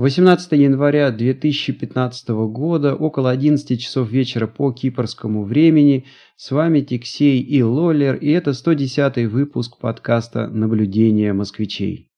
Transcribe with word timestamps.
18 0.00 0.52
января 0.52 1.10
2015 1.10 2.30
года, 2.48 2.94
около 2.94 3.30
11 3.30 3.78
часов 3.78 4.10
вечера 4.10 4.46
по 4.46 4.72
кипрскому 4.72 5.44
времени. 5.44 6.06
С 6.36 6.52
вами 6.52 6.80
Тиксей 6.80 7.42
и 7.42 7.62
Лоллер, 7.62 8.14
и 8.14 8.30
это 8.30 8.54
110 8.54 9.30
выпуск 9.30 9.76
подкаста 9.78 10.48
«Наблюдения 10.48 11.34
москвичей». 11.34 12.09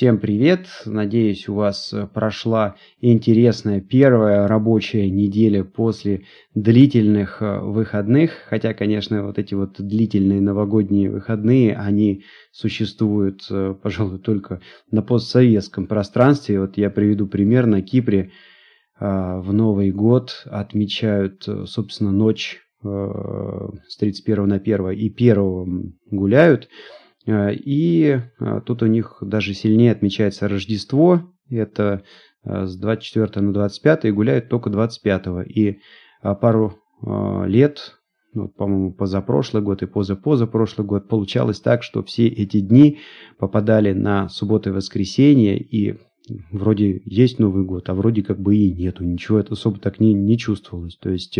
Всем 0.00 0.18
привет! 0.18 0.66
Надеюсь, 0.86 1.46
у 1.46 1.56
вас 1.56 1.92
э, 1.92 2.06
прошла 2.06 2.76
интересная 3.02 3.82
первая 3.82 4.48
рабочая 4.48 5.10
неделя 5.10 5.62
после 5.62 6.24
длительных 6.54 7.42
э, 7.42 7.58
выходных. 7.60 8.30
Хотя, 8.48 8.72
конечно, 8.72 9.26
вот 9.26 9.38
эти 9.38 9.52
вот 9.52 9.78
длительные 9.78 10.40
новогодние 10.40 11.10
выходные, 11.10 11.76
они 11.76 12.24
существуют, 12.50 13.42
э, 13.50 13.74
пожалуй, 13.82 14.20
только 14.20 14.62
на 14.90 15.02
постсоветском 15.02 15.86
пространстве. 15.86 16.60
Вот 16.60 16.78
я 16.78 16.88
приведу 16.88 17.26
пример. 17.26 17.66
На 17.66 17.82
Кипре 17.82 18.30
в 18.98 19.52
Новый 19.52 19.90
год 19.90 20.46
отмечают, 20.46 21.46
собственно, 21.66 22.10
ночь 22.10 22.62
с 22.82 23.96
31 23.98 24.48
на 24.48 24.56
1 24.56 24.90
и 24.92 25.12
1 25.14 25.94
гуляют– 26.10 26.70
и 27.26 28.20
э, 28.40 28.60
тут 28.64 28.82
у 28.82 28.86
них 28.86 29.18
даже 29.20 29.54
сильнее 29.54 29.92
отмечается 29.92 30.48
Рождество. 30.48 31.22
Это 31.50 32.02
э, 32.44 32.66
с 32.66 32.76
24 32.76 33.44
на 33.44 33.52
25 33.52 34.04
и 34.06 34.10
гуляют 34.10 34.48
только 34.48 34.70
25. 34.70 35.26
И 35.46 35.80
пару 36.40 36.78
лет, 37.46 37.94
ну, 38.34 38.48
по-моему, 38.48 38.92
позапрошлый 38.92 39.62
год 39.62 39.82
и 39.82 39.86
позапозапрошлый 39.86 40.86
год 40.86 41.08
получалось 41.08 41.60
так, 41.60 41.82
что 41.82 42.02
все 42.02 42.28
эти 42.28 42.60
дни 42.60 42.98
попадали 43.38 43.94
на 43.94 44.28
субботу 44.28 44.68
и 44.68 44.72
воскресенье, 44.72 45.58
и 45.58 45.98
вроде 46.50 47.02
есть 47.04 47.38
Новый 47.38 47.64
год, 47.64 47.88
а 47.88 47.94
вроде 47.94 48.22
как 48.22 48.40
бы 48.40 48.56
и 48.56 48.72
нету. 48.72 49.04
Ничего 49.04 49.38
это 49.38 49.54
особо 49.54 49.78
так 49.78 50.00
не, 50.00 50.12
не 50.12 50.38
чувствовалось. 50.38 50.96
То 50.96 51.10
есть 51.10 51.38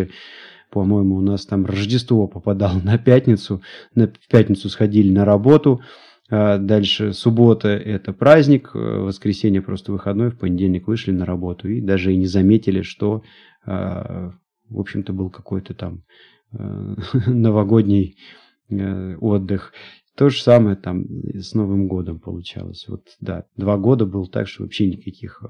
по-моему, 0.70 1.16
у 1.16 1.20
нас 1.20 1.46
там 1.46 1.66
Рождество 1.66 2.26
попадало 2.28 2.80
на 2.82 2.96
пятницу. 2.96 3.60
На 3.94 4.10
пятницу 4.30 4.68
сходили 4.68 5.12
на 5.12 5.24
работу. 5.24 5.80
А 6.30 6.58
дальше 6.58 7.12
суббота– 7.12 7.68
это 7.70 8.12
праздник, 8.12 8.70
воскресенье 8.72 9.62
просто 9.62 9.90
выходной, 9.90 10.30
в 10.30 10.38
понедельник 10.38 10.86
вышли 10.86 11.10
на 11.10 11.24
работу 11.24 11.68
и 11.68 11.80
даже 11.80 12.12
и 12.12 12.16
не 12.16 12.26
заметили, 12.26 12.82
что, 12.82 13.24
а, 13.66 14.32
в 14.68 14.78
общем-то, 14.78 15.12
был 15.12 15.28
какой-то 15.28 15.74
там 15.74 16.04
а, 16.52 16.94
новогодний 17.26 18.16
отдых. 18.70 19.72
То 20.20 20.28
же 20.28 20.42
самое 20.42 20.76
там 20.76 21.06
с 21.32 21.54
Новым 21.54 21.88
годом 21.88 22.18
получалось. 22.18 22.84
Вот, 22.88 23.06
да, 23.22 23.44
два 23.56 23.78
года 23.78 24.04
был 24.04 24.26
так, 24.26 24.48
что 24.48 24.64
вообще 24.64 24.86
никаких 24.86 25.42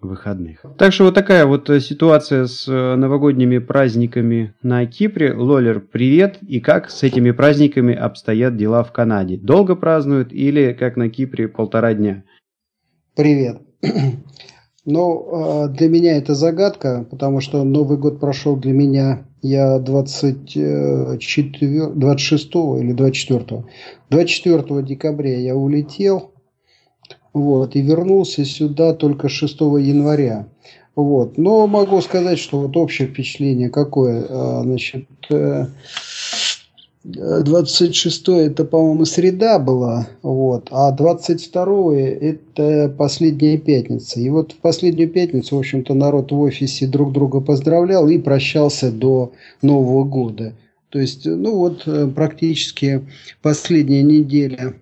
выходных. 0.00 0.64
Так 0.78 0.94
что 0.94 1.04
вот 1.04 1.14
такая 1.14 1.44
вот 1.44 1.68
э, 1.68 1.80
ситуация 1.80 2.46
с 2.46 2.66
э, 2.66 2.94
новогодними 2.96 3.58
праздниками 3.58 4.54
на 4.62 4.86
Кипре. 4.86 5.34
Лолер, 5.34 5.80
привет! 5.80 6.38
И 6.40 6.60
как 6.60 6.88
с 6.88 7.02
этими 7.02 7.32
праздниками 7.32 7.94
обстоят 7.94 8.56
дела 8.56 8.84
в 8.84 8.90
Канаде? 8.90 9.36
Долго 9.36 9.76
празднуют 9.76 10.32
или, 10.32 10.72
как 10.72 10.96
на 10.96 11.10
Кипре, 11.10 11.46
полтора 11.46 11.92
дня? 11.92 12.24
Привет! 13.14 13.60
Ну, 14.86 15.68
для 15.68 15.90
меня 15.90 16.16
это 16.16 16.34
загадка, 16.34 17.06
потому 17.10 17.40
что 17.40 17.64
Новый 17.64 17.98
год 17.98 18.18
прошел 18.18 18.56
для 18.56 18.72
меня, 18.72 19.28
я 19.42 19.78
24, 19.78 21.86
26 21.88 22.54
или 22.54 22.92
24, 22.92 23.64
24 24.10 24.82
декабря 24.82 25.38
я 25.38 25.56
улетел, 25.56 26.32
вот, 27.32 27.76
и 27.76 27.80
вернулся 27.80 28.44
сюда 28.44 28.94
только 28.94 29.28
6 29.28 29.60
января. 29.60 30.48
Вот. 30.96 31.38
Но 31.38 31.66
могу 31.66 32.00
сказать, 32.00 32.38
что 32.38 32.60
вот 32.60 32.76
общее 32.76 33.08
впечатление 33.08 33.70
какое. 33.70 34.26
А, 34.28 34.62
значит, 34.64 35.06
26 37.04 38.28
э, 38.28 38.32
это, 38.32 38.64
по-моему, 38.64 39.04
среда 39.06 39.58
была, 39.58 40.08
вот, 40.22 40.68
а 40.70 40.92
22 40.92 41.94
это 41.96 42.94
последняя 42.96 43.56
пятница. 43.56 44.20
И 44.20 44.28
вот 44.28 44.52
в 44.52 44.56
последнюю 44.56 45.08
пятницу, 45.08 45.56
в 45.56 45.58
общем-то, 45.60 45.94
народ 45.94 46.30
в 46.30 46.38
офисе 46.38 46.86
друг 46.86 47.12
друга 47.12 47.40
поздравлял 47.40 48.08
и 48.08 48.18
прощался 48.18 48.92
до 48.92 49.32
Нового 49.62 50.04
года. 50.04 50.52
То 50.90 50.98
есть, 50.98 51.24
ну 51.24 51.56
вот, 51.56 51.84
э, 51.86 52.06
практически 52.06 53.02
последняя 53.40 54.02
неделя 54.02 54.74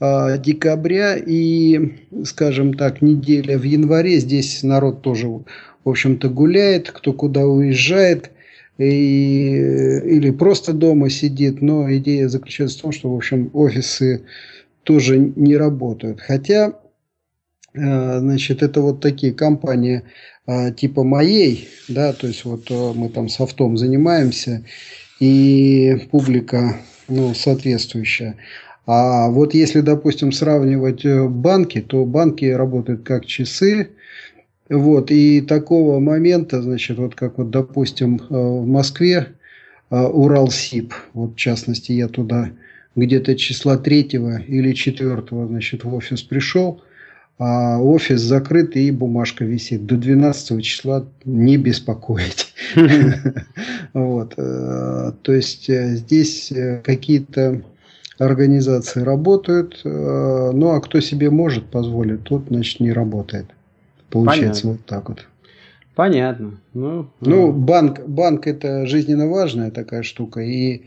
а, 0.00 0.38
декабря 0.38 1.16
и, 1.16 1.92
скажем 2.24 2.74
так, 2.74 3.02
неделя 3.02 3.58
в 3.58 3.64
январе. 3.64 4.20
Здесь 4.20 4.62
народ 4.62 5.02
тоже, 5.02 5.26
в 5.26 5.44
общем-то, 5.84 6.28
гуляет, 6.28 6.92
кто 6.92 7.12
куда 7.12 7.44
уезжает 7.44 8.30
и, 8.78 9.50
или 10.04 10.30
просто 10.30 10.72
дома 10.72 11.10
сидит. 11.10 11.60
Но 11.60 11.92
идея 11.96 12.28
заключается 12.28 12.78
в 12.78 12.82
том, 12.82 12.92
что, 12.92 13.12
в 13.12 13.16
общем, 13.16 13.50
офисы 13.52 14.24
тоже 14.84 15.18
не 15.18 15.56
работают. 15.56 16.20
Хотя, 16.20 16.74
а, 17.76 18.20
значит, 18.20 18.62
это 18.62 18.80
вот 18.80 19.00
такие 19.00 19.34
компании 19.34 20.02
а, 20.46 20.70
типа 20.70 21.04
моей, 21.04 21.68
да, 21.88 22.12
то 22.12 22.26
есть 22.26 22.44
вот 22.44 22.70
мы 22.70 23.10
там 23.10 23.28
софтом 23.28 23.76
занимаемся, 23.76 24.64
и 25.20 26.06
публика, 26.10 26.76
ну, 27.08 27.34
соответствующая. 27.34 28.36
А 28.86 29.28
вот 29.28 29.52
если, 29.52 29.80
допустим, 29.80 30.32
сравнивать 30.32 31.04
э, 31.04 31.28
банки, 31.28 31.82
то 31.82 32.06
банки 32.06 32.46
работают 32.46 33.02
как 33.02 33.26
часы. 33.26 33.90
Вот, 34.68 35.10
и 35.10 35.40
такого 35.40 35.98
момента, 35.98 36.60
значит, 36.62 36.98
вот 36.98 37.14
как 37.14 37.38
вот, 37.38 37.50
допустим, 37.50 38.16
э, 38.16 38.20
в 38.30 38.66
Москве 38.66 39.28
э, 39.90 39.98
Уралсиб, 39.98 40.92
вот 41.14 41.32
в 41.32 41.36
частности, 41.36 41.92
я 41.92 42.08
туда 42.08 42.50
где-то 42.94 43.36
числа 43.36 43.78
третьего 43.78 44.40
или 44.40 44.72
четвертого, 44.72 45.46
значит, 45.46 45.84
в 45.84 45.94
офис 45.94 46.22
пришел, 46.22 46.82
а 47.38 47.78
офис 47.80 48.20
закрыт 48.20 48.76
и 48.76 48.90
бумажка 48.90 49.44
висит. 49.44 49.86
До 49.86 49.96
12 49.96 50.62
числа 50.64 51.06
не 51.24 51.56
беспокоить. 51.56 52.52
Вот. 53.94 54.34
То 54.34 55.32
есть 55.32 55.70
здесь 55.70 56.52
какие-то 56.84 57.62
организации 58.18 59.00
работают, 59.00 59.80
э, 59.84 60.50
ну 60.52 60.70
а 60.70 60.80
кто 60.80 61.00
себе 61.00 61.30
может 61.30 61.66
позволить, 61.66 62.24
тот, 62.24 62.46
значит, 62.48 62.80
не 62.80 62.92
работает. 62.92 63.46
Получается 64.10 64.62
Понятно. 64.62 64.70
вот 64.70 64.86
так 64.86 65.08
вот. 65.08 65.26
Понятно. 65.94 66.60
Ну, 66.74 67.10
ну 67.20 67.52
банк, 67.52 68.06
банк 68.06 68.46
это 68.46 68.86
жизненно 68.86 69.28
важная 69.28 69.70
такая 69.70 70.02
штука, 70.02 70.40
и 70.40 70.84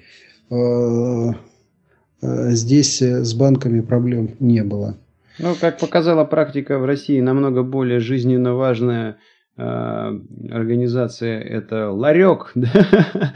э, 0.49 0.55
э, 0.55 2.49
здесь 2.51 3.01
с 3.01 3.33
банками 3.33 3.81
проблем 3.81 4.35
не 4.39 4.63
было. 4.63 4.97
Ну, 5.37 5.55
как 5.59 5.79
показала 5.79 6.23
практика 6.23 6.79
в 6.79 6.85
России, 6.85 7.19
намного 7.19 7.63
более 7.63 7.99
жизненно 7.99 8.53
важная 8.55 9.17
э, 9.57 9.61
организация 9.61 11.41
это 11.41 11.91
ларек, 11.91 12.53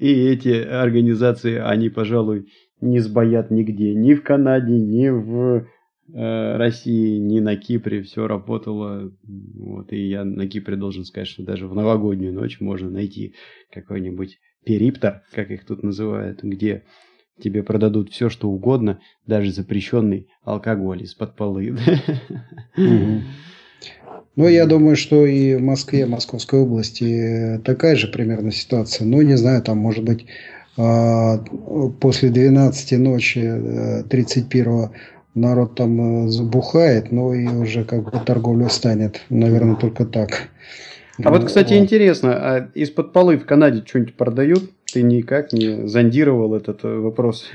и 0.00 0.28
эти 0.28 0.62
организации, 0.62 1.56
они, 1.58 1.90
пожалуй, 1.90 2.48
не 2.80 3.00
сбоят 3.00 3.50
нигде, 3.50 3.94
ни 3.94 4.14
в 4.14 4.22
Канаде, 4.22 4.72
ни 4.72 5.08
в 5.08 5.66
России, 6.12 7.18
ни 7.18 7.40
на 7.40 7.56
Кипре 7.56 8.02
все 8.02 8.26
работало. 8.26 9.12
Вот, 9.22 9.92
и 9.92 10.08
я 10.08 10.24
на 10.24 10.46
Кипре 10.46 10.76
должен 10.76 11.04
сказать, 11.04 11.28
что 11.28 11.42
даже 11.42 11.66
в 11.66 11.74
новогоднюю 11.74 12.32
ночь 12.32 12.60
можно 12.60 12.90
найти 12.90 13.34
какой-нибудь 13.72 14.38
периптор, 14.64 15.22
как 15.32 15.50
их 15.50 15.64
тут 15.64 15.82
называют, 15.82 16.42
где 16.42 16.84
тебе 17.40 17.62
продадут 17.62 18.10
все, 18.10 18.28
что 18.28 18.50
угодно, 18.50 19.00
даже 19.26 19.50
запрещенный 19.52 20.28
алкоголь 20.42 21.02
из-под 21.02 21.36
полы. 21.36 21.76
Ну, 24.36 24.46
я 24.46 24.64
думаю, 24.66 24.96
что 24.96 25.26
и 25.26 25.56
в 25.56 25.60
Москве, 25.60 26.06
Московской 26.06 26.60
области 26.60 27.60
такая 27.64 27.96
же 27.96 28.06
примерно 28.08 28.52
ситуация. 28.52 29.04
Ну, 29.06 29.20
не 29.22 29.36
знаю, 29.36 29.62
там, 29.62 29.78
может 29.78 30.04
быть, 30.04 30.26
а, 30.76 31.38
после 32.00 32.30
12 32.30 32.98
ночи 32.98 34.04
31 34.08 34.68
э, 34.68 34.88
народ 35.34 35.74
там 35.74 36.26
э, 36.26 36.28
забухает, 36.28 37.12
но 37.12 37.34
и 37.34 37.46
уже 37.46 37.84
как 37.84 38.04
бы 38.04 38.12
торговля 38.24 38.68
станет, 38.68 39.20
наверное, 39.28 39.76
только 39.76 40.04
так. 40.04 40.48
А 41.22 41.30
вот, 41.30 41.44
кстати, 41.44 41.74
интересно, 41.74 42.32
а 42.32 42.70
из-под 42.74 43.12
полы 43.12 43.36
в 43.36 43.44
Канаде 43.44 43.82
что-нибудь 43.86 44.14
продают? 44.14 44.70
Ты 44.92 45.02
никак 45.02 45.52
не 45.52 45.86
зондировал 45.86 46.54
этот 46.54 46.84
э, 46.84 46.98
вопрос? 46.98 47.50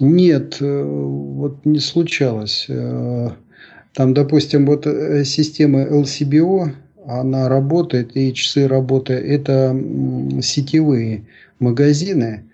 Нет, 0.00 0.56
вот 0.60 1.64
не 1.64 1.78
случалось. 1.78 2.66
Там, 2.66 4.14
допустим, 4.14 4.66
вот 4.66 4.84
система 4.84 5.82
LCBO, 5.82 6.72
она 7.06 7.48
работает, 7.48 8.16
и 8.16 8.32
часы 8.32 8.66
работы 8.66 9.12
это 9.12 9.76
сетевые 10.40 11.26
магазины, 11.58 12.44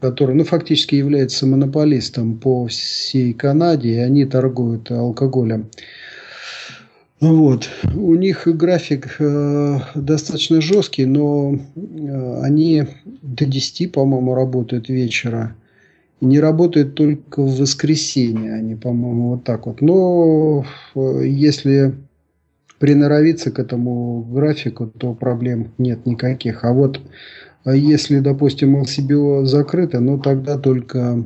которые 0.00 0.36
ну, 0.36 0.44
фактически 0.44 0.94
являются 0.94 1.46
монополистом 1.46 2.38
по 2.38 2.66
всей 2.66 3.34
Канаде, 3.34 3.90
и 3.90 3.98
они 3.98 4.24
торгуют 4.24 4.90
алкоголем. 4.90 5.68
Вот. 7.20 7.68
У 7.94 8.14
них 8.14 8.46
график 8.46 9.16
э, 9.18 9.78
достаточно 9.94 10.60
жесткий, 10.60 11.06
но 11.06 11.54
э, 11.54 12.40
они 12.42 12.84
до 13.22 13.44
10, 13.44 13.92
по-моему, 13.92 14.34
работают 14.34 14.88
вечера. 14.88 15.54
И 16.20 16.26
не 16.26 16.40
работают 16.40 16.94
только 16.94 17.42
в 17.42 17.58
воскресенье, 17.58 18.54
они, 18.54 18.74
по-моему, 18.74 19.30
вот 19.30 19.44
так 19.44 19.66
вот. 19.66 19.80
Но 19.80 20.64
э, 20.94 21.22
если 21.24 21.94
приноровиться 22.78 23.50
к 23.50 23.58
этому 23.58 24.22
графику, 24.22 24.86
то 24.86 25.14
проблем 25.14 25.72
нет 25.78 26.04
никаких. 26.04 26.64
А 26.64 26.72
вот 26.72 27.00
э, 27.64 27.76
если, 27.76 28.20
допустим, 28.20 28.76
LCBO 28.80 29.44
закрыто, 29.44 30.00
ну 30.00 30.18
тогда 30.18 30.58
только 30.58 31.24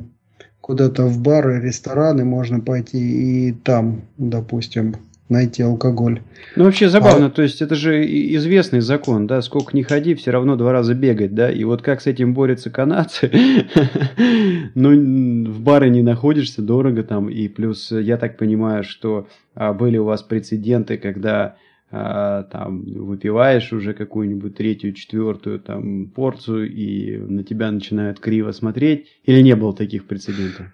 куда-то 0.61 1.05
в 1.05 1.19
бары, 1.21 1.59
рестораны 1.61 2.25
можно 2.25 2.59
пойти 2.59 3.49
и 3.49 3.51
там, 3.51 4.03
допустим, 4.17 4.95
найти 5.29 5.63
алкоголь. 5.63 6.21
Ну, 6.55 6.65
вообще 6.65 6.89
забавно, 6.89 7.27
а... 7.27 7.29
то 7.29 7.41
есть 7.41 7.61
это 7.61 7.75
же 7.75 8.03
известный 8.35 8.81
закон, 8.81 9.27
да, 9.27 9.41
сколько 9.41 9.75
не 9.75 9.83
ходи, 9.83 10.15
все 10.15 10.31
равно 10.31 10.55
два 10.55 10.71
раза 10.71 10.95
бегать, 10.95 11.33
да, 11.35 11.51
и 11.51 11.63
вот 11.63 11.81
как 11.81 12.01
с 12.01 12.07
этим 12.07 12.33
борются 12.33 12.69
канадцы, 12.69 13.31
ну, 14.75 15.51
в 15.51 15.61
бары 15.61 15.89
не 15.89 16.01
находишься, 16.01 16.61
дорого 16.61 17.03
там, 17.03 17.29
и 17.29 17.47
плюс 17.47 17.91
я 17.91 18.17
так 18.17 18.37
понимаю, 18.37 18.83
что 18.83 19.27
а, 19.55 19.73
были 19.73 19.97
у 19.97 20.05
вас 20.05 20.23
прецеденты, 20.23 20.97
когда 20.97 21.41
а, 21.43 21.55
там 21.91 22.83
выпиваешь 22.85 23.73
уже 23.73 23.93
какую-нибудь 23.93 24.55
третью, 24.55 24.93
четвертую 24.93 25.59
там 25.59 26.07
порцию, 26.07 26.71
и 26.71 27.17
на 27.17 27.43
тебя 27.43 27.71
начинают 27.71 28.19
криво 28.19 28.51
смотреть, 28.51 29.07
или 29.23 29.41
не 29.41 29.55
было 29.55 29.73
таких 29.75 30.05
прецедентов? 30.05 30.67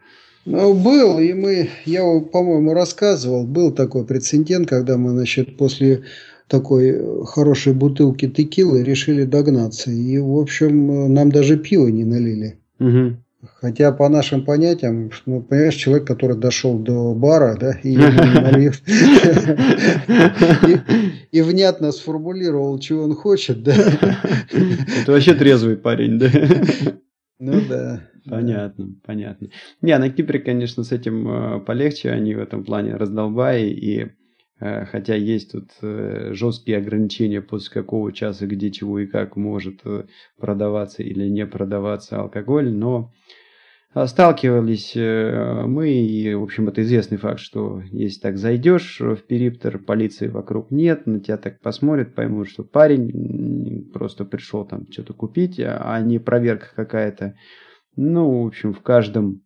Ну, 0.46 0.74
был, 0.74 1.20
и 1.20 1.34
мы, 1.34 1.70
я, 1.86 2.02
по-моему, 2.20 2.74
рассказывал, 2.74 3.48
был 3.48 3.72
такой 3.72 4.06
прецедент, 4.06 4.70
когда 4.70 4.98
мы, 4.98 5.12
значит, 5.12 5.58
после 5.58 6.04
такой 6.48 7.26
хорошей 7.26 7.74
бутылки 7.74 8.30
текилы 8.30 8.84
решили 8.84 9.24
догнаться. 9.24 9.90
И, 9.90 10.20
в 10.20 10.38
общем, 10.38 11.14
нам 11.14 11.32
даже 11.32 11.58
пиво 11.58 11.88
не 11.88 12.04
налили. 12.04 12.60
Угу. 12.80 13.18
Хотя 13.62 13.92
по 13.92 14.10
нашим 14.10 14.46
понятиям, 14.46 15.12
ну, 15.26 15.42
понимаешь, 15.42 15.76
человек, 15.76 16.08
который 16.08 16.38
дошел 16.38 16.78
до 16.80 17.14
бара, 17.14 17.58
да, 17.60 17.72
и, 17.84 17.98
и 21.32 21.42
внятно 21.42 21.92
сформулировал, 21.92 22.80
чего 22.80 23.04
он 23.04 23.16
хочет, 23.16 23.64
да. 23.64 23.74
Это 25.02 25.12
вообще 25.12 25.34
трезвый 25.34 25.78
парень, 25.78 26.20
да. 26.20 26.30
Ну 27.40 27.62
да. 27.68 28.02
Понятно, 28.28 28.96
понятно. 29.06 29.50
Не, 29.82 29.98
на 29.98 30.10
Кипре, 30.10 30.40
конечно, 30.40 30.84
с 30.84 30.92
этим 30.92 31.28
э, 31.28 31.60
полегче, 31.60 32.10
они 32.10 32.34
в 32.34 32.40
этом 32.40 32.64
плане 32.64 32.96
раздолбаи, 32.96 33.70
и 33.70 34.08
хотя 34.60 35.16
есть 35.16 35.52
тут 35.52 35.72
э, 35.82 36.32
жесткие 36.34 36.78
ограничения, 36.78 37.42
после 37.42 37.74
какого 37.74 38.12
часа, 38.14 38.46
где, 38.48 38.72
чего 38.72 39.00
и 39.00 39.08
как 39.08 39.36
может 39.36 39.82
продаваться 40.38 41.04
или 41.04 41.28
не 41.28 41.46
продаваться 41.46 42.22
алкоголь, 42.22 42.72
но 42.72 43.12
сталкивались 43.94 44.94
мы, 44.96 45.90
и, 45.90 46.34
в 46.34 46.44
общем, 46.44 46.68
это 46.68 46.82
известный 46.82 47.18
факт, 47.18 47.40
что 47.40 47.82
если 47.92 48.20
так 48.20 48.38
зайдешь 48.38 49.00
в 49.00 49.18
периметр, 49.18 49.80
полиции 49.80 50.28
вокруг 50.28 50.70
нет, 50.70 51.06
на 51.08 51.22
тебя 51.22 51.38
так 51.38 51.62
посмотрят, 51.62 52.14
поймут, 52.14 52.50
что 52.50 52.64
парень 52.64 53.90
просто 53.94 54.26
пришел 54.26 54.66
там 54.66 54.92
что-то 54.92 55.14
купить, 55.14 55.62
а 55.64 55.98
не 56.02 56.20
проверка 56.20 56.68
какая-то. 56.76 57.36
Ну, 57.96 58.44
в 58.44 58.48
общем, 58.48 58.74
в 58.74 58.82
каждом 58.82 59.42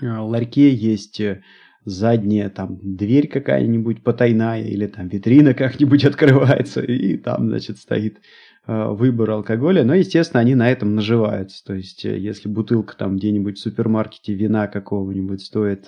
э, 0.00 0.06
ларьке 0.06 0.74
есть 0.74 1.20
э, 1.20 1.42
задняя 1.86 2.50
там 2.50 2.78
дверь 2.82 3.28
какая-нибудь 3.28 4.02
потайная 4.02 4.62
или 4.62 4.86
там 4.86 5.08
витрина 5.08 5.54
как-нибудь 5.54 6.04
открывается 6.04 6.82
и 6.82 7.16
там, 7.16 7.48
значит, 7.48 7.78
стоит 7.78 8.18
э, 8.66 8.88
выбор 8.90 9.30
алкоголя, 9.30 9.84
но, 9.84 9.94
естественно, 9.94 10.40
они 10.40 10.54
на 10.54 10.70
этом 10.70 10.94
наживаются. 10.94 11.64
То 11.64 11.74
есть, 11.74 12.04
если 12.04 12.48
бутылка 12.48 12.96
там 12.96 13.16
где-нибудь 13.16 13.56
в 13.56 13.60
супермаркете 13.62 14.34
вина 14.34 14.66
какого-нибудь 14.66 15.40
стоит, 15.40 15.86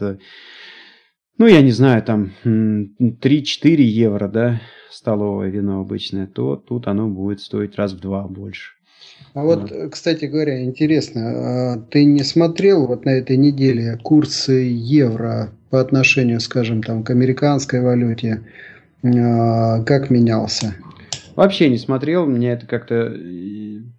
ну, 1.36 1.46
я 1.46 1.60
не 1.60 1.72
знаю, 1.72 2.02
там 2.02 2.32
3-4 2.44 3.82
евро, 3.82 4.28
да, 4.28 4.60
столовое 4.90 5.50
вино 5.50 5.80
обычное, 5.80 6.26
то 6.26 6.56
тут 6.56 6.86
оно 6.86 7.08
будет 7.08 7.40
стоить 7.40 7.76
раз 7.76 7.92
в 7.92 8.00
два 8.00 8.26
больше. 8.26 8.77
А 9.34 9.44
вот, 9.44 9.72
кстати 9.92 10.24
говоря, 10.24 10.64
интересно, 10.64 11.74
а 11.74 11.78
ты 11.90 12.04
не 12.04 12.24
смотрел 12.24 12.86
вот 12.86 13.04
на 13.04 13.10
этой 13.10 13.36
неделе 13.36 13.98
курсы 14.02 14.52
евро 14.52 15.50
по 15.70 15.80
отношению, 15.80 16.40
скажем, 16.40 16.82
там, 16.82 17.04
к 17.04 17.10
американской 17.10 17.80
валюте, 17.80 18.42
а, 19.04 19.82
как 19.84 20.10
менялся? 20.10 20.74
Вообще 21.36 21.68
не 21.68 21.78
смотрел, 21.78 22.26
меня 22.26 22.54
это 22.54 22.66
как-то 22.66 23.14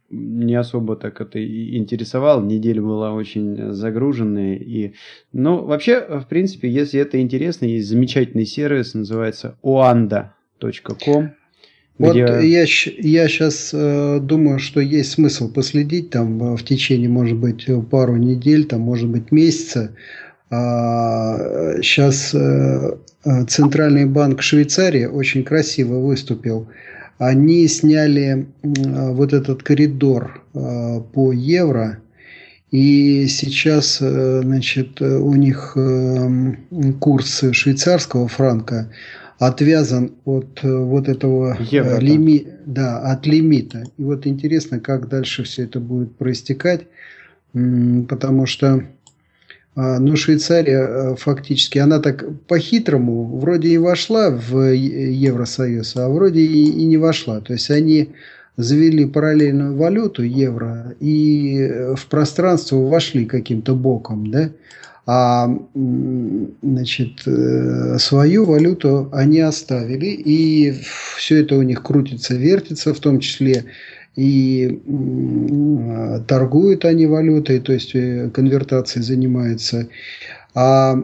не 0.09 0.55
особо 0.55 0.95
так 0.95 1.21
это 1.21 1.39
интересовало. 1.41 2.43
Неделя 2.43 2.81
была 2.81 3.13
очень 3.13 3.73
загруженная. 3.73 4.55
И... 4.55 4.93
Ну, 5.31 5.63
вообще, 5.63 6.01
в 6.01 6.25
принципе, 6.27 6.69
если 6.69 6.99
это 6.99 7.21
интересно, 7.21 7.65
есть 7.65 7.87
замечательный 7.87 8.45
сервис, 8.45 8.93
называется 8.93 9.57
oanda.com. 9.63 11.31
Вот 11.99 12.15
я, 12.15 12.31
я 12.41 13.27
сейчас 13.27 13.71
э, 13.73 14.19
думаю, 14.21 14.59
что 14.59 14.79
есть 14.79 15.11
смысл 15.11 15.51
последить 15.51 16.09
там 16.09 16.41
э, 16.41 16.57
в 16.57 16.63
течение, 16.63 17.09
может 17.09 17.37
быть, 17.37 17.67
пару 17.91 18.15
недель, 18.15 18.65
там, 18.65 18.81
может 18.81 19.09
быть, 19.09 19.31
месяца. 19.31 19.91
А, 20.49 21.75
сейчас 21.81 22.33
э, 22.33 22.95
э, 23.25 23.45
Центральный 23.45 24.05
банк 24.05 24.41
Швейцарии 24.41 25.05
очень 25.05 25.43
красиво 25.43 25.99
выступил. 25.99 26.67
Они 27.19 27.67
сняли 27.67 28.47
э, 28.63 29.11
вот 29.11 29.33
этот 29.33 29.61
коридор 29.61 30.41
э, 30.53 31.01
по 31.13 31.33
евро, 31.33 31.99
и 32.71 33.27
сейчас, 33.27 33.97
э, 33.99 34.41
значит, 34.41 35.01
у 35.01 35.35
них 35.35 35.75
курс 36.99 37.43
швейцарского 37.51 38.27
франка 38.29 38.89
отвязан 39.39 40.11
от 40.25 40.59
э, 40.63 40.77
вот 40.77 41.07
этого 41.07 41.57
э, 41.57 41.99
лими, 41.99 42.45
да, 42.65 42.99
от 42.99 43.25
лимита. 43.25 43.85
И 43.97 44.03
вот 44.03 44.27
интересно, 44.27 44.79
как 44.79 45.07
дальше 45.07 45.43
все 45.43 45.63
это 45.63 45.79
будет 45.79 46.15
проистекать, 46.17 46.87
потому 47.53 48.45
что 48.45 48.83
а, 49.75 49.99
ну, 49.99 50.17
Швейцария 50.17 50.81
э, 50.81 51.15
фактически, 51.15 51.77
она 51.77 51.99
так 51.99 52.25
по-хитрому 52.47 53.37
вроде 53.37 53.69
и 53.69 53.77
вошла 53.77 54.29
в 54.29 54.73
Евросоюз, 54.73 55.95
а 55.95 56.09
вроде 56.09 56.41
и, 56.41 56.65
и 56.65 56.83
не 56.83 56.97
вошла. 56.97 57.39
То 57.39 57.53
есть 57.53 57.71
они 57.71 58.09
завели 58.57 59.05
параллельную 59.05 59.73
валюту 59.77 60.21
евро 60.21 60.95
и 60.99 61.93
в 61.95 62.07
пространство 62.07 62.75
вошли 62.75 63.25
каким-то 63.25 63.73
боком, 63.73 64.29
да, 64.29 64.51
а 65.11 65.49
значит, 66.61 67.23
э, 67.25 67.97
свою 67.97 68.45
валюту 68.45 69.09
они 69.11 69.39
оставили, 69.39 70.05
и 70.05 70.71
все 71.17 71.41
это 71.41 71.55
у 71.55 71.63
них 71.63 71.81
крутится, 71.81 72.35
вертится, 72.35 72.93
в 72.93 72.99
том 72.99 73.19
числе 73.19 73.65
и 74.15 74.79
торгуют 76.27 76.85
они 76.85 77.07
валютой, 77.07 77.59
то 77.59 77.73
есть 77.73 77.95
э, 77.95 78.29
конвертацией 78.31 79.03
занимаются. 79.03 79.89
А 80.53 81.01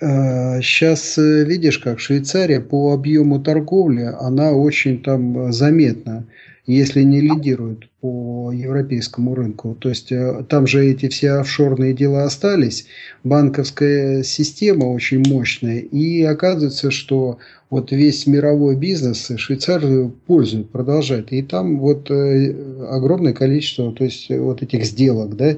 сейчас 0.00 1.16
э, 1.16 1.44
видишь, 1.44 1.78
как 1.78 2.00
Швейцария 2.00 2.60
по 2.60 2.92
объему 2.92 3.40
торговли, 3.40 4.02
она 4.20 4.50
очень 4.50 5.00
там 5.00 5.52
заметна 5.52 6.26
если 6.74 7.02
не 7.02 7.22
лидируют 7.22 7.88
по 8.00 8.52
европейскому 8.52 9.34
рынку. 9.34 9.74
То 9.74 9.88
есть 9.88 10.12
э, 10.12 10.44
там 10.48 10.66
же 10.66 10.84
эти 10.84 11.08
все 11.08 11.32
офшорные 11.32 11.94
дела 11.94 12.24
остались, 12.24 12.86
банковская 13.24 14.22
система 14.22 14.84
очень 14.84 15.26
мощная, 15.26 15.78
и 15.78 16.22
оказывается, 16.22 16.90
что 16.90 17.38
вот 17.70 17.90
весь 17.90 18.26
мировой 18.26 18.76
бизнес 18.76 19.32
Швейцарию 19.36 20.14
пользует, 20.26 20.68
продолжает. 20.68 21.32
И 21.32 21.42
там 21.42 21.78
вот 21.78 22.10
э, 22.10 22.54
огромное 22.90 23.32
количество 23.32 23.90
то 23.92 24.04
есть, 24.04 24.28
вот 24.28 24.62
этих 24.62 24.84
сделок, 24.84 25.36
да, 25.36 25.56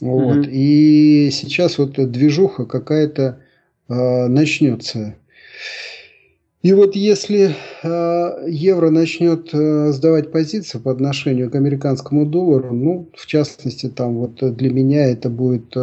вот. 0.00 0.46
Mm-hmm. 0.46 0.50
И 0.52 1.30
сейчас 1.32 1.78
вот 1.78 1.94
движуха 2.10 2.64
какая-то 2.64 3.40
э, 3.88 4.26
начнется. 4.28 5.16
И 6.62 6.72
вот 6.74 6.94
если 6.94 7.56
э, 7.82 8.46
евро 8.48 8.90
начнет 8.90 9.48
э, 9.52 9.90
сдавать 9.90 10.30
позиции 10.30 10.78
по 10.78 10.92
отношению 10.92 11.50
к 11.50 11.56
американскому 11.56 12.24
доллару, 12.24 12.72
ну, 12.72 13.08
в 13.16 13.26
частности, 13.26 13.88
там 13.88 14.14
вот 14.18 14.56
для 14.56 14.70
меня 14.70 15.06
это 15.06 15.28
будет 15.28 15.76
э, 15.76 15.80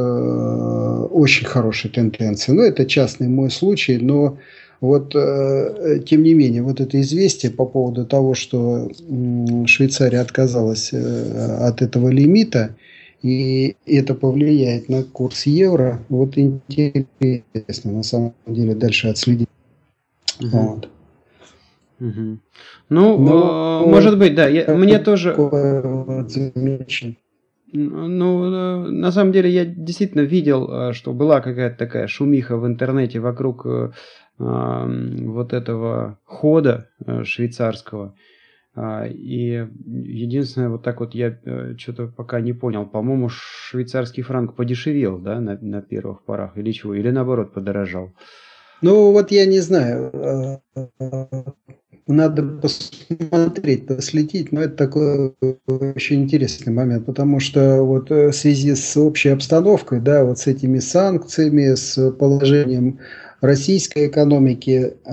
очень 1.11 1.45
хорошей 1.45 1.91
тенденцией. 1.91 2.55
Ну, 2.55 2.63
это 2.63 2.85
частный 2.85 3.27
мой 3.27 3.51
случай, 3.51 3.97
но 3.97 4.37
Вот, 4.81 5.11
тем 5.11 6.23
не 6.23 6.33
менее, 6.33 6.61
вот 6.63 6.79
это 6.79 7.01
известие 7.01 7.51
по 7.51 7.65
поводу 7.65 8.05
того, 8.05 8.33
что 8.33 8.89
Швейцария 9.65 10.21
отказалась 10.21 10.93
от 10.93 11.81
этого 11.81 12.07
лимита, 12.07 12.77
и 13.21 13.75
это 13.85 14.15
повлияет 14.15 14.87
на 14.87 15.03
курс 15.03 15.45
евро, 15.47 15.99
вот 16.07 16.37
интересно 16.37 17.91
на 17.91 18.03
самом 18.03 18.33
деле 18.47 18.73
дальше 18.73 19.09
отследить. 19.09 19.48
Угу. 20.39 20.49
Вот. 20.49 20.89
Угу. 21.99 22.39
Ну, 22.89 23.17
Но, 23.17 23.83
э, 23.85 23.89
может 23.89 24.17
быть, 24.17 24.35
да. 24.35 24.47
Я, 24.47 24.73
мне 24.73 24.99
тоже... 24.99 25.33
Вот 25.37 25.53
ну, 27.71 28.45
э, 28.45 28.89
на 28.89 29.11
самом 29.11 29.31
деле 29.31 29.49
я 29.49 29.65
действительно 29.65 30.21
видел, 30.21 30.69
э, 30.71 30.93
что 30.93 31.13
была 31.13 31.39
какая-то 31.41 31.77
такая 31.77 32.07
шумиха 32.07 32.57
в 32.57 32.65
интернете 32.65 33.19
вокруг 33.19 33.65
э, 33.65 33.91
вот 34.39 35.53
этого 35.53 36.17
хода 36.23 36.89
швейцарского. 37.23 38.15
А, 38.73 39.05
и 39.05 39.67
единственное, 39.85 40.69
вот 40.69 40.83
так 40.83 41.01
вот 41.01 41.13
я 41.13 41.37
что-то 41.77 42.07
пока 42.07 42.39
не 42.39 42.53
понял. 42.53 42.85
По-моему, 42.85 43.27
швейцарский 43.29 44.23
франк 44.23 44.55
подешевел, 44.55 45.19
да, 45.19 45.41
на, 45.41 45.57
на 45.59 45.81
первых 45.81 46.23
порах 46.23 46.57
или 46.57 46.71
чего? 46.71 46.93
Или 46.93 47.09
наоборот 47.09 47.53
подорожал? 47.53 48.13
Ну, 48.81 49.11
вот 49.11 49.31
я 49.31 49.45
не 49.45 49.59
знаю 49.59 50.61
надо 52.09 52.41
посмотреть, 52.41 53.85
последить, 53.85 54.51
но 54.51 54.61
это 54.61 54.75
такой 54.75 55.33
очень 55.67 56.23
интересный 56.23 56.73
момент, 56.73 57.05
потому 57.05 57.39
что 57.39 57.83
вот 57.83 58.09
э, 58.09 58.29
в 58.29 58.33
связи 58.33 58.73
с 58.73 58.97
общей 58.97 59.29
обстановкой, 59.29 60.01
да, 60.01 60.25
вот 60.25 60.39
с 60.39 60.47
этими 60.47 60.79
санкциями, 60.79 61.75
с 61.75 62.11
положением 62.13 62.99
российской 63.41 64.07
экономики, 64.07 64.95
э, 65.05 65.11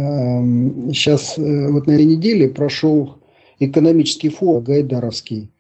сейчас 0.91 1.35
э, 1.37 1.69
вот 1.69 1.87
на 1.87 1.93
этой 1.93 2.07
неделе 2.07 2.49
прошел 2.49 3.19
экономический 3.59 4.31
форум 4.31 4.65
Гайдаровский, 4.65 5.51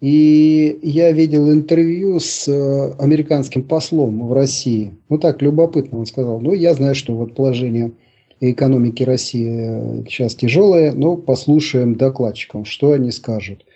и 0.00 0.78
я 0.82 1.12
видел 1.12 1.50
интервью 1.52 2.20
с 2.20 2.48
э, 2.48 2.92
американским 2.98 3.62
послом 3.62 4.26
в 4.26 4.32
России. 4.32 4.94
Ну 5.08 5.18
так, 5.18 5.42
любопытно, 5.42 5.98
он 5.98 6.06
сказал, 6.06 6.40
ну 6.40 6.54
я 6.54 6.74
знаю, 6.74 6.94
что 6.94 7.14
вот 7.14 7.34
положение 7.34 7.92
экономики 8.40 9.02
России 9.02 10.02
сейчас 10.08 10.34
тяжелая, 10.34 10.92
но 10.92 11.16
послушаем 11.16 11.96
докладчиков, 11.96 12.66
что 12.66 12.92
они 12.92 13.10
скажут. 13.10 13.66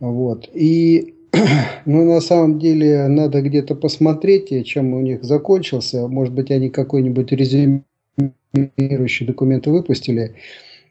Вот. 0.00 0.48
И 0.54 1.14
ну, 1.84 2.04
на 2.04 2.20
самом 2.20 2.58
деле 2.58 3.06
надо 3.06 3.42
где-то 3.42 3.74
посмотреть, 3.74 4.66
чем 4.66 4.94
у 4.94 5.00
них 5.00 5.22
закончился. 5.22 6.08
Может 6.08 6.34
быть, 6.34 6.50
они 6.50 6.70
какой-нибудь 6.70 7.30
резюмирующий 7.32 9.26
документ 9.26 9.66
выпустили. 9.66 10.34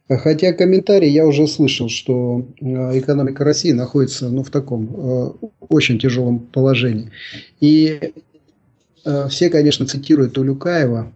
Хотя 0.09 0.53
комментарий 0.53 1.11
я 1.11 1.27
уже 1.27 1.47
слышал, 1.47 1.87
что 1.87 2.47
э, 2.59 2.99
экономика 2.99 3.43
России 3.43 3.71
находится 3.71 4.29
ну, 4.29 4.43
в 4.43 4.49
таком 4.49 4.89
э, 4.91 5.29
очень 5.69 5.99
тяжелом 5.99 6.39
положении. 6.39 7.11
И 7.59 8.13
э, 9.05 9.27
все, 9.29 9.49
конечно, 9.51 9.85
цитируют 9.85 10.35
Улюкаева, 10.39 11.13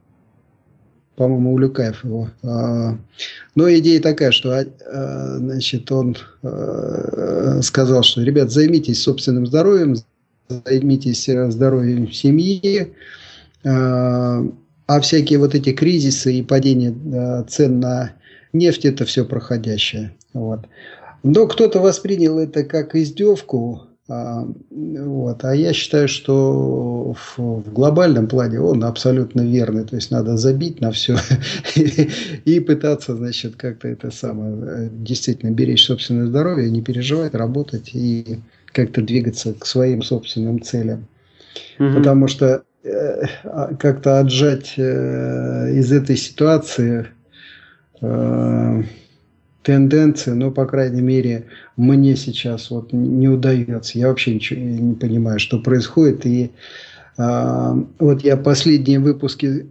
по-моему, 1.15 1.53
Улюкаев 1.53 2.03
его. 2.03 2.29
А, 2.43 2.97
но 3.55 3.73
идея 3.75 4.00
такая, 4.00 4.31
что 4.31 4.57
а, 4.59 5.38
значит, 5.38 5.91
он 5.91 6.15
а, 6.43 7.59
сказал, 7.62 8.03
что, 8.03 8.21
ребят, 8.21 8.51
займитесь 8.51 9.01
собственным 9.01 9.45
здоровьем, 9.45 9.95
займитесь 10.50 11.25
здоровьем 11.25 12.12
семьи, 12.12 12.93
а 13.63 15.00
всякие 15.01 15.39
вот 15.39 15.55
эти 15.55 15.71
кризисы 15.71 16.33
и 16.33 16.43
падение 16.43 17.45
цен 17.47 17.79
на 17.79 18.12
нефть– 18.53 18.86
это 18.86 19.05
все 19.05 19.25
проходящее. 19.25 20.13
Вот. 20.33 20.62
Но 21.24 21.48
кто-то 21.48 21.79
воспринял 21.79 22.39
это 22.39 22.63
как 22.63 22.95
издевку, 22.95 23.88
а, 24.10 24.45
вот. 24.69 25.45
А 25.45 25.55
я 25.55 25.72
считаю, 25.72 26.10
что 26.10 27.13
в, 27.13 27.38
в 27.38 27.74
глобальном 27.74 28.27
плане 28.27 28.60
он 28.60 28.83
абсолютно 28.83 29.41
верный. 29.41 29.86
То 29.86 29.95
есть 29.95 30.12
надо 30.12 30.36
забить 30.36 30.81
на 30.81 30.91
все 30.91 31.17
и 32.45 32.60
пытаться, 32.60 33.15
значит, 33.15 33.55
как-то 33.55 33.88
это 33.88 34.12
самое, 34.12 34.55
э, 34.62 34.89
действительно 34.91 35.51
беречь 35.51 35.86
собственное 35.86 36.27
здоровье, 36.27 36.69
не 36.69 36.81
переживать, 36.81 37.33
работать 37.33 37.91
и 37.93 38.39
как-то 38.74 39.01
двигаться 39.01 39.53
к 39.53 39.65
своим 39.65 40.01
собственным 40.01 40.62
целям. 40.62 41.07
Потому 41.77 42.27
что 42.27 42.63
э, 42.83 43.22
а, 43.43 43.74
как-то 43.75 44.19
отжать 44.19 44.74
э, 44.77 45.74
из 45.75 45.91
этой 45.91 46.17
ситуации 46.17 47.07
тенденции, 49.63 50.31
но, 50.31 50.51
по 50.51 50.65
крайней 50.65 51.01
мере, 51.01 51.45
мне 51.77 52.15
сейчас 52.15 52.69
вот 52.69 52.93
не 52.93 53.29
удается. 53.29 53.98
Я 53.98 54.10
вообще 54.10 54.36
ничего 54.36 54.60
не 54.60 54.93
понимаю, 54.93 55.39
что 55.39 55.60
происходит. 55.60 56.25
И 56.25 56.51
а, 57.17 57.75
вот 58.00 58.24
я 58.24 58.38
последние 58.38 59.00
выпуски 59.00 59.67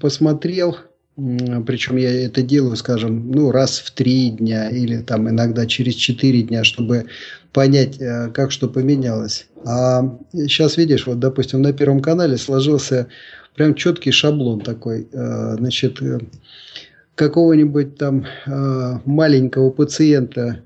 посмотрел, 0.00 0.76
причем 1.16 1.96
я 1.96 2.26
это 2.26 2.42
делаю, 2.42 2.76
скажем, 2.76 3.30
ну, 3.30 3.50
раз 3.50 3.78
в 3.78 3.92
три 3.92 4.30
дня 4.30 4.68
или 4.68 4.98
там 4.98 5.28
иногда 5.28 5.66
через 5.66 5.94
четыре 5.94 6.42
дня, 6.42 6.64
чтобы 6.64 7.06
понять, 7.52 8.00
э, 8.00 8.30
как 8.34 8.50
что 8.50 8.68
поменялось. 8.68 9.46
А 9.64 10.18
сейчас 10.32 10.76
видишь, 10.76 11.06
вот, 11.06 11.20
допустим, 11.20 11.62
на 11.62 11.72
Первом 11.72 12.00
канале 12.00 12.36
сложился 12.36 13.06
прям 13.54 13.76
четкий 13.76 14.10
шаблон 14.10 14.60
такой. 14.60 15.06
Э, 15.12 15.54
значит, 15.56 16.02
э, 16.02 16.18
какого-нибудь 17.14 17.96
там 17.96 18.26
э, 18.46 18.98
маленького 19.04 19.70
пациента, 19.70 20.60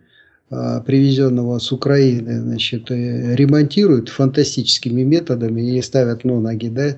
э, 0.50 0.80
привезенного 0.86 1.58
с 1.58 1.70
Украины, 1.72 2.40
значит, 2.40 2.90
э, 2.90 3.34
ремонтируют 3.34 4.08
фантастическими 4.08 5.02
методами 5.02 5.76
и 5.76 5.82
ставят 5.82 6.24
ну, 6.24 6.40
ноги, 6.40 6.68
да, 6.68 6.96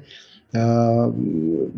э, 0.52 1.12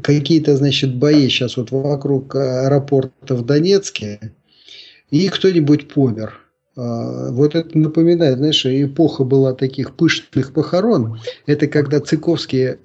какие-то, 0.03 0.57
значит, 0.57 0.97
бои 0.97 1.29
сейчас 1.29 1.57
вот 1.57 1.71
вокруг 1.71 2.35
аэропорта 2.37 3.35
в 3.35 3.45
Донецке, 3.45 4.33
и 5.11 5.29
кто-нибудь 5.29 5.89
помер. 5.89 6.39
Вот 6.75 7.55
это 7.55 7.77
напоминает, 7.77 8.39
знаешь, 8.39 8.65
эпоха 8.65 9.25
была 9.25 9.53
таких 9.53 9.95
пышных 9.95 10.55
похорон. 10.55 11.21
Это 11.45 11.67
когда 11.67 12.01
Цыковские 12.01 12.79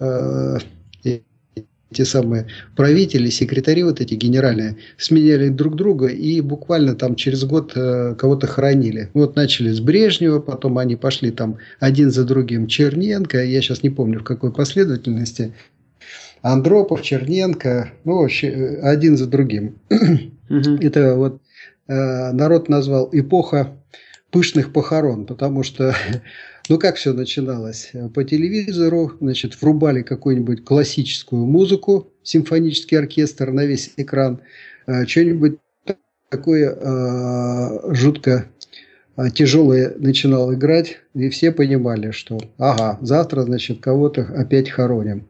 те 1.93 2.05
самые 2.05 2.47
правители, 2.75 3.29
секретари 3.29 3.83
вот 3.83 4.01
эти 4.01 4.13
генеральные, 4.13 4.77
сменяли 4.97 5.49
друг 5.49 5.75
друга 5.75 6.07
и 6.07 6.41
буквально 6.41 6.95
там 6.95 7.15
через 7.15 7.43
год 7.45 7.71
э, 7.75 8.15
кого-то 8.17 8.47
хоронили. 8.47 9.09
Вот 9.13 9.35
начали 9.35 9.71
с 9.71 9.79
Брежнева, 9.79 10.39
потом 10.39 10.77
они 10.77 10.95
пошли 10.95 11.31
там 11.31 11.57
один 11.79 12.11
за 12.11 12.25
другим 12.25 12.67
Черненко, 12.67 13.43
я 13.43 13.61
сейчас 13.61 13.83
не 13.83 13.89
помню 13.89 14.19
в 14.19 14.23
какой 14.23 14.51
последовательности, 14.51 15.53
Андропов, 16.41 17.01
Черненко, 17.01 17.93
ну 18.03 18.17
вообще 18.17 18.47
э, 18.47 18.81
один 18.81 19.17
за 19.17 19.27
другим. 19.27 19.79
Это 20.49 21.15
вот 21.15 21.41
э, 21.87 22.31
народ 22.31 22.69
назвал 22.69 23.09
эпоха 23.11 23.77
пышных 24.31 24.73
похорон, 24.73 25.25
потому 25.25 25.63
что 25.63 25.95
Ну, 26.69 26.77
как 26.77 26.95
все 26.97 27.13
начиналось? 27.13 27.91
По 28.13 28.23
телевизору, 28.23 29.13
значит, 29.21 29.61
врубали 29.61 30.01
какую-нибудь 30.01 30.65
классическую 30.65 31.45
музыку, 31.45 32.11
симфонический 32.23 32.97
оркестр 32.97 33.51
на 33.51 33.65
весь 33.65 33.93
экран, 33.97 34.41
э, 34.85 35.05
что-нибудь 35.05 35.59
такое 36.29 36.75
э, 36.75 37.93
жутко 37.93 38.47
э, 39.15 39.29
тяжелое 39.33 39.93
начинал 39.97 40.53
играть, 40.53 40.97
и 41.13 41.29
все 41.29 41.51
понимали, 41.51 42.11
что, 42.11 42.37
ага, 42.57 42.97
завтра, 43.01 43.43
значит, 43.43 43.79
кого-то 43.79 44.23
опять 44.35 44.69
хороним. 44.69 45.27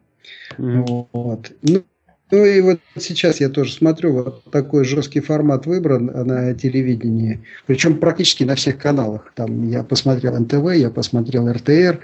Mm. 0.58 1.06
Вот. 1.12 1.52
Ну, 1.62 1.82
ну 2.30 2.44
и 2.44 2.60
вот 2.60 2.80
сейчас 2.98 3.40
я 3.40 3.48
тоже 3.48 3.72
смотрю, 3.72 4.12
вот 4.12 4.44
такой 4.50 4.84
жесткий 4.84 5.20
формат 5.20 5.66
выбран 5.66 6.06
на 6.06 6.54
телевидении, 6.54 7.40
причем 7.66 7.98
практически 7.98 8.44
на 8.44 8.54
всех 8.54 8.78
каналах. 8.78 9.32
Там 9.34 9.68
я 9.68 9.82
посмотрел 9.82 10.38
НТВ, 10.38 10.74
я 10.74 10.90
посмотрел 10.90 11.50
РТР. 11.50 12.00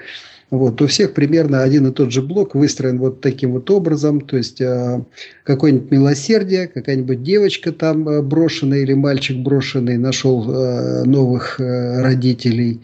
Вот, 0.51 0.81
у 0.83 0.87
всех 0.87 1.15
примерно 1.15 1.63
один 1.63 1.89
и 1.89 1.93
тот 1.93 2.13
же 2.13 2.23
блок 2.23 2.55
выстроен 2.55 2.99
вот 2.99 3.21
таким 3.21 3.53
вот 3.53 3.71
образом, 3.71 4.21
то 4.21 4.37
есть 4.37 4.61
э, 4.61 5.03
какое-нибудь 5.43 5.91
милосердие, 5.91 6.69
какая-нибудь 6.69 7.23
девочка 7.23 7.73
там 7.73 8.09
э, 8.09 8.23
брошенная 8.23 8.81
или 8.81 8.93
мальчик 8.93 9.39
брошенный 9.39 9.97
нашел 9.97 10.49
э, 10.49 11.05
новых 11.05 11.59
э, 11.59 12.03
родителей, 12.03 12.83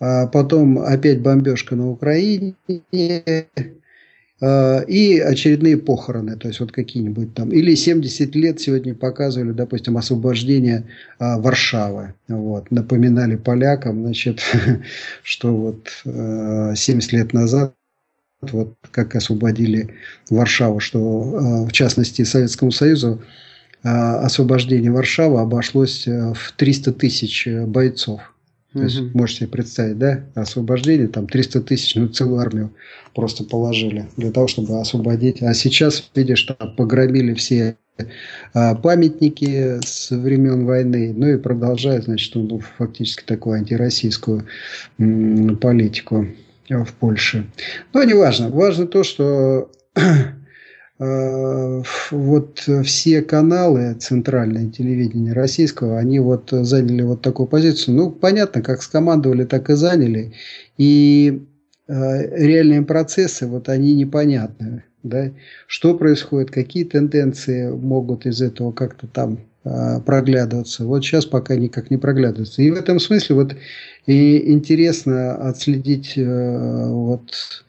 а 0.00 0.26
потом 0.26 0.78
опять 0.78 1.20
бомбежка 1.20 1.76
на 1.76 1.90
Украине, 1.90 2.54
и 4.42 5.20
очередные 5.20 5.76
похороны, 5.76 6.36
то 6.36 6.48
есть 6.48 6.58
вот 6.58 6.72
какие-нибудь 6.72 7.32
там, 7.32 7.50
или 7.50 7.76
70 7.76 8.34
лет 8.34 8.60
сегодня 8.60 8.92
показывали, 8.92 9.52
допустим, 9.52 9.96
освобождение 9.96 10.84
а, 11.20 11.38
Варшавы, 11.38 12.14
вот, 12.26 12.70
напоминали 12.72 13.36
полякам, 13.36 14.02
значит, 14.02 14.42
что 15.22 15.54
вот 15.54 15.88
70 16.04 17.12
э, 17.12 17.16
лет 17.16 17.32
назад 17.32 17.74
вот 18.42 18.74
как 18.90 19.14
освободили 19.14 19.94
Варшаву, 20.28 20.80
что 20.80 20.98
э, 20.98 21.68
в 21.68 21.72
частности 21.72 22.22
Советскому 22.22 22.72
Союзу 22.72 23.22
э, 23.84 23.88
освобождение 23.88 24.90
Варшавы 24.90 25.40
обошлось 25.40 26.06
э, 26.06 26.32
в 26.34 26.52
300 26.56 26.92
тысяч 26.94 27.46
бойцов. 27.46 28.31
То 28.72 28.78
угу. 28.78 28.84
есть, 28.86 29.14
можете 29.14 29.40
себе 29.40 29.48
представить, 29.48 29.98
да, 29.98 30.24
освобождение, 30.34 31.08
там 31.08 31.26
300 31.26 31.60
тысяч, 31.60 31.94
ну, 31.94 32.08
целую 32.08 32.40
армию 32.40 32.72
просто 33.14 33.44
положили 33.44 34.08
для 34.16 34.30
того, 34.30 34.48
чтобы 34.48 34.80
освободить. 34.80 35.42
А 35.42 35.52
сейчас, 35.52 36.10
видишь, 36.14 36.42
там 36.44 36.74
погромили 36.76 37.34
все 37.34 37.76
памятники 38.54 39.78
с 39.84 40.10
времен 40.10 40.64
войны, 40.64 41.12
ну 41.14 41.28
и 41.28 41.36
продолжает, 41.36 42.04
значит, 42.04 42.34
ну, 42.34 42.60
фактически 42.78 43.22
такую 43.24 43.56
антироссийскую 43.56 44.46
политику 44.96 46.26
в 46.68 46.92
Польше. 46.98 47.46
Но 47.92 48.02
не 48.02 48.14
важно. 48.14 48.48
Важно 48.48 48.86
то, 48.86 49.04
что 49.04 49.70
вот 52.10 52.68
все 52.84 53.22
каналы 53.22 53.94
центральное 53.94 54.70
телевидение 54.70 55.32
российского, 55.32 55.98
они 55.98 56.20
вот 56.20 56.50
заняли 56.50 57.02
вот 57.02 57.22
такую 57.22 57.46
позицию. 57.46 57.96
Ну, 57.96 58.10
понятно, 58.10 58.62
как 58.62 58.82
скомандовали, 58.82 59.44
так 59.44 59.70
и 59.70 59.74
заняли. 59.74 60.32
И 60.78 61.42
э, 61.88 61.92
реальные 62.46 62.82
процессы, 62.82 63.46
вот 63.46 63.68
они 63.68 63.94
непонятны. 63.94 64.84
Да? 65.02 65.32
Что 65.66 65.96
происходит, 65.96 66.50
какие 66.50 66.84
тенденции 66.84 67.68
могут 67.70 68.26
из 68.26 68.40
этого 68.40 68.70
как-то 68.70 69.06
там 69.06 69.34
э, 69.34 69.38
проглядываться. 69.62 70.84
Вот 70.84 71.04
сейчас 71.04 71.24
пока 71.24 71.54
никак 71.54 71.90
не 71.90 71.96
проглядывается. 71.96 72.62
И 72.62 72.70
в 72.70 72.74
этом 72.74 72.98
смысле 72.98 73.36
вот 73.36 73.54
и 74.06 74.52
интересно 74.52 75.34
отследить 75.36 76.14
э, 76.16 76.88
вот 76.88 77.64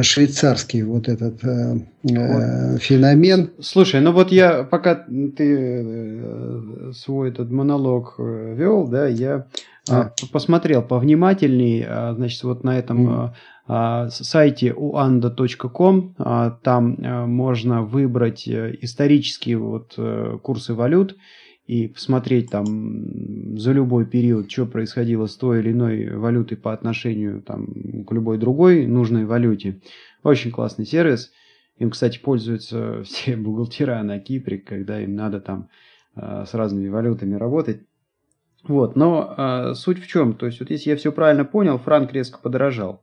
швейцарский 0.00 0.82
вот 0.82 1.08
этот 1.08 1.44
э, 1.44 1.80
э, 2.04 2.78
феномен. 2.78 3.50
Слушай, 3.60 4.00
ну 4.00 4.12
вот 4.12 4.32
я 4.32 4.62
пока 4.64 4.94
ты 4.94 5.34
э, 5.38 6.92
свой 6.94 7.28
этот 7.28 7.50
монолог 7.50 8.14
э, 8.18 8.54
вел, 8.56 8.86
да, 8.86 9.06
я 9.06 9.46
а. 9.88 10.12
посмотрел 10.32 10.82
повнимательней, 10.82 11.84
а, 11.86 12.14
значит, 12.14 12.42
вот 12.42 12.64
на 12.64 12.78
этом 12.78 13.08
mm. 13.08 13.30
А, 13.68 14.08
сайте 14.10 14.72
uanda.com, 14.72 16.14
а, 16.18 16.50
там 16.62 16.96
а, 17.02 17.26
можно 17.26 17.82
выбрать 17.82 18.48
исторические 18.48 19.58
вот 19.58 19.98
курсы 20.42 20.74
валют, 20.74 21.16
и 21.66 21.88
посмотреть 21.88 22.50
там 22.50 23.58
за 23.58 23.72
любой 23.72 24.06
период, 24.06 24.50
что 24.50 24.66
происходило 24.66 25.26
с 25.26 25.36
той 25.36 25.58
или 25.58 25.72
иной 25.72 26.10
валютой 26.16 26.56
по 26.56 26.72
отношению 26.72 27.42
там, 27.42 28.04
к 28.04 28.12
любой 28.12 28.38
другой 28.38 28.86
нужной 28.86 29.24
валюте. 29.24 29.80
Очень 30.22 30.52
классный 30.52 30.86
сервис. 30.86 31.32
Им, 31.78 31.90
кстати, 31.90 32.18
пользуются 32.20 33.02
все 33.04 33.36
бухгалтера 33.36 34.00
на 34.02 34.20
Кипре, 34.20 34.58
когда 34.58 35.00
им 35.00 35.16
надо 35.16 35.40
там 35.40 35.68
э, 36.14 36.44
с 36.46 36.54
разными 36.54 36.88
валютами 36.88 37.34
работать. 37.34 37.80
Вот, 38.62 38.96
но 38.96 39.34
э, 39.36 39.74
суть 39.74 40.00
в 40.00 40.06
чем? 40.06 40.34
То 40.34 40.46
есть, 40.46 40.60
вот 40.60 40.70
если 40.70 40.90
я 40.90 40.96
все 40.96 41.10
правильно 41.10 41.44
понял, 41.44 41.78
франк 41.78 42.12
резко 42.12 42.38
подорожал. 42.38 43.02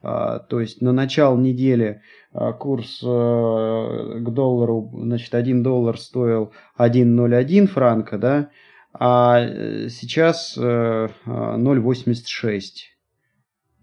То 0.00 0.60
есть 0.60 0.80
на 0.80 0.92
начало 0.92 1.36
недели 1.36 2.02
а, 2.32 2.52
курс 2.52 3.00
э, 3.02 3.06
к 3.06 4.30
доллару, 4.30 4.90
значит, 4.94 5.34
1 5.34 5.62
доллар 5.62 5.98
стоил 5.98 6.52
1,01 6.78 7.66
франка, 7.66 8.18
да, 8.18 8.50
а 8.92 9.40
э, 9.40 9.88
сейчас 9.88 10.58
0,86. 10.58 12.60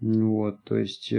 вот, 0.00 0.62
то 0.62 0.76
есть 0.76 1.12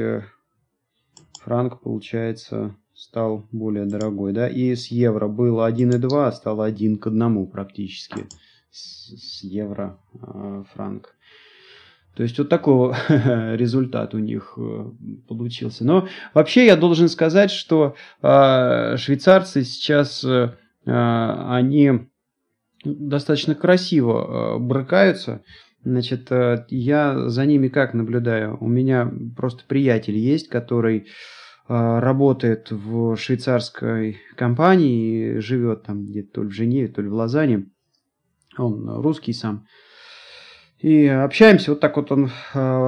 франк, 1.42 1.82
получается, 1.82 2.78
стал 2.94 3.46
более 3.52 3.86
дорогой, 3.86 4.32
да, 4.32 4.48
и 4.48 4.74
с 4.74 4.88
евро 4.88 5.28
было 5.28 5.70
1,2, 5.70 6.28
а 6.28 6.32
стало 6.32 6.64
1 6.66 6.98
к 6.98 7.08
1 7.08 7.48
практически 7.48 8.28
с, 8.72 9.14
с 9.16 9.44
евро 9.44 10.00
франк. 10.74 11.17
То 12.18 12.24
есть 12.24 12.40
вот 12.40 12.50
такой 12.50 12.96
результат 13.10 14.16
у 14.16 14.18
них 14.18 14.56
э, 14.58 14.86
получился. 15.28 15.86
Но 15.86 16.08
вообще 16.34 16.66
я 16.66 16.76
должен 16.76 17.10
сказать, 17.10 17.52
что 17.52 17.96
э, 18.24 18.98
швейцарцы 18.98 19.64
сейчас, 19.64 20.24
э, 20.24 20.50
они 20.84 22.10
достаточно 22.84 23.54
красиво 23.54 24.58
брыкаются. 24.58 25.44
Значит, 25.84 26.32
я 26.70 27.30
за 27.30 27.46
ними 27.46 27.68
как 27.68 27.94
наблюдаю? 27.94 28.58
У 28.60 28.68
меня 28.68 29.12
просто 29.36 29.64
приятель 29.68 30.18
есть, 30.18 30.50
который 30.50 31.08
работает 31.68 32.72
в 32.72 33.16
швейцарской 33.18 34.18
компании, 34.36 35.40
живет 35.40 35.84
там 35.84 36.06
где-то 36.06 36.36
то 36.36 36.44
ли 36.44 36.50
в 36.50 36.52
Женеве, 36.52 36.88
то 36.88 37.02
ли 37.02 37.10
в 37.10 37.14
Лозанне. 37.14 37.70
Он 38.58 38.90
русский 39.02 39.34
сам. 39.34 39.66
И 40.80 41.08
общаемся, 41.08 41.72
вот 41.72 41.80
так 41.80 41.98
вот 41.98 42.12
он 42.12 42.26
э, 42.26 42.30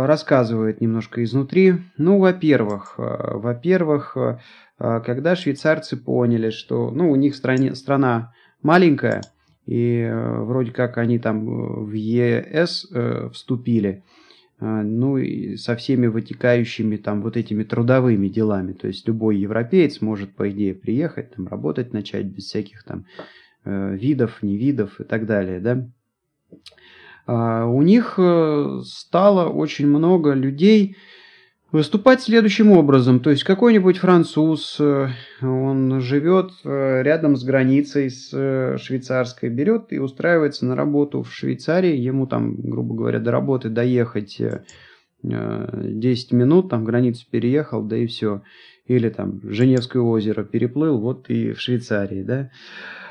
рассказывает 0.06 0.80
немножко 0.80 1.24
изнутри. 1.24 1.74
Ну, 1.98 2.20
во-первых, 2.20 2.96
э, 3.00 3.02
во-первых, 3.02 4.16
э, 4.16 4.38
когда 4.78 5.36
швейцарцы 5.36 5.98
поняли, 5.98 6.52
что, 6.52 6.92
ну, 6.92 7.10
у 7.10 7.16
них 7.16 7.36
стране, 7.36 7.74
страна 7.74 8.34
маленькая, 8.62 9.22
и 9.66 10.10
вроде 10.14 10.72
как 10.72 10.98
они 10.98 11.20
там 11.20 11.86
в 11.86 11.92
ЕС 11.94 12.88
вступили, 13.34 14.04
ну 14.60 15.18
и 15.18 15.58
со 15.58 15.76
всеми 15.76 16.08
вытекающими 16.08 16.96
там 16.96 17.22
вот 17.22 17.38
этими 17.38 17.64
трудовыми 17.64 18.30
делами. 18.30 18.74
То 18.74 18.88
есть 18.88 19.08
любой 19.08 19.38
европеец 19.38 20.02
может, 20.02 20.34
по 20.36 20.50
идее, 20.50 20.74
приехать, 20.74 21.36
там 21.36 21.48
работать 21.48 21.94
начать 21.94 22.26
без 22.26 22.46
всяких 22.46 22.84
там 22.84 23.06
видов, 23.66 24.42
невидов 24.42 25.00
и 25.00 25.04
так 25.04 25.28
далее, 25.28 25.60
да. 25.60 25.88
А, 27.26 27.66
у 27.66 27.82
них 27.82 28.16
э, 28.18 28.82
стало 28.84 29.50
очень 29.50 29.88
много 29.88 30.34
людей 30.34 30.98
выступать 31.72 32.22
следующим 32.22 32.72
образом. 32.72 33.20
То 33.20 33.30
есть 33.30 33.44
какой-нибудь 33.44 33.98
француз, 33.98 34.78
э, 34.80 35.10
он 35.42 36.02
живет 36.02 36.52
э, 36.64 37.02
рядом 37.04 37.36
с 37.36 37.44
границей 37.44 38.10
с 38.10 38.78
швейцарской, 38.80 39.50
берет 39.50 39.92
и 39.92 40.00
устраивается 40.00 40.66
на 40.66 40.76
работу 40.76 41.24
в 41.24 41.32
Швейцарии. 41.32 41.96
Ему 41.96 42.28
там, 42.28 42.56
грубо 42.56 42.96
говоря, 42.96 43.20
до 43.20 43.32
работы 43.32 43.70
доехать 43.70 44.42
10 45.22 46.32
минут, 46.32 46.70
там 46.70 46.86
границу 46.86 47.26
переехал, 47.30 47.84
да 47.84 47.98
и 47.98 48.08
все. 48.08 48.42
Или 48.90 49.10
там 49.10 49.40
Женевское 49.44 50.02
озеро 50.02 50.44
переплыл, 50.44 51.00
вот 51.00 51.30
и 51.30 51.54
в 51.54 51.62
Швейцарии, 51.62 52.24
да. 52.24 52.50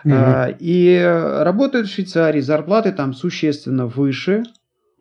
Mm-hmm. 0.05 0.57
И 0.59 1.01
работают 1.45 1.87
в 1.87 1.93
Швейцарии, 1.93 2.41
зарплаты 2.41 2.93
там 2.93 3.15
существенно 3.15 3.87
выше, 3.87 4.43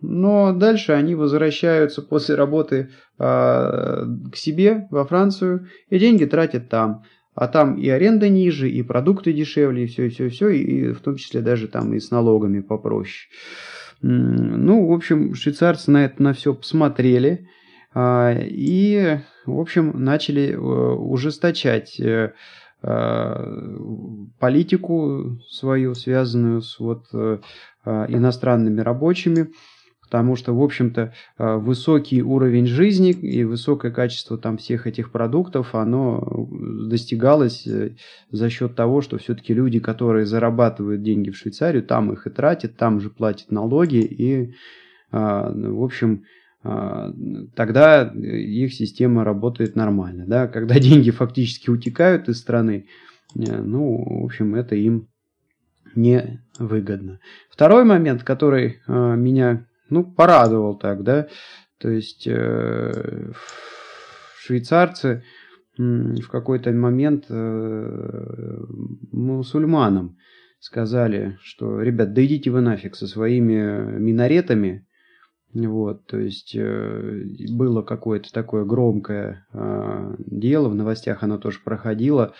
но 0.01 0.53
дальше 0.53 0.91
они 0.91 1.15
возвращаются 1.15 2.03
после 2.03 2.35
работы 2.35 2.91
а, 3.17 4.05
к 4.31 4.35
себе 4.35 4.87
во 4.91 5.05
Францию 5.05 5.67
и 5.89 5.97
деньги 5.97 6.25
тратят 6.25 6.69
там. 6.69 7.03
А 7.33 7.47
там 7.47 7.75
и 7.75 7.89
аренда 7.89 8.29
ниже, 8.29 8.69
и 8.69 8.81
продукты 8.83 9.33
дешевле, 9.33 9.83
и 9.83 9.87
все, 9.87 10.05
и 10.05 10.09
все, 10.09 10.25
и 10.25 10.29
все, 10.29 10.49
и 10.49 10.91
в 10.91 11.01
том 11.01 11.15
числе 11.15 11.41
даже 11.41 11.67
там 11.67 11.93
и 11.93 11.99
с 11.99 12.11
налогами 12.11 12.61
попроще. 12.61 13.29
Ну, 14.01 14.87
в 14.87 14.91
общем, 14.91 15.33
швейцарцы 15.33 15.89
на 15.89 16.05
это 16.05 16.21
на 16.21 16.33
все 16.33 16.53
посмотрели 16.53 17.47
а, 17.93 18.35
и, 18.39 19.19
в 19.55 19.59
общем, 19.59 19.93
начали 19.95 20.53
э, 20.53 20.57
ужесточать 20.57 21.99
э, 21.99 22.33
Э, 22.83 23.75
политику 24.39 25.39
свою, 25.49 25.95
связанную 25.95 26.61
с 26.61 26.79
вот 26.79 27.05
иностранными 27.83 28.81
рабочими, 28.81 29.49
потому 30.03 30.35
что, 30.35 30.53
в 30.53 30.61
общем-то, 30.61 31.13
высокий 31.37 32.21
уровень 32.21 32.67
жизни 32.67 33.11
и 33.11 33.43
высокое 33.45 33.91
качество 33.91 34.37
там 34.37 34.57
всех 34.57 34.85
этих 34.85 35.11
продуктов, 35.11 35.73
оно 35.73 36.47
достигалось 36.87 37.67
за 38.29 38.49
счет 38.49 38.75
того, 38.75 39.01
что 39.01 39.17
все-таки 39.17 39.53
люди, 39.53 39.79
которые 39.79 40.25
зарабатывают 40.25 41.01
деньги 41.01 41.31
в 41.31 41.37
Швейцарию, 41.37 41.81
там 41.81 42.11
их 42.11 42.27
и 42.27 42.29
тратят, 42.29 42.77
там 42.77 42.99
же 42.99 43.09
платят 43.09 43.51
налоги 43.51 44.01
и, 44.01 44.53
в 45.11 45.83
общем, 45.83 46.25
тогда 46.63 48.03
их 48.03 48.73
система 48.73 49.23
работает 49.23 49.75
нормально. 49.75 50.25
Да? 50.25 50.47
Когда 50.53 50.79
деньги 50.79 51.11
фактически 51.11 51.69
утекают 51.69 52.29
из 52.29 52.39
страны, 52.39 52.87
э, 53.35 53.61
ну, 53.61 54.21
в 54.21 54.25
общем, 54.25 54.55
это 54.55 54.75
им 54.75 55.07
не 55.95 56.43
выгодно. 56.59 57.19
Второй 57.49 57.83
момент, 57.83 58.23
который 58.23 58.79
э, 58.87 59.15
меня 59.15 59.67
ну, 59.89 60.03
порадовал 60.03 60.77
так, 60.77 61.03
да, 61.03 61.27
то 61.77 61.89
есть 61.89 62.27
э, 62.27 63.31
швейцарцы 64.39 65.23
в 65.77 66.27
какой-то 66.29 66.71
момент 66.71 67.29
мусульманам 69.11 70.17
сказали, 70.59 71.37
что, 71.43 71.81
ребят, 71.83 72.13
да 72.13 72.25
идите 72.25 72.49
вы 72.49 72.61
нафиг 72.61 72.95
со 72.95 73.05
своими 73.05 73.99
минаретами, 73.99 74.86
Вот, 75.53 76.05
то 76.05 76.19
есть 76.19 76.55
э, 76.55 77.23
было 77.49 77.81
какое-то 77.81 78.31
такое 78.31 78.65
громкое 78.65 79.45
э, 79.53 80.15
дело, 80.19 80.69
в 80.69 80.75
новостях 80.75 81.23
оно 81.23 81.37
тоже 81.37 81.59
проходило, 81.63 82.33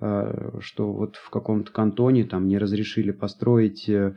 э, 0.00 0.58
что 0.60 0.92
вот 0.92 1.16
в 1.16 1.30
каком-то 1.30 1.72
кантоне 1.72 2.24
там 2.24 2.48
не 2.48 2.58
разрешили 2.58 3.12
построить 3.12 3.88
э, 3.88 4.16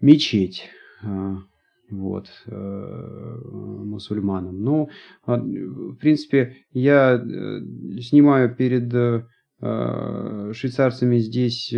мечеть. 0.00 0.68
Э, 1.02 1.36
вот, 1.90 2.28
э, 2.46 3.38
мусульманам. 3.84 4.62
Ну, 4.62 4.90
а, 5.26 5.36
в 5.36 5.96
принципе, 5.96 6.56
я 6.72 7.14
э, 7.14 7.60
снимаю 8.00 8.54
перед 8.54 8.92
э, 8.94 9.22
швейцарцами 10.52 11.18
здесь 11.18 11.74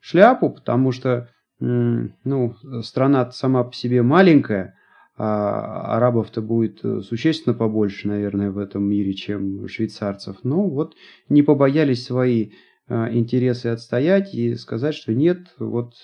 шляпу, 0.00 0.50
потому 0.50 0.92
что, 0.92 1.28
ну, 1.60 2.54
страна 2.82 3.30
сама 3.32 3.64
по 3.64 3.74
себе 3.74 4.02
маленькая, 4.02 4.77
а 5.18 5.96
арабов-то 5.96 6.40
будет 6.40 6.80
существенно 7.04 7.54
побольше, 7.54 8.08
наверное, 8.08 8.50
в 8.50 8.58
этом 8.58 8.84
мире, 8.84 9.12
чем 9.14 9.66
швейцарцев. 9.68 10.36
Но 10.44 10.68
вот 10.68 10.94
не 11.28 11.42
побоялись 11.42 12.04
свои 12.04 12.52
интересы 12.88 13.66
отстоять 13.66 14.32
и 14.34 14.54
сказать, 14.54 14.94
что 14.94 15.12
нет, 15.12 15.54
вот 15.58 15.94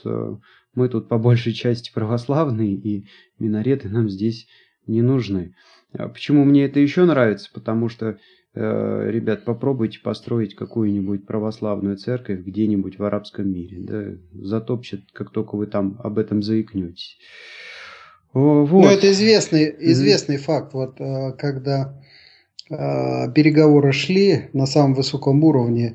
мы 0.74 0.88
тут 0.88 1.08
по 1.08 1.18
большей 1.18 1.52
части 1.52 1.92
православные, 1.94 2.74
и 2.74 3.06
минареты 3.38 3.88
нам 3.88 4.08
здесь 4.08 4.48
не 4.86 5.02
нужны. 5.02 5.54
А 5.92 6.08
почему 6.08 6.44
мне 6.44 6.64
это 6.64 6.80
еще 6.80 7.04
нравится? 7.04 7.48
Потому 7.54 7.88
что, 7.88 8.18
э, 8.54 9.10
ребят, 9.10 9.44
попробуйте 9.44 10.00
построить 10.00 10.56
какую-нибудь 10.56 11.26
православную 11.26 11.96
церковь 11.96 12.40
где-нибудь 12.40 12.98
в 12.98 13.04
арабском 13.04 13.48
мире. 13.50 13.78
Да, 13.80 14.04
затопчет, 14.32 15.02
как 15.12 15.30
только 15.30 15.54
вы 15.54 15.66
там 15.66 16.00
об 16.02 16.18
этом 16.18 16.42
заикнетесь. 16.42 17.18
Вот. 18.34 18.68
Ну, 18.70 18.88
это 18.88 19.10
известный, 19.12 19.74
известный 19.78 20.36
mm-hmm. 20.36 20.38
факт. 20.38 20.74
Вот 20.74 21.00
э, 21.00 21.32
когда 21.38 21.94
э, 22.68 23.32
переговоры 23.32 23.92
шли 23.92 24.50
на 24.52 24.66
самом 24.66 24.94
высоком 24.94 25.42
уровне, 25.44 25.94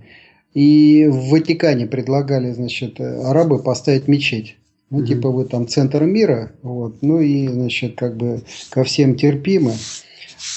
и 0.53 1.07
в 1.07 1.29
Ватикане 1.29 1.85
предлагали, 1.85 2.51
значит, 2.51 2.99
арабы 2.99 3.59
поставить 3.59 4.07
мечеть. 4.07 4.57
Ну, 4.89 5.01
mm-hmm. 5.01 5.05
типа 5.05 5.29
вы 5.29 5.45
там 5.45 5.67
центр 5.67 6.03
мира, 6.05 6.53
вот, 6.63 7.01
ну 7.01 7.19
и, 7.19 7.47
значит, 7.47 7.95
как 7.95 8.17
бы 8.17 8.41
ко 8.71 8.83
всем 8.83 9.15
терпимы. 9.15 9.73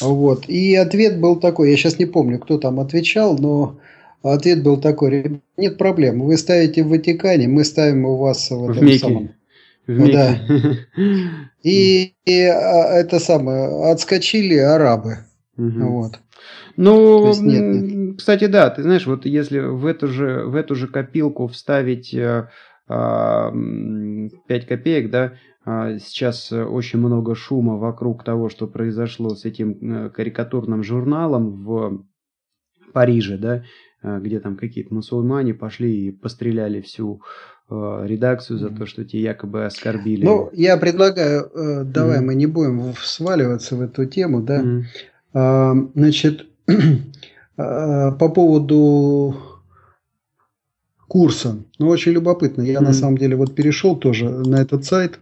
Вот. 0.00 0.48
И 0.48 0.74
ответ 0.76 1.20
был 1.20 1.36
такой, 1.36 1.70
я 1.70 1.76
сейчас 1.76 1.98
не 1.98 2.06
помню, 2.06 2.38
кто 2.38 2.58
там 2.58 2.80
отвечал, 2.80 3.36
но 3.36 3.78
ответ 4.22 4.62
был 4.62 4.80
такой, 4.80 5.42
нет 5.56 5.76
проблем, 5.76 6.20
вы 6.22 6.36
ставите 6.36 6.82
в 6.82 6.88
Ватикане, 6.88 7.48
мы 7.48 7.64
ставим 7.64 8.06
у 8.06 8.16
вас 8.16 8.50
в 8.50 8.70
этом 8.70 8.86
в 8.86 8.98
самом... 8.98 9.30
В 9.86 10.12
да. 10.12 10.38
И, 11.62 12.14
и 12.24 12.42
а, 12.42 12.98
это 12.98 13.20
самое, 13.20 13.92
отскочили 13.92 14.56
арабы. 14.56 15.18
Угу. 15.56 15.80
Вот. 15.80 16.18
Ну, 16.76 17.28
есть, 17.28 17.42
нет, 17.42 17.62
нет. 17.62 18.18
кстати, 18.18 18.46
да, 18.46 18.68
ты 18.70 18.82
знаешь, 18.82 19.06
вот 19.06 19.26
если 19.26 19.60
в 19.60 19.86
эту 19.86 20.08
же, 20.08 20.44
в 20.44 20.56
эту 20.56 20.74
же 20.74 20.88
копилку 20.88 21.46
вставить 21.46 22.12
э, 22.14 22.48
5 22.88 22.88
а, 22.88 23.52
копеек, 24.66 25.10
да, 25.10 25.34
а, 25.64 25.98
сейчас 25.98 26.50
очень 26.52 26.98
много 26.98 27.34
шума 27.34 27.76
вокруг 27.76 28.24
того, 28.24 28.48
что 28.48 28.66
произошло 28.66 29.34
с 29.36 29.44
этим 29.44 30.06
э, 30.06 30.10
карикатурным 30.10 30.82
журналом 30.82 31.62
в 31.64 32.04
Париже, 32.92 33.38
да, 33.38 33.62
а, 34.02 34.18
где 34.18 34.40
там 34.40 34.56
какие-то 34.56 34.92
мусульмане 34.94 35.54
пошли 35.54 36.08
и 36.08 36.10
постреляли 36.10 36.80
всю 36.80 37.22
редакцию 38.04 38.58
за 38.58 38.70
то, 38.70 38.86
что 38.86 39.04
те 39.04 39.20
якобы 39.20 39.64
оскорбили. 39.64 40.24
Ну, 40.24 40.50
я 40.52 40.76
предлагаю, 40.76 41.50
э, 41.54 41.84
давай 41.84 42.18
mm-hmm. 42.18 42.24
мы 42.24 42.34
не 42.34 42.46
будем 42.46 42.94
сваливаться 43.02 43.76
в 43.76 43.80
эту 43.82 44.06
тему, 44.06 44.42
да. 44.42 44.62
Mm-hmm. 45.34 45.90
Значит, 45.94 46.46
по 47.56 48.32
поводу 48.34 49.36
курса. 51.08 51.58
Ну, 51.78 51.88
очень 51.88 52.12
любопытно. 52.12 52.62
Я 52.62 52.78
mm-hmm. 52.78 52.84
на 52.84 52.92
самом 52.92 53.18
деле 53.18 53.36
вот 53.36 53.54
перешел 53.54 53.96
тоже 53.96 54.28
на 54.28 54.56
этот 54.56 54.84
сайт. 54.84 55.20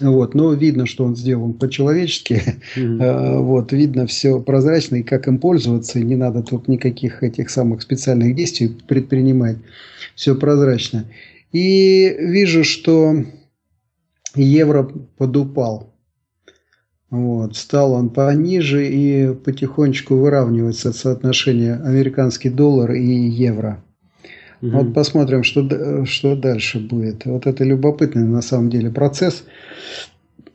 Вот, 0.00 0.34
но 0.34 0.54
видно, 0.54 0.86
что 0.86 1.04
он 1.04 1.14
сделан 1.14 1.52
по-человечески. 1.52 2.42
Mm-hmm. 2.76 3.38
вот, 3.42 3.72
видно 3.72 4.06
все 4.06 4.40
прозрачно 4.40 4.96
и 4.96 5.02
как 5.02 5.28
им 5.28 5.38
пользоваться. 5.38 5.98
И 5.98 6.04
не 6.04 6.16
надо 6.16 6.42
тут 6.42 6.68
никаких 6.68 7.22
этих 7.22 7.50
самых 7.50 7.82
специальных 7.82 8.34
действий 8.34 8.68
предпринимать. 8.88 9.58
Все 10.14 10.34
прозрачно. 10.34 11.04
И 11.52 12.16
вижу, 12.18 12.64
что 12.64 13.24
евро 14.34 14.90
подупал. 15.18 15.92
Вот, 17.10 17.56
стал 17.56 17.92
он 17.92 18.08
пониже 18.08 18.88
и 18.88 19.34
потихонечку 19.34 20.14
выравнивается 20.14 20.92
соотношение 20.92 21.74
американский 21.74 22.50
доллар 22.50 22.92
и 22.92 23.04
евро. 23.04 23.82
Угу. 24.62 24.70
Вот 24.70 24.94
посмотрим, 24.94 25.42
что, 25.42 26.04
что 26.04 26.36
дальше 26.36 26.78
будет. 26.78 27.24
Вот 27.24 27.46
это 27.46 27.64
любопытный 27.64 28.24
на 28.24 28.42
самом 28.42 28.70
деле 28.70 28.90
процесс. 28.90 29.44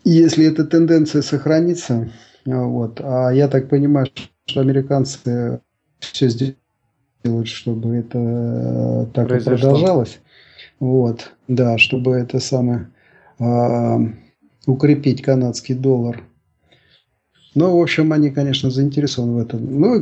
Если 0.04 0.46
эта 0.46 0.66
тенденция 0.66 1.24
сохранится, 1.24 2.12
вот, 2.46 3.02
а 3.04 3.32
я 3.32 3.48
так 3.48 3.70
понимаю, 3.70 4.08
что 4.46 4.62
американцы 4.62 5.60
все 6.00 6.30
сделают, 6.30 7.48
чтобы 7.48 7.96
это 7.96 9.10
так 9.14 9.28
Произошло. 9.28 9.54
и 9.54 9.60
продолжалось. 9.60 10.20
Вот, 10.80 11.32
да, 11.48 11.78
чтобы 11.78 12.12
это 12.12 12.40
самое 12.40 12.90
э, 13.40 13.98
укрепить 14.68 15.24
канадский 15.24 15.74
доллар. 15.74 16.24
Ну, 17.56 17.78
в 17.78 17.82
общем, 17.82 18.12
они, 18.12 18.30
конечно, 18.30 18.70
заинтересованы 18.70 19.34
в 19.34 19.38
этом. 19.40 19.80
Ну, 19.80 20.02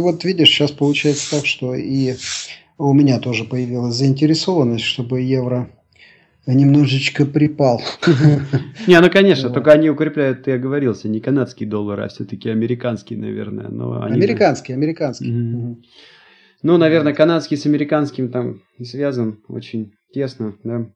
вот 0.00 0.24
видишь, 0.24 0.48
сейчас 0.48 0.70
получается 0.70 1.36
так, 1.36 1.46
что 1.46 1.74
и 1.74 2.16
у 2.78 2.92
меня 2.92 3.18
тоже 3.18 3.44
появилась 3.44 3.94
заинтересованность, 3.94 4.84
чтобы 4.84 5.20
евро 5.20 5.70
немножечко 6.46 7.26
припал. 7.26 7.82
Не, 8.86 9.00
ну 9.00 9.10
конечно, 9.10 9.50
только 9.50 9.72
они 9.72 9.90
укрепляют, 9.90 10.44
ты 10.44 10.52
оговорился, 10.52 11.08
не 11.08 11.20
канадский 11.20 11.66
доллар, 11.66 12.00
а 12.00 12.08
все-таки 12.08 12.48
американский, 12.48 13.16
наверное. 13.16 13.66
Американский, 13.66 14.72
американский. 14.72 15.30
Ну, 16.62 16.78
наверное, 16.78 17.14
канадский 17.14 17.56
с 17.56 17.66
американским 17.66 18.30
там 18.30 18.62
связан 18.82 19.42
очень 19.48 19.92
тесно, 20.12 20.56
да? 20.64 20.86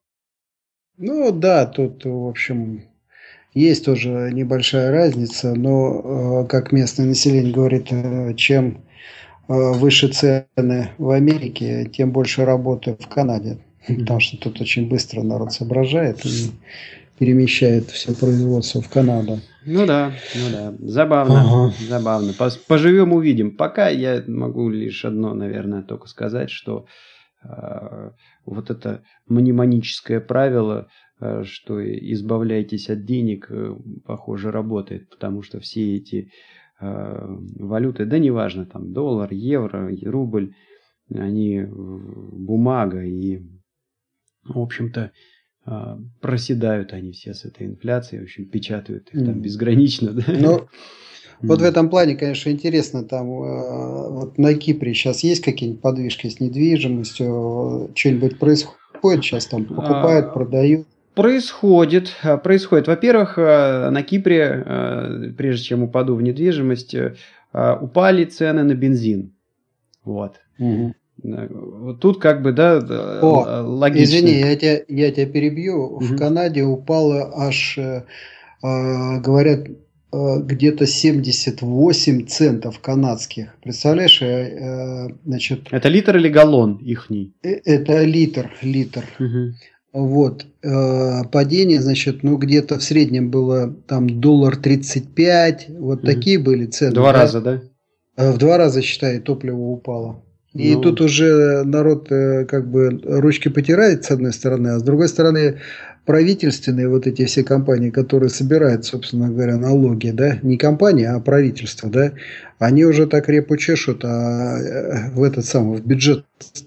Ну 0.97 1.33
да, 1.33 1.67
тут, 1.67 2.05
в 2.05 2.29
общем, 2.29 2.85
есть 3.55 3.85
тоже 3.85 4.31
небольшая 4.33 4.91
разница, 4.91 5.55
но, 5.55 6.43
э, 6.45 6.49
как 6.49 6.73
местное 6.73 7.07
население 7.07 7.53
говорит, 7.53 7.89
э, 7.91 8.35
чем 8.35 8.85
выше 9.51 10.09
цены 10.09 10.91
в 10.99 11.11
Америке, 11.11 11.91
тем 11.93 12.13
больше 12.13 12.45
работы 12.45 12.97
в 12.99 13.09
Канаде. 13.09 13.59
Потому 13.87 14.21
что 14.21 14.37
тут 14.39 14.61
очень 14.61 14.89
быстро 14.89 15.23
народ 15.23 15.53
соображает 15.53 16.25
и 16.25 16.51
перемещает 17.19 17.91
все 17.91 18.15
производство 18.15 18.81
в 18.81 18.89
Канаду. 18.89 19.41
Ну 19.67 19.87
да, 19.87 20.13
ну 20.37 20.51
да. 20.53 20.75
Забавно, 20.79 21.41
ага. 21.41 21.75
забавно. 21.89 22.33
Поживем, 22.69 23.13
увидим. 23.13 23.57
Пока 23.57 23.89
я 23.89 24.23
могу 24.27 24.69
лишь 24.71 25.05
одно, 25.05 25.35
наверное, 25.35 25.83
только 25.83 26.07
сказать, 26.07 26.51
что 26.51 26.87
э, 27.43 28.11
вот 28.47 28.71
это 28.71 29.03
мнемоническое 29.27 30.21
правило, 30.21 30.89
э, 31.21 31.43
что 31.45 31.85
избавляйтесь 31.85 32.89
от 32.89 33.05
денег, 33.05 33.49
э, 33.51 33.75
похоже, 34.07 34.53
работает, 34.53 35.11
потому 35.11 35.43
что 35.43 35.59
все 35.59 35.97
эти 35.97 36.21
Э, 36.25 36.29
валюты, 36.81 38.07
да 38.07 38.19
неважно, 38.19 38.67
там 38.67 38.93
доллар, 38.93 39.33
евро, 39.33 39.91
рубль, 40.05 40.55
они 41.15 41.65
бумага 41.69 43.05
и, 43.05 43.43
в 44.45 44.59
общем-то, 44.59 45.13
э, 45.67 45.97
проседают 46.21 46.93
они 46.93 47.13
все 47.13 47.35
с 47.35 47.45
этой 47.45 47.67
инфляцией, 47.67 48.21
в 48.21 48.25
общем, 48.25 48.49
печатают 48.49 49.11
их 49.13 49.25
там 49.25 49.41
безгранично. 49.41 50.13
Да? 50.13 50.25
Ну, 50.29 50.69
вот 51.43 51.61
в 51.61 51.65
этом 51.65 51.91
плане, 51.91 52.17
конечно, 52.17 52.51
интересно, 52.51 53.03
там 53.05 53.27
э, 53.27 54.11
вот 54.11 54.39
на 54.39 54.55
Кипре 54.55 54.95
сейчас 54.95 55.25
есть 55.25 55.43
какие-нибудь 55.43 55.83
подвижки 55.83 56.29
с 56.29 56.41
недвижимостью, 56.41 57.91
что-нибудь 57.95 58.39
происходит 58.39 59.25
сейчас 59.25 59.47
там, 59.47 59.65
покупают, 59.65 60.27
а, 60.27 60.31
продают? 60.31 60.87
Происходит. 61.15 62.13
Э, 62.23 62.39
происходит. 62.39 62.87
Во-первых, 62.87 63.37
э, 63.37 63.91
на 63.91 64.03
Кипре, 64.03 64.63
э, 64.65 65.33
прежде 65.37 65.65
чем 65.65 65.83
упаду 65.83 66.15
в 66.15 66.23
недвижимость, 66.23 66.95
упали 67.53 68.25
цены 68.27 68.63
на 68.63 68.75
бензин. 68.75 69.33
Вот. 70.05 70.37
Угу. 70.61 70.95
Тут 72.01 72.21
как 72.21 72.43
бы, 72.43 72.53
да, 72.53 72.79
О, 73.21 73.63
логично. 73.63 74.05
Извини, 74.05 74.39
я 74.39 74.55
тебя, 74.55 74.81
я 74.87 75.11
тебя 75.11 75.27
перебью. 75.27 75.83
Угу. 75.83 76.05
В 76.05 76.17
Канаде 76.17 76.63
упало 76.63 77.33
аж, 77.35 77.77
говорят, 78.63 79.67
где-то 80.13 80.87
78 80.87 82.27
центов 82.27 82.79
канадских. 82.79 83.57
Представляешь, 83.65 84.23
значит... 85.25 85.67
Это 85.73 85.89
литр 85.89 86.19
или 86.19 86.29
галлон 86.29 86.77
ихний? 86.77 87.35
Это 87.43 88.05
литр, 88.05 88.53
литр. 88.63 89.05
Угу. 89.19 89.55
Вот, 89.93 90.47
э, 90.63 91.25
падение, 91.33 91.81
значит, 91.81 92.23
ну 92.23 92.37
где-то 92.37 92.79
в 92.79 92.83
среднем 92.83 93.31
было 93.31 93.75
там 93.89 94.21
доллар 94.21 94.57
35, 94.57 95.67
вот 95.71 96.03
mm 96.03 96.07
такие 96.07 96.39
были 96.39 96.67
цены. 96.67 96.93
Два 96.93 97.13
да? 97.13 97.19
раза, 97.19 97.41
да? 97.41 97.63
Э, 98.17 98.31
в 98.31 98.39
два 98.39 98.57
раза, 98.57 98.83
считай, 98.83 99.19
топливо 99.19 99.59
упало. 99.59 100.23
И 100.53 100.75
ну... 100.75 100.81
тут 100.81 101.01
уже 101.01 101.65
народ 101.65 102.11
э, 102.13 102.45
как 102.45 102.71
бы 102.71 103.01
ручки 103.03 103.49
потирает 103.49 104.05
с 104.05 104.13
одной 104.13 104.33
стороны, 104.33 104.69
а 104.69 104.79
с 104.79 104.83
другой 104.85 105.09
стороны 105.09 105.59
правительственные 106.07 106.89
вот 106.89 107.09
эти 107.09 107.25
все 107.25 107.43
компании, 107.43 107.91
которые 107.91 108.31
собирают, 108.31 108.85
собственно 108.85 109.29
говоря, 109.29 109.57
налоги, 109.57 110.11
да, 110.11 110.39
не 110.43 110.57
компании, 110.57 111.05
а 111.05 111.19
правительство, 111.19 111.91
да, 111.91 112.13
они 112.61 112.85
уже 112.85 113.07
так 113.07 113.29
репу 113.29 113.57
чешут, 113.57 114.05
а 114.05 115.11
в 115.15 115.23
этот 115.23 115.47
самый, 115.47 115.79
в 115.79 115.87
бюджет 115.87 116.25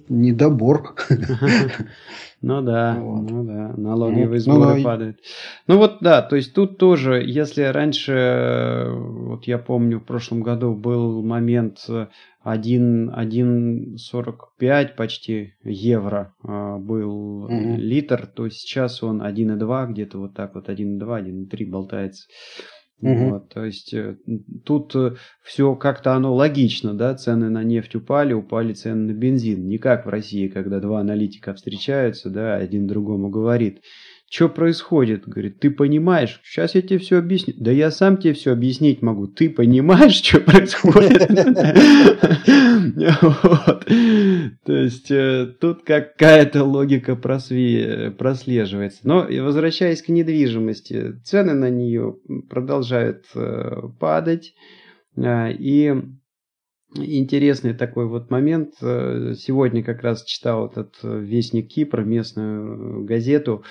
недобор. 0.10 0.96
Ну 2.44 2.62
да, 2.62 3.00
вот. 3.00 3.32
ну 3.32 3.44
да, 3.46 3.74
налоговые 3.78 4.28
ну, 4.28 4.38
сборы 4.38 4.76
ну, 4.76 4.84
падают. 4.84 5.20
Ну 5.66 5.78
вот 5.78 6.00
да, 6.02 6.22
то 6.22 6.36
есть 6.36 6.54
тут 6.54 6.78
тоже, 6.78 7.24
если 7.26 7.64
раньше, 7.64 8.90
вот 8.92 9.46
я 9.46 9.58
помню, 9.58 10.02
в 10.02 10.04
прошлом 10.04 10.44
году 10.44 10.76
был 10.76 11.24
момент 11.24 11.78
1,45 12.44 14.96
почти 14.98 15.54
евро 15.64 16.34
а, 16.44 16.80
был 16.80 17.46
угу. 17.46 17.76
литр, 17.78 18.28
то 18.28 18.50
сейчас 18.50 19.02
он 19.04 19.22
1,2, 19.22 19.94
где-то 19.94 20.18
вот 20.18 20.34
так 20.34 20.56
вот 20.56 20.68
1,2, 20.68 21.00
1,3 21.00 21.70
болтается. 21.70 22.28
Угу. 23.04 23.30
Вот, 23.32 23.50
то 23.50 23.66
есть 23.66 23.94
э, 23.94 24.16
тут 24.64 24.96
э, 24.96 25.16
все 25.44 25.76
как-то 25.76 26.14
оно 26.14 26.34
логично, 26.34 26.94
да, 26.94 27.14
цены 27.16 27.50
на 27.50 27.62
нефть 27.64 27.96
упали, 27.96 28.32
упали 28.32 28.72
цены 28.74 29.12
на 29.12 29.18
бензин. 29.18 29.68
Не 29.68 29.78
как 29.78 30.06
в 30.06 30.10
России, 30.10 30.48
когда 30.48 30.80
два 30.80 31.02
аналитика 31.02 31.54
встречаются, 31.54 32.30
да, 32.30 32.56
один 32.56 32.88
другому 32.88 33.30
говорит, 33.30 33.82
что 34.34 34.50
происходит? 34.50 35.28
Говорит, 35.28 35.60
ты 35.60 35.70
понимаешь? 35.70 36.42
Сейчас 36.44 36.74
я 36.74 36.82
тебе 36.82 36.98
все 36.98 37.20
объясню. 37.20 37.54
Да 37.56 37.70
я 37.70 37.92
сам 37.92 38.18
тебе 38.18 38.34
все 38.34 38.52
объяснить 38.52 39.04
могу. 39.04 39.28
Ты 39.28 39.48
понимаешь, 39.48 40.24
что 40.24 40.40
происходит? 40.40 41.28
То 44.66 44.74
есть 44.74 45.12
э, 45.12 45.54
тут 45.62 45.84
какая-то 45.84 46.64
логика 46.64 47.16
прослеживается. 47.16 49.02
Но 49.04 49.28
возвращаясь 49.30 50.02
к 50.02 50.10
недвижимости, 50.10 51.14
цены 51.24 51.54
на 51.54 51.70
нее 51.70 52.18
продолжают 52.50 53.26
э, 53.36 53.84
падать. 54.00 54.56
Э, 55.16 55.52
и 55.54 55.94
интересный 56.96 57.76
такой 57.76 58.08
вот 58.08 58.32
момент. 58.32 58.74
Сегодня 58.80 59.84
как 59.84 60.02
раз 60.02 60.24
читал 60.24 60.66
этот 60.70 60.96
Вестник 61.04 61.68
Кипра, 61.68 62.02
местную 62.02 63.04
газету. 63.06 63.64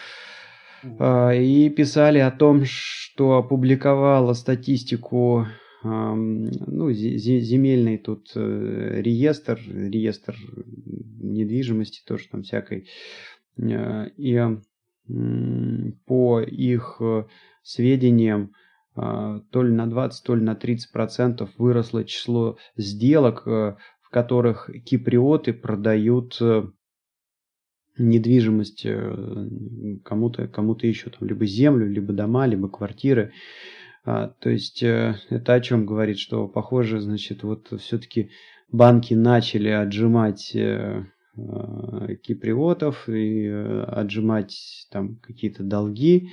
А, 0.98 1.32
и 1.32 1.68
писали 1.70 2.18
о 2.18 2.30
том, 2.30 2.64
что 2.64 3.36
опубликовала 3.38 4.32
статистику 4.34 5.46
ну, 5.84 6.92
земельный 6.92 7.98
тут 7.98 8.30
э, 8.36 9.00
реестр, 9.00 9.60
реестр 9.66 10.36
недвижимости, 10.86 12.02
тоже 12.06 12.28
там 12.30 12.42
всякой. 12.42 12.88
Э, 13.58 14.08
и 14.16 14.40
по 16.06 16.40
их 16.40 16.96
э, 17.00 17.24
сведениям, 17.64 18.52
а, 18.94 19.40
то 19.50 19.64
ли 19.64 19.72
на 19.72 19.88
20, 19.88 20.24
то 20.24 20.36
ли 20.36 20.42
на 20.42 20.54
30 20.54 20.92
процентов 20.92 21.50
выросло 21.58 22.04
число 22.04 22.58
сделок, 22.76 23.44
в 23.46 23.76
которых 24.10 24.70
киприоты 24.84 25.52
продают 25.52 26.40
недвижимость 27.98 28.86
э, 28.86 29.48
кому-то 30.04 30.48
кому 30.48 30.74
еще, 30.74 31.10
там, 31.10 31.28
либо 31.28 31.44
землю, 31.46 31.88
либо 31.88 32.12
дома, 32.12 32.46
либо 32.46 32.68
квартиры. 32.68 33.32
А, 34.04 34.28
то 34.28 34.50
есть 34.50 34.82
э, 34.82 35.16
это 35.30 35.54
о 35.54 35.60
чем 35.60 35.86
говорит, 35.86 36.18
что 36.18 36.48
похоже, 36.48 37.00
значит, 37.00 37.42
вот 37.42 37.72
все-таки 37.80 38.30
банки 38.70 39.14
начали 39.14 39.68
отжимать 39.68 40.54
э, 40.54 41.04
киприотов 42.22 43.08
и 43.08 43.46
отжимать 43.46 44.86
там 44.90 45.16
какие-то 45.16 45.62
долги. 45.62 46.30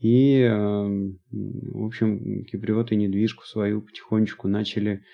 И, 0.00 0.44
в 0.50 1.84
общем, 1.86 2.44
киприоты 2.44 2.96
недвижку 2.96 3.44
свою 3.44 3.82
потихонечку 3.82 4.48
начали 4.48 5.04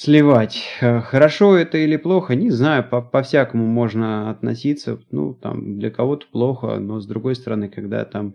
сливать. 0.00 0.62
Э, 0.80 1.00
хорошо 1.00 1.56
это 1.56 1.76
или 1.76 1.96
плохо, 1.96 2.34
не 2.34 2.48
знаю, 2.48 2.88
по- 2.88 3.02
по-всякому 3.02 3.66
можно 3.66 4.30
относиться. 4.30 4.98
Ну, 5.10 5.34
там, 5.34 5.78
для 5.78 5.90
кого-то 5.90 6.26
плохо, 6.32 6.78
но 6.78 7.00
с 7.00 7.06
другой 7.06 7.34
стороны, 7.34 7.68
когда 7.68 8.06
там 8.06 8.34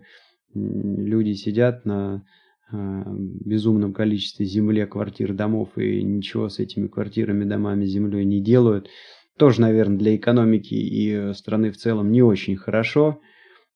люди 0.54 1.32
сидят 1.32 1.84
на 1.84 2.22
э, 2.72 2.76
безумном 3.44 3.94
количестве 3.94 4.46
земли, 4.46 4.86
квартир, 4.86 5.34
домов 5.34 5.70
и 5.76 6.04
ничего 6.04 6.48
с 6.48 6.60
этими 6.60 6.86
квартирами, 6.86 7.44
домами, 7.44 7.84
землей 7.84 8.24
не 8.24 8.40
делают, 8.40 8.88
тоже, 9.36 9.60
наверное, 9.60 9.98
для 9.98 10.14
экономики 10.14 10.74
и 10.74 11.32
страны 11.34 11.72
в 11.72 11.76
целом 11.76 12.12
не 12.12 12.22
очень 12.22 12.56
хорошо. 12.56 13.20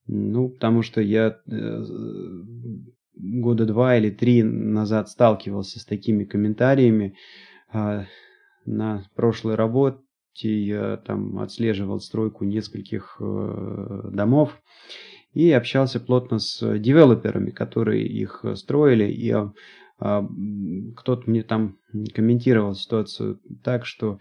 Ну, 0.06 0.48
потому 0.48 0.82
что 0.82 1.00
я 1.00 1.38
э, 1.50 1.84
года 3.16 3.66
два 3.66 3.96
или 3.96 4.10
три 4.10 4.44
назад 4.44 5.08
сталкивался 5.08 5.80
с 5.80 5.84
такими 5.84 6.22
комментариями, 6.22 7.16
на 7.72 9.04
прошлой 9.14 9.54
работе 9.54 10.00
я 10.42 10.96
там 10.98 11.38
отслеживал 11.38 12.00
стройку 12.00 12.44
нескольких 12.44 13.16
э, 13.20 14.10
домов 14.12 14.60
и 15.32 15.50
общался 15.52 16.00
плотно 16.00 16.38
с 16.38 16.78
девелоперами, 16.78 17.50
которые 17.50 18.06
их 18.06 18.44
строили, 18.54 19.04
и 19.10 19.32
а, 20.00 20.26
кто-то 20.96 21.30
мне 21.30 21.42
там 21.42 21.76
комментировал 22.14 22.74
ситуацию 22.74 23.38
так, 23.62 23.84
что 23.84 24.18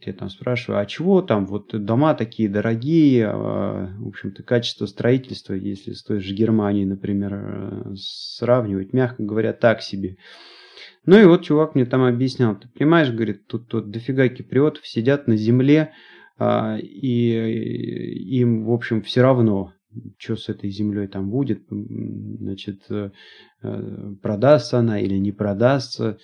я 0.00 0.14
там 0.14 0.30
спрашиваю, 0.30 0.80
а 0.80 0.86
чего 0.86 1.20
там? 1.20 1.44
Вот 1.46 1.68
дома 1.84 2.14
такие 2.14 2.48
дорогие, 2.48 3.28
а, 3.28 3.94
в 3.98 4.08
общем-то 4.08 4.42
качество 4.42 4.86
строительства, 4.86 5.52
если 5.52 5.92
с 5.92 6.02
той 6.02 6.20
же 6.20 6.34
Германией, 6.34 6.86
например, 6.86 7.34
э, 7.34 7.94
сравнивать, 7.94 8.94
мягко 8.94 9.22
говоря, 9.22 9.52
так 9.52 9.82
себе. 9.82 10.16
Ну 11.04 11.20
и 11.20 11.24
вот 11.24 11.42
чувак 11.42 11.74
мне 11.74 11.84
там 11.84 12.02
объяснял, 12.02 12.56
ты 12.56 12.68
понимаешь, 12.68 13.10
говорит, 13.10 13.46
тут, 13.46 13.68
тут 13.68 13.90
дофига 13.90 14.28
киприотов 14.28 14.86
сидят 14.86 15.26
на 15.26 15.36
земле, 15.36 15.92
а, 16.38 16.78
и 16.80 18.38
им, 18.38 18.64
в 18.66 18.72
общем, 18.72 19.02
все 19.02 19.22
равно, 19.22 19.72
что 20.18 20.36
с 20.36 20.48
этой 20.48 20.70
землей 20.70 21.06
там 21.06 21.30
будет, 21.30 21.62
значит, 21.68 22.82
э, 22.88 23.10
э, 23.62 24.14
продастся 24.22 24.78
она 24.78 25.00
или 25.00 25.16
не 25.18 25.32
продастся. 25.32 26.18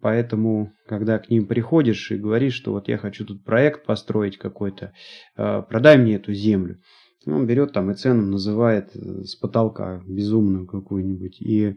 Поэтому, 0.00 0.72
когда 0.86 1.18
к 1.18 1.30
ним 1.30 1.46
приходишь 1.46 2.10
и 2.10 2.16
говоришь, 2.16 2.54
что 2.54 2.72
вот 2.72 2.88
я 2.88 2.98
хочу 2.98 3.24
тут 3.24 3.42
проект 3.42 3.86
построить 3.86 4.36
какой-то, 4.36 4.92
э, 5.36 5.62
продай 5.68 5.98
мне 5.98 6.16
эту 6.16 6.32
землю. 6.32 6.78
Он 7.26 7.46
берет 7.46 7.72
там 7.72 7.90
и 7.90 7.94
цену 7.94 8.26
называет 8.26 8.90
с 8.94 9.34
потолка 9.36 10.02
безумную 10.06 10.66
какую-нибудь. 10.66 11.40
И 11.40 11.76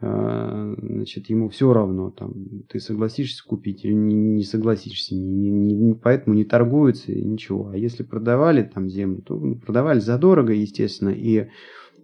значит, 0.00 1.30
ему 1.30 1.48
все 1.48 1.72
равно, 1.72 2.10
там, 2.10 2.34
ты 2.68 2.80
согласишься 2.80 3.44
купить 3.46 3.84
или 3.84 3.92
не, 3.92 4.14
не 4.14 4.42
согласишься, 4.42 5.14
не, 5.14 5.50
не, 5.50 5.74
не, 5.74 5.94
поэтому 5.94 6.34
не 6.34 6.44
торгуются 6.44 7.12
и 7.12 7.22
ничего. 7.22 7.68
А 7.68 7.76
если 7.76 8.02
продавали 8.02 8.62
там 8.62 8.88
землю, 8.88 9.22
то 9.22 9.38
ну, 9.38 9.56
продавали 9.56 10.00
задорого, 10.00 10.52
естественно, 10.52 11.10
и, 11.10 11.48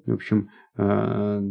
в 0.06 0.12
общем, 0.12 0.50
а, 0.76 1.42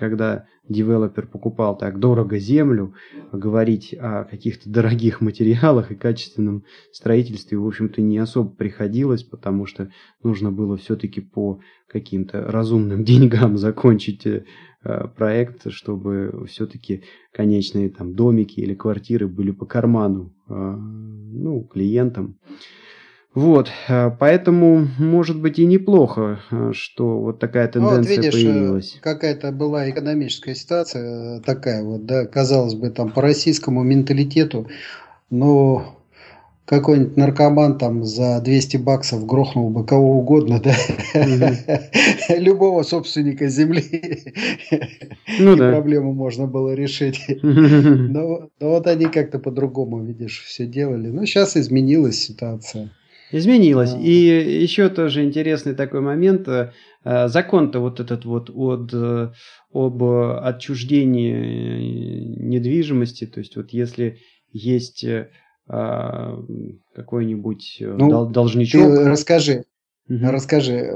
когда 0.00 0.46
девелопер 0.66 1.26
покупал 1.26 1.76
так 1.76 1.98
дорого 1.98 2.38
землю, 2.38 2.94
говорить 3.32 3.94
о 4.00 4.24
каких-то 4.24 4.70
дорогих 4.70 5.20
материалах 5.20 5.90
и 5.90 5.94
качественном 5.94 6.64
строительстве, 6.90 7.58
в 7.58 7.66
общем-то, 7.66 8.00
не 8.00 8.16
особо 8.16 8.48
приходилось, 8.48 9.22
потому 9.22 9.66
что 9.66 9.92
нужно 10.22 10.50
было 10.50 10.78
все-таки 10.78 11.20
по 11.20 11.60
каким-то 11.86 12.50
разумным 12.50 13.04
деньгам 13.10 13.58
закончить 13.58 14.24
э, 14.26 14.44
проект, 15.16 15.70
чтобы 15.70 16.46
все-таки 16.48 17.02
конечные 17.30 17.90
там 17.90 18.14
домики 18.14 18.58
или 18.58 18.74
квартиры 18.74 19.28
были 19.28 19.50
по 19.50 19.66
карману 19.66 20.34
э, 20.48 20.52
ну, 20.54 21.62
клиентам. 21.64 22.38
Вот, 23.34 23.70
э, 23.88 24.10
поэтому, 24.18 24.88
может 24.98 25.40
быть, 25.40 25.60
и 25.60 25.64
неплохо, 25.64 26.40
э, 26.50 26.72
что 26.74 27.20
вот 27.20 27.38
такая 27.38 27.68
тенденция 27.68 28.00
ну, 28.00 28.02
вот 28.02 28.08
видишь, 28.08 28.34
э, 28.34 28.44
появилась. 28.44 28.98
Какая-то 29.00 29.52
была 29.52 29.88
экономическая 29.88 30.56
ситуация 30.56 31.40
такая 31.40 31.84
вот, 31.84 32.06
да, 32.06 32.26
казалось 32.26 32.74
бы, 32.74 32.90
там 32.90 33.12
по 33.12 33.22
российскому 33.22 33.84
менталитету, 33.84 34.66
но 35.30 35.96
какой-нибудь 36.64 37.16
наркоман 37.16 37.78
там 37.78 38.04
за 38.04 38.40
200 38.40 38.78
баксов 38.78 39.24
грохнул 39.26 39.70
бы 39.70 39.86
кого 39.86 40.18
угодно, 40.18 40.60
да, 40.60 40.74
любого 42.36 42.82
собственника 42.82 43.46
земли, 43.46 44.34
ну, 45.38 45.54
и 45.54 45.58
да. 45.58 45.70
проблему 45.70 46.12
можно 46.14 46.48
было 46.48 46.74
решить. 46.74 47.20
Но, 47.42 48.50
но 48.58 48.70
вот 48.70 48.88
они 48.88 49.06
как-то 49.06 49.38
по-другому, 49.38 50.02
видишь, 50.04 50.42
все 50.46 50.66
делали. 50.66 51.08
Ну, 51.08 51.24
сейчас 51.26 51.56
изменилась 51.56 52.18
ситуация. 52.18 52.90
Изменилось. 53.32 53.94
И 53.94 54.62
еще 54.62 54.88
тоже 54.88 55.24
интересный 55.24 55.74
такой 55.74 56.00
момент. 56.00 56.48
Закон-то 57.04 57.80
вот 57.80 58.00
этот 58.00 58.24
вот 58.24 58.50
от, 58.50 58.94
об 59.72 60.02
отчуждении 60.02 62.24
недвижимости, 62.38 63.26
то 63.26 63.40
есть 63.40 63.56
вот 63.56 63.70
если 63.70 64.18
есть 64.52 65.06
какой-нибудь 65.66 67.76
ну, 67.80 68.26
должничок... 68.26 68.82
Ты 68.82 69.08
расскажи, 69.08 69.64
Угу. 70.10 70.28
Расскажи, 70.28 70.90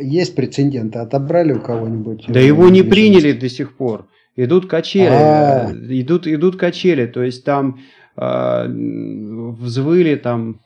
есть 0.00 0.36
прецеденты? 0.36 1.00
Отобрали 1.00 1.52
у 1.52 1.60
кого-нибудь? 1.60 2.26
Да 2.28 2.38
его 2.38 2.68
не 2.68 2.82
приняли 2.82 3.32
до 3.32 3.48
сих 3.48 3.76
пор. 3.76 4.06
Идут 4.36 4.68
качели, 4.68 5.08
А-а-а. 5.08 5.72
идут, 5.72 6.26
идут 6.26 6.56
качели, 6.56 7.06
то 7.06 7.22
есть 7.22 7.44
там 7.44 7.80
э, 8.16 8.66
взвыли 8.68 10.16
там 10.16 10.60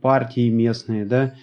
партии 0.00 0.50
местные, 0.50 1.04
да, 1.04 1.34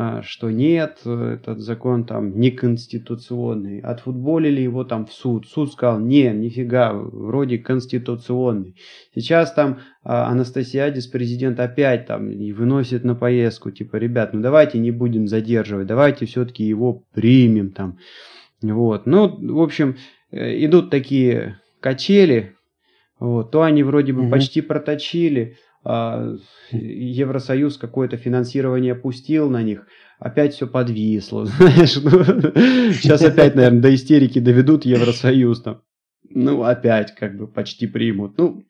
а, 0.00 0.22
что 0.22 0.48
нет, 0.48 1.00
этот 1.04 1.58
закон 1.58 2.04
там 2.04 2.38
неконституционный. 2.38 3.80
Отфутболили 3.80 4.60
его 4.60 4.84
там 4.84 5.06
в 5.06 5.12
суд. 5.12 5.48
Суд 5.48 5.72
сказал, 5.72 5.98
не, 5.98 6.30
нифига, 6.30 6.92
вроде 6.92 7.58
конституционный. 7.58 8.76
Сейчас 9.12 9.52
там 9.52 9.80
а, 10.04 10.28
Анастасиадис, 10.28 11.08
президент, 11.08 11.58
опять 11.58 12.06
там 12.06 12.30
и 12.30 12.52
выносит 12.52 13.02
на 13.02 13.16
поездку, 13.16 13.72
типа, 13.72 13.96
ребят, 13.96 14.34
ну 14.34 14.40
давайте 14.40 14.78
не 14.78 14.92
будем 14.92 15.26
задерживать, 15.26 15.88
давайте 15.88 16.26
все-таки 16.26 16.62
его 16.62 17.02
примем 17.12 17.72
там. 17.72 17.98
Вот, 18.62 19.04
ну, 19.06 19.36
в 19.52 19.60
общем, 19.60 19.96
э, 20.30 20.64
идут 20.64 20.90
такие 20.90 21.60
качели, 21.80 22.54
вот, 23.18 23.50
то 23.50 23.62
они 23.62 23.82
вроде 23.82 24.12
бы 24.12 24.22
угу. 24.22 24.30
почти 24.30 24.60
проточили, 24.60 25.56
Евросоюз 26.70 27.78
какое-то 27.78 28.16
финансирование 28.16 28.94
пустил 28.94 29.48
на 29.48 29.62
них, 29.62 29.86
опять 30.18 30.54
все 30.54 30.66
подвисло, 30.66 31.46
знаешь, 31.46 31.96
ну, 31.96 32.10
сейчас 32.92 33.22
опять, 33.22 33.54
наверное, 33.54 33.80
до 33.80 33.94
истерики 33.94 34.38
доведут 34.38 34.84
Евросоюз 34.84 35.62
там, 35.62 35.82
ну, 36.28 36.62
опять 36.62 37.14
как 37.14 37.38
бы 37.38 37.46
почти 37.46 37.86
примут, 37.86 38.36
ну, 38.36 38.64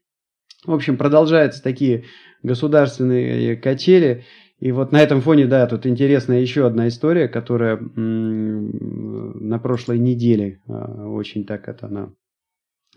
в 0.64 0.72
общем, 0.72 0.96
продолжаются 0.96 1.62
такие 1.62 2.04
государственные 2.42 3.56
качели, 3.56 4.24
и 4.60 4.72
вот 4.72 4.92
на 4.92 5.00
этом 5.00 5.20
фоне, 5.20 5.46
да, 5.46 5.66
тут 5.66 5.86
интересная 5.86 6.40
еще 6.40 6.66
одна 6.66 6.88
история, 6.88 7.28
которая 7.28 7.78
на 7.78 9.58
прошлой 9.58 9.98
неделе 9.98 10.60
а, 10.66 11.08
очень 11.08 11.46
так 11.46 11.68
это 11.68 11.86
она 11.86 12.12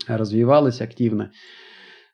развивалась 0.08 0.80
активно. 0.80 1.30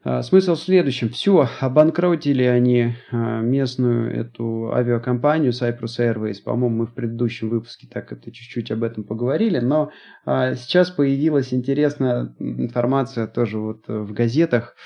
А, 0.05 0.23
смысл 0.23 0.55
в 0.55 0.61
следующем. 0.61 1.09
Все, 1.09 1.49
обанкротили 1.61 2.45
они 2.45 2.95
а, 3.11 3.41
местную 3.41 4.15
эту 4.15 4.73
авиакомпанию 4.73 5.51
Cyprus 5.51 5.99
Airways. 5.99 6.43
По-моему, 6.43 6.77
мы 6.77 6.87
в 6.87 6.95
предыдущем 6.95 7.49
выпуске 7.49 7.89
так 7.89 8.13
это 8.13 8.31
чуть-чуть 8.31 8.71
об 8.71 8.85
этом 8.85 9.03
поговорили. 9.03 9.59
Но 9.59 9.91
а, 10.25 10.55
сейчас 10.55 10.91
появилась 10.91 11.53
интересная 11.53 12.35
информация 12.39 13.27
тоже 13.27 13.59
вот 13.59 13.89
в 13.89 14.13
газетах. 14.13 14.77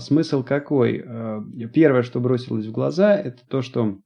Смысл 0.00 0.42
какой? 0.42 1.02
Первое, 1.72 2.02
что 2.02 2.20
бросилось 2.20 2.66
в 2.66 2.72
глаза, 2.72 3.16
это 3.16 3.38
то, 3.48 3.62
что 3.62 3.96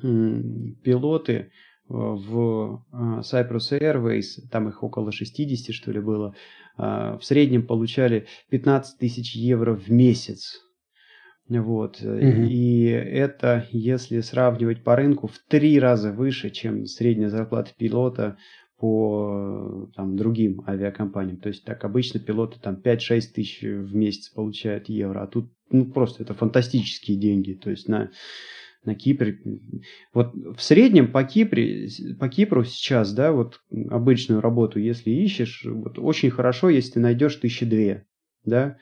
пилоты 0.00 1.50
в 1.88 2.84
Cyprus 2.92 3.72
Airways, 3.72 4.46
там 4.50 4.68
их 4.68 4.82
около 4.82 5.10
60, 5.12 5.74
что 5.74 5.90
ли, 5.90 6.00
было, 6.00 6.34
а, 6.76 7.18
в 7.18 7.24
среднем 7.24 7.66
получали 7.66 8.26
15 8.50 8.98
тысяч 8.98 9.34
евро 9.34 9.74
в 9.74 9.90
месяц. 9.90 10.60
Вот. 11.48 12.00
Угу. 12.02 12.10
И 12.10 12.84
это, 12.84 13.66
если 13.70 14.20
сравнивать 14.20 14.84
по 14.84 14.96
рынку, 14.96 15.28
в 15.28 15.38
три 15.48 15.78
раза 15.78 16.12
выше, 16.12 16.50
чем 16.50 16.84
средняя 16.84 17.30
зарплата 17.30 17.72
пилота 17.76 18.36
по 18.78 19.90
там, 19.96 20.16
другим 20.16 20.62
авиакомпаниям. 20.66 21.38
То 21.38 21.48
есть 21.48 21.64
так 21.64 21.84
обычно 21.84 22.20
пилоты 22.20 22.60
там 22.60 22.76
5-6 22.76 23.20
тысяч 23.34 23.62
в 23.62 23.94
месяц 23.94 24.28
получают 24.28 24.88
евро, 24.88 25.22
а 25.22 25.26
тут 25.26 25.50
ну, 25.70 25.86
просто 25.86 26.22
это 26.22 26.34
фантастические 26.34 27.16
деньги. 27.16 27.54
То 27.54 27.70
есть 27.70 27.88
на 27.88 28.10
на 28.84 28.94
Кипре. 28.94 29.40
Вот 30.12 30.34
в 30.34 30.60
среднем 30.60 31.12
по, 31.12 31.24
Кипре, 31.24 31.88
по 32.18 32.28
Кипру 32.28 32.64
сейчас, 32.64 33.12
да, 33.12 33.32
вот 33.32 33.60
обычную 33.90 34.40
работу, 34.40 34.78
если 34.78 35.10
ищешь, 35.10 35.64
вот 35.64 35.98
очень 35.98 36.30
хорошо, 36.30 36.68
если 36.68 36.92
ты 36.92 37.00
найдешь 37.00 37.36
тысячи 37.36 37.66
две, 37.66 38.06
да, 38.44 38.76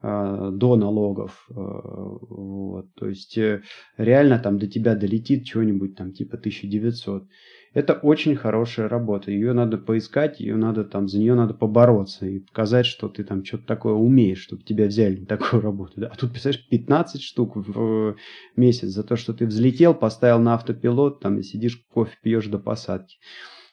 а, 0.00 0.50
до 0.50 0.76
налогов. 0.76 1.46
А, 1.50 1.54
вот, 1.54 2.92
то 2.94 3.08
есть 3.08 3.38
э, 3.38 3.62
реально 3.96 4.38
там 4.38 4.58
до 4.58 4.66
тебя 4.66 4.94
долетит 4.94 5.44
чего-нибудь 5.44 5.96
там 5.96 6.12
типа 6.12 6.36
1900. 6.36 7.26
Это 7.74 7.94
очень 7.94 8.36
хорошая 8.36 8.88
работа. 8.88 9.32
Ее 9.32 9.52
надо 9.52 9.78
поискать, 9.78 10.38
ее 10.38 10.54
надо 10.54 10.84
там, 10.84 11.08
за 11.08 11.18
нее 11.18 11.34
надо 11.34 11.54
побороться 11.54 12.24
и 12.24 12.38
показать, 12.38 12.86
что 12.86 13.08
ты 13.08 13.24
там 13.24 13.44
что-то 13.44 13.66
такое 13.66 13.94
умеешь, 13.94 14.40
чтобы 14.40 14.62
тебя 14.62 14.86
взяли 14.86 15.16
на 15.16 15.26
такую 15.26 15.60
работу. 15.60 15.92
Да? 15.96 16.06
А 16.06 16.16
тут, 16.16 16.30
представляешь, 16.30 16.66
15 16.68 17.20
штук 17.20 17.56
в 17.56 18.16
месяц 18.54 18.88
за 18.88 19.02
то, 19.02 19.16
что 19.16 19.34
ты 19.34 19.46
взлетел, 19.46 19.92
поставил 19.92 20.38
на 20.38 20.54
автопилот, 20.54 21.20
там 21.20 21.38
и 21.38 21.42
сидишь, 21.42 21.82
кофе 21.92 22.16
пьешь 22.22 22.46
до 22.46 22.58
посадки. 22.58 23.16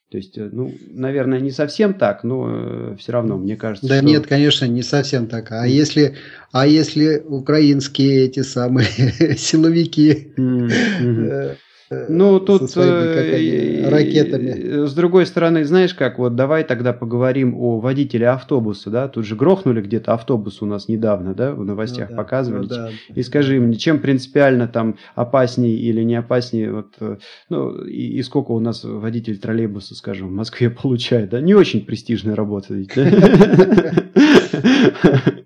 То 0.09 0.17
есть, 0.17 0.37
э, 0.37 0.49
ну, 0.51 0.73
наверное, 0.89 1.39
не 1.39 1.51
совсем 1.51 1.93
так, 1.93 2.23
но 2.23 2.47
э, 2.49 2.95
все 2.99 3.13
равно, 3.13 3.37
мне 3.37 3.55
кажется, 3.55 3.87
Да 3.87 3.97
что... 3.97 4.05
нет, 4.05 4.27
конечно, 4.27 4.65
не 4.65 4.81
совсем 4.81 5.27
так. 5.27 5.51
А 5.51 5.65
если, 5.65 6.15
а 6.51 6.67
если 6.67 7.19
украинские 7.19 8.25
эти 8.25 8.41
самые 8.41 8.87
силовики 9.37 10.33
mm-hmm. 10.35 11.55
Э, 11.91 12.05
ну, 12.07 12.39
тут 12.39 12.71
своими, 12.71 13.85
ракетами. 13.85 14.85
С 14.85 14.93
другой 14.93 15.25
стороны, 15.25 15.65
знаешь 15.65 15.93
как, 15.93 16.19
вот 16.19 16.37
давай 16.37 16.63
тогда 16.63 16.93
поговорим 16.93 17.53
о 17.57 17.81
водителе 17.81 18.29
автобуса, 18.29 18.89
да, 18.89 19.09
тут 19.09 19.25
же 19.25 19.35
грохнули 19.35 19.81
где-то 19.81 20.13
автобус 20.13 20.61
у 20.61 20.65
нас 20.65 20.87
недавно, 20.87 21.33
да, 21.33 21.53
в 21.53 21.65
новостях 21.65 22.09
ну, 22.09 22.15
да, 22.15 22.23
показывали. 22.23 22.61
Ну, 22.61 22.67
да. 22.67 22.89
И 23.13 23.21
скажи 23.23 23.59
мне, 23.59 23.75
чем 23.75 23.99
принципиально 23.99 24.69
там 24.69 24.95
опаснее 25.15 25.75
или 25.75 26.01
не 26.03 26.15
опаснее, 26.15 26.71
вот, 26.71 26.93
э, 27.01 27.17
ну, 27.49 27.83
и, 27.83 28.17
и 28.17 28.23
сколько 28.23 28.51
у 28.51 28.61
нас 28.61 28.85
водитель 28.85 29.37
троллейбуса, 29.37 29.93
скажем, 29.93 30.29
в 30.29 30.31
Москве 30.31 30.69
получает, 30.81 31.31
да, 31.31 31.41
не 31.41 31.53
очень 31.53 31.85
престижная 31.85 32.35
работа 32.35 32.73
ведь, 32.73 32.91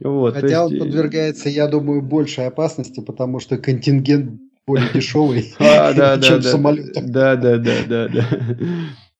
Вот, 0.00 0.34
Хотя 0.34 0.64
есть... 0.64 0.74
он 0.74 0.78
подвергается, 0.78 1.48
я 1.48 1.66
думаю, 1.66 2.02
большей 2.02 2.46
опасности, 2.46 3.00
потому 3.00 3.40
что 3.40 3.56
контингент 3.56 4.38
более 4.66 4.88
дешевый, 4.92 5.42
чем 5.58 6.38
в 6.38 6.42
самолетах. 6.42 7.04
Да, 7.06 7.36
да, 7.36 7.58
да, 7.58 7.74
да, 7.88 8.08
да. 8.08 8.26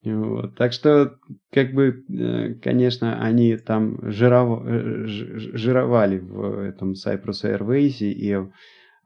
Вот. 0.05 0.55
Так 0.57 0.75
что, 0.75 1.17
как 1.51 1.73
бы, 1.73 2.05
э, 2.11 2.55
конечно, 2.63 3.23
они 3.23 3.57
там 3.57 4.11
жиров... 4.13 4.63
Э, 4.67 5.07
жировали 5.07 6.19
в 6.19 6.59
этом 6.59 6.93
Cyprus 6.93 7.43
Airways, 7.45 8.01
и 8.01 8.37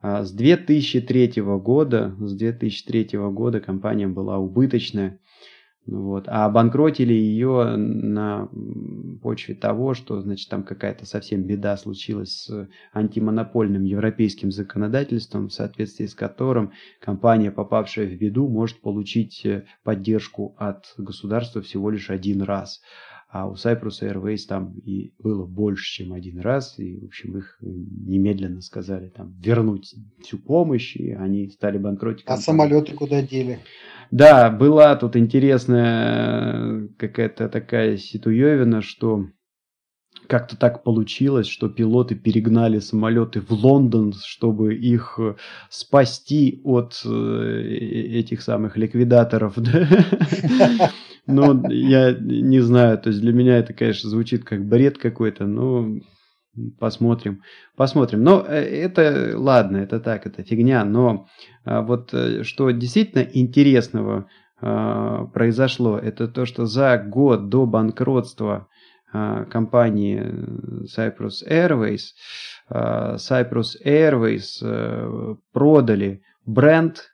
а, 0.01 0.25
с 0.25 0.33
2003 0.33 1.35
года, 1.61 2.17
с 2.19 2.35
2003 2.35 3.11
года 3.31 3.61
компания 3.61 4.09
была 4.09 4.39
убыточная. 4.39 5.21
Вот. 5.89 6.25
А 6.29 6.45
обанкротили 6.45 7.15
ее 7.15 7.77
на 7.77 8.51
почве 9.23 9.55
того, 9.55 9.95
что, 9.95 10.21
значит, 10.21 10.51
там 10.51 10.63
какая-то 10.63 11.07
совсем 11.07 11.45
беда 11.45 11.79
случилась 11.79 12.43
с 12.43 12.69
антимонопольным 12.93 13.85
европейским 13.85 14.53
законодательством, 14.53 15.49
в 15.49 15.53
соответствии 15.53 16.05
с 16.05 16.15
которым 16.15 16.73
компания, 17.01 17.51
попавшая 17.51 18.07
в 18.07 18.19
беду, 18.19 18.49
может 18.49 18.83
получить 18.83 19.47
э, 19.47 19.65
поддержку 19.83 20.55
от 20.59 20.93
государства 20.99 21.63
всего 21.63 21.89
лишь 21.89 22.11
один 22.11 22.43
раз. 22.43 22.83
А 23.31 23.47
у 23.47 23.55
Cyprus 23.55 24.01
Airways 24.01 24.47
там 24.49 24.73
и 24.87 25.13
было 25.19 25.45
больше, 25.45 25.85
чем 25.93 26.15
один 26.15 26.41
раз, 26.41 26.79
и, 26.79 26.99
в 26.99 27.05
общем, 27.05 27.37
их 27.37 27.59
немедленно 27.61 28.63
сказали 28.63 29.11
там 29.11 29.35
вернуть 29.39 29.95
всю 30.23 30.39
помощь, 30.39 30.97
и 30.97 31.13
они 31.13 31.51
стали 31.51 31.77
банкротить. 31.77 32.25
А 32.27 32.39
самолеты 32.39 32.95
куда 32.95 33.21
дели? 33.21 33.61
Да, 34.11 34.49
была 34.49 34.97
тут 34.97 35.15
интересная 35.15 36.87
э, 36.87 36.89
какая-то 36.97 37.51
такая 37.51 37.99
ситуевина, 37.99 38.81
что 38.81 39.27
как-то 40.27 40.57
так 40.57 40.83
получилось, 40.83 41.49
что 41.49 41.69
пилоты 41.69 42.15
перегнали 42.15 42.79
самолеты 42.79 43.43
в 43.43 43.51
Лондон, 43.51 44.15
чтобы 44.25 44.75
их 44.75 45.19
э, 45.19 45.35
спасти 45.69 46.63
от 46.65 47.03
э, 47.05 47.09
этих 47.11 48.41
самых 48.41 48.79
ликвидаторов. 48.79 49.59
Но 51.29 51.71
я 51.71 52.13
не 52.13 52.61
знаю, 52.61 52.99
то 52.99 53.11
есть 53.11 53.21
для 53.21 53.33
меня 53.33 53.59
это, 53.59 53.73
конечно, 53.73 54.11
звучит 54.11 54.45
как 54.45 54.67
бред 54.67 54.99
какой-то, 54.99 55.47
но 55.47 56.01
Посмотрим, 56.79 57.43
посмотрим. 57.77 58.23
Но 58.23 58.45
э, 58.47 58.61
это, 58.61 59.33
ладно, 59.37 59.79
это 59.79 60.01
так, 60.01 60.27
это 60.27 60.43
фигня. 60.43 60.85
Но 60.85 61.29
а, 61.65 61.83
вот 61.83 62.13
э, 62.13 62.43
что 62.43 62.71
действительно 62.71 63.23
интересного 63.23 64.29
а, 64.61 65.27
произошло, 65.27 65.99
это 65.99 66.27
то, 66.27 66.47
что 66.47 66.67
за 66.67 66.99
год 66.99 67.49
до 67.49 67.67
банкротства 67.67 68.69
компании 69.51 70.23
Cyprus 70.85 71.37
Airways. 71.49 72.09
Cyprus 72.71 73.77
Airways 73.83 75.39
продали 75.55 76.21
бренд 76.45 77.09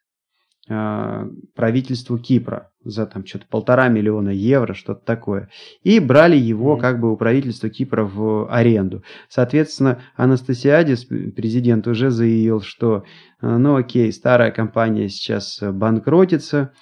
правительству 0.66 2.18
Кипра 2.18 2.70
за 2.84 3.06
там 3.06 3.26
что-то 3.26 3.46
полтора 3.50 3.88
миллиона 3.88 4.30
евро, 4.30 4.74
что-то 4.74 5.04
такое. 5.04 5.50
И 5.82 6.00
брали 6.00 6.36
его 6.36 6.76
как 6.76 7.00
бы 7.00 7.12
у 7.12 7.16
правительства 7.16 7.68
Кипра 7.68 8.04
в 8.04 8.50
аренду. 8.50 9.02
Соответственно, 9.28 10.00
Анастасиадис, 10.16 11.04
президент, 11.04 11.86
уже 11.86 12.10
заявил, 12.10 12.62
что 12.62 13.04
ну 13.42 13.76
окей, 13.76 14.12
старая 14.12 14.50
компания 14.50 15.08
сейчас 15.08 15.58
банкротится, 15.62 16.72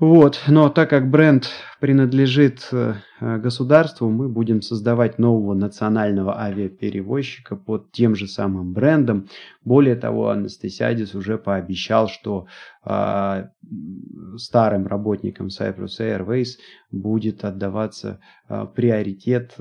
вот, 0.00 0.40
но 0.46 0.68
так 0.68 0.90
как 0.90 1.10
бренд 1.10 1.48
принадлежит 1.80 2.68
э, 2.70 2.94
государству, 3.20 4.08
мы 4.08 4.28
будем 4.28 4.62
создавать 4.62 5.18
нового 5.18 5.54
национального 5.54 6.38
авиаперевозчика 6.40 7.56
под 7.56 7.90
тем 7.90 8.14
же 8.14 8.28
самым 8.28 8.72
брендом. 8.72 9.28
Более 9.64 9.96
того, 9.96 10.28
Анастасиадис 10.28 11.16
уже 11.16 11.36
пообещал, 11.36 12.08
что 12.08 12.46
э, 12.84 13.48
старым 14.36 14.86
работникам 14.86 15.48
Cyprus 15.48 15.98
Airways 16.00 16.58
будет 16.92 17.44
отдаваться 17.44 18.20
э, 18.48 18.66
приоритет 18.72 19.56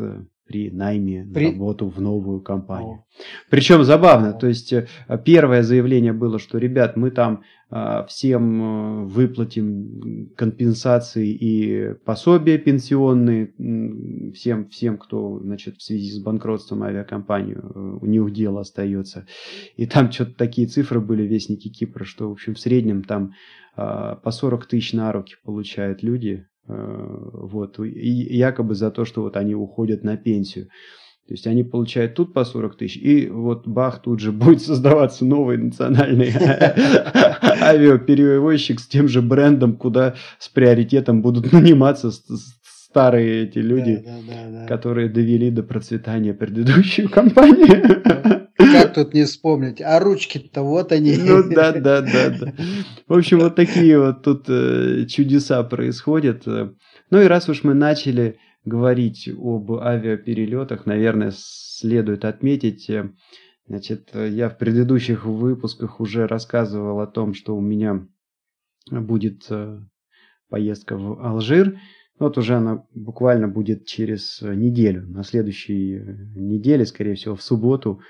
при 0.47 0.71
найме 0.71 1.27
при... 1.33 1.47
работу 1.47 1.87
в 1.89 1.99
новую 2.01 2.41
компанию. 2.41 2.95
О. 2.95 3.05
Причем 3.49 3.83
забавно, 3.83 4.33
то 4.33 4.47
есть 4.47 4.73
э, 4.73 4.87
первое 5.25 5.63
заявление 5.63 6.13
было, 6.13 6.39
что, 6.39 6.57
ребят, 6.57 6.95
мы 6.95 7.11
там 7.11 7.43
а, 7.69 8.05
всем 8.05 8.61
э, 8.61 9.05
выплатим 9.07 10.29
компенсации 10.37 11.27
и 11.29 11.93
пособия 12.05 12.57
пенсионные 12.57 13.51
всем, 14.33 14.69
всем, 14.69 14.97
кто 14.97 15.39
значит, 15.39 15.75
в 15.75 15.83
связи 15.83 16.11
с 16.11 16.19
банкротством 16.19 16.83
авиакомпании 16.83 17.55
э, 17.55 17.97
у 18.01 18.05
них 18.05 18.31
дело 18.31 18.61
остается. 18.61 19.27
И 19.75 19.85
там 19.85 20.09
что-то 20.13 20.35
такие 20.35 20.67
цифры 20.67 21.01
были, 21.01 21.23
вестники 21.23 21.67
Кипра, 21.67 22.05
что, 22.05 22.29
в 22.29 22.31
общем, 22.31 22.55
в 22.55 22.59
среднем 22.59 23.03
там 23.03 23.33
а, 23.75 24.15
по 24.15 24.31
40 24.31 24.65
тысяч 24.65 24.93
на 24.93 25.11
руки 25.11 25.35
получают 25.43 26.03
люди 26.03 26.47
вот, 26.67 27.79
и 27.79 28.09
якобы 28.37 28.75
за 28.75 28.91
то, 28.91 29.05
что 29.05 29.21
вот 29.21 29.37
они 29.37 29.55
уходят 29.55 30.03
на 30.03 30.17
пенсию. 30.17 30.67
То 31.27 31.33
есть 31.33 31.45
они 31.45 31.63
получают 31.63 32.15
тут 32.15 32.33
по 32.33 32.45
40 32.45 32.77
тысяч, 32.77 32.95
и 32.95 33.27
вот 33.27 33.67
бах, 33.67 34.01
тут 34.01 34.21
же 34.21 34.31
будет 34.33 34.61
создаваться 34.61 35.25
новый 35.25 35.57
национальный 35.57 36.31
авиаперевозчик 37.61 38.79
с 38.79 38.87
тем 38.87 39.09
же 39.09 39.21
брендом, 39.21 39.75
куда 39.75 40.15
с 40.39 40.47
приоритетом 40.47 41.21
будут 41.21 41.51
наниматься 41.53 42.11
старые 42.11 43.43
эти 43.43 43.59
люди, 43.59 44.05
которые 44.67 45.09
довели 45.09 45.51
до 45.51 45.63
процветания 45.63 46.33
предыдущую 46.33 47.09
компанию. 47.09 48.46
Как 48.83 48.93
тут 48.93 49.13
не 49.13 49.25
вспомнить? 49.25 49.81
А 49.81 49.99
ручки-то 49.99 50.63
вот 50.63 50.91
они. 50.91 51.17
Ну 51.17 51.43
да, 51.49 51.71
да, 51.71 52.01
да, 52.01 52.29
да. 52.29 52.53
В 53.07 53.13
общем, 53.13 53.39
вот 53.39 53.55
такие 53.55 53.99
вот 53.99 54.23
тут 54.23 54.45
э, 54.49 55.05
чудеса 55.07 55.63
происходят. 55.63 56.45
Ну 56.45 57.21
и 57.21 57.25
раз 57.25 57.49
уж 57.49 57.63
мы 57.63 57.73
начали 57.73 58.39
говорить 58.65 59.29
об 59.29 59.71
авиаперелетах, 59.71 60.85
наверное, 60.85 61.31
следует 61.35 62.25
отметить, 62.25 62.89
э, 62.89 63.11
значит, 63.67 64.09
я 64.13 64.49
в 64.49 64.57
предыдущих 64.57 65.25
выпусках 65.25 65.99
уже 65.99 66.27
рассказывал 66.27 66.99
о 66.99 67.07
том, 67.07 67.33
что 67.33 67.55
у 67.55 67.61
меня 67.61 68.07
будет 68.91 69.45
э, 69.49 69.79
поездка 70.49 70.97
в 70.97 71.25
Алжир. 71.25 71.79
Вот 72.19 72.37
уже 72.37 72.55
она 72.55 72.83
буквально 72.95 73.47
будет 73.47 73.85
через 73.85 74.41
неделю, 74.41 75.05
на 75.07 75.23
следующей 75.23 76.01
неделе, 76.35 76.85
скорее 76.85 77.13
всего, 77.13 77.35
в 77.35 77.43
субботу 77.43 78.01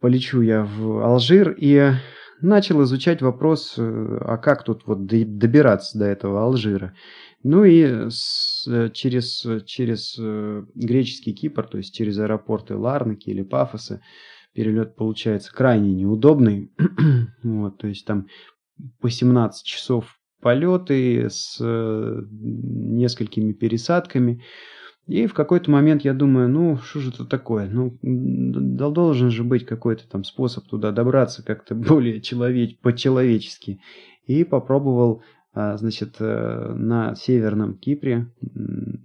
полечу 0.00 0.40
я 0.40 0.64
в 0.64 1.04
Алжир 1.04 1.54
и 1.58 1.92
начал 2.40 2.82
изучать 2.84 3.22
вопрос, 3.22 3.74
э, 3.78 4.18
а 4.20 4.36
как 4.36 4.64
тут 4.64 4.86
вот 4.86 5.06
добираться 5.06 5.98
до 5.98 6.04
этого 6.06 6.42
Алжира. 6.42 6.94
Ну 7.42 7.64
и 7.64 8.10
с, 8.10 8.90
через, 8.94 9.46
через 9.64 10.16
э, 10.18 10.64
греческий 10.74 11.32
Кипр, 11.32 11.66
то 11.66 11.78
есть 11.78 11.94
через 11.94 12.18
аэропорты 12.18 12.76
Ларнаки 12.76 13.30
или 13.30 13.42
Пафоса, 13.42 14.00
перелет 14.54 14.96
получается 14.96 15.52
крайне 15.52 15.92
неудобный. 15.92 16.72
вот, 17.42 17.78
то 17.78 17.86
есть 17.86 18.04
там 18.06 18.26
по 19.00 19.10
17 19.10 19.64
часов 19.64 20.18
полеты 20.40 21.28
с 21.28 21.58
э, 21.60 22.22
несколькими 22.30 23.52
пересадками. 23.52 24.42
И 25.08 25.26
в 25.26 25.32
какой-то 25.32 25.70
момент 25.70 26.02
я 26.02 26.12
думаю, 26.12 26.50
ну, 26.50 26.76
что 26.76 27.00
же 27.00 27.08
это 27.08 27.24
такое? 27.24 27.66
Ну, 27.66 27.98
должен 28.02 29.30
же 29.30 29.42
быть 29.42 29.64
какой-то 29.64 30.06
там 30.06 30.22
способ 30.22 30.66
туда 30.66 30.92
добраться 30.92 31.42
как-то 31.42 31.74
более 31.74 32.20
человеч... 32.20 32.78
по-человечески. 32.80 33.80
И 34.26 34.44
попробовал, 34.44 35.22
а, 35.54 35.78
значит, 35.78 36.16
э, 36.20 36.74
на 36.74 37.14
северном 37.14 37.78
Кипре, 37.78 38.30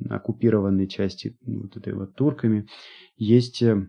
оккупированной 0.10 0.90
части 0.90 1.38
вот 1.46 1.78
этой 1.78 1.94
вот 1.94 2.16
турками, 2.16 2.68
есть, 3.16 3.62
э, 3.62 3.88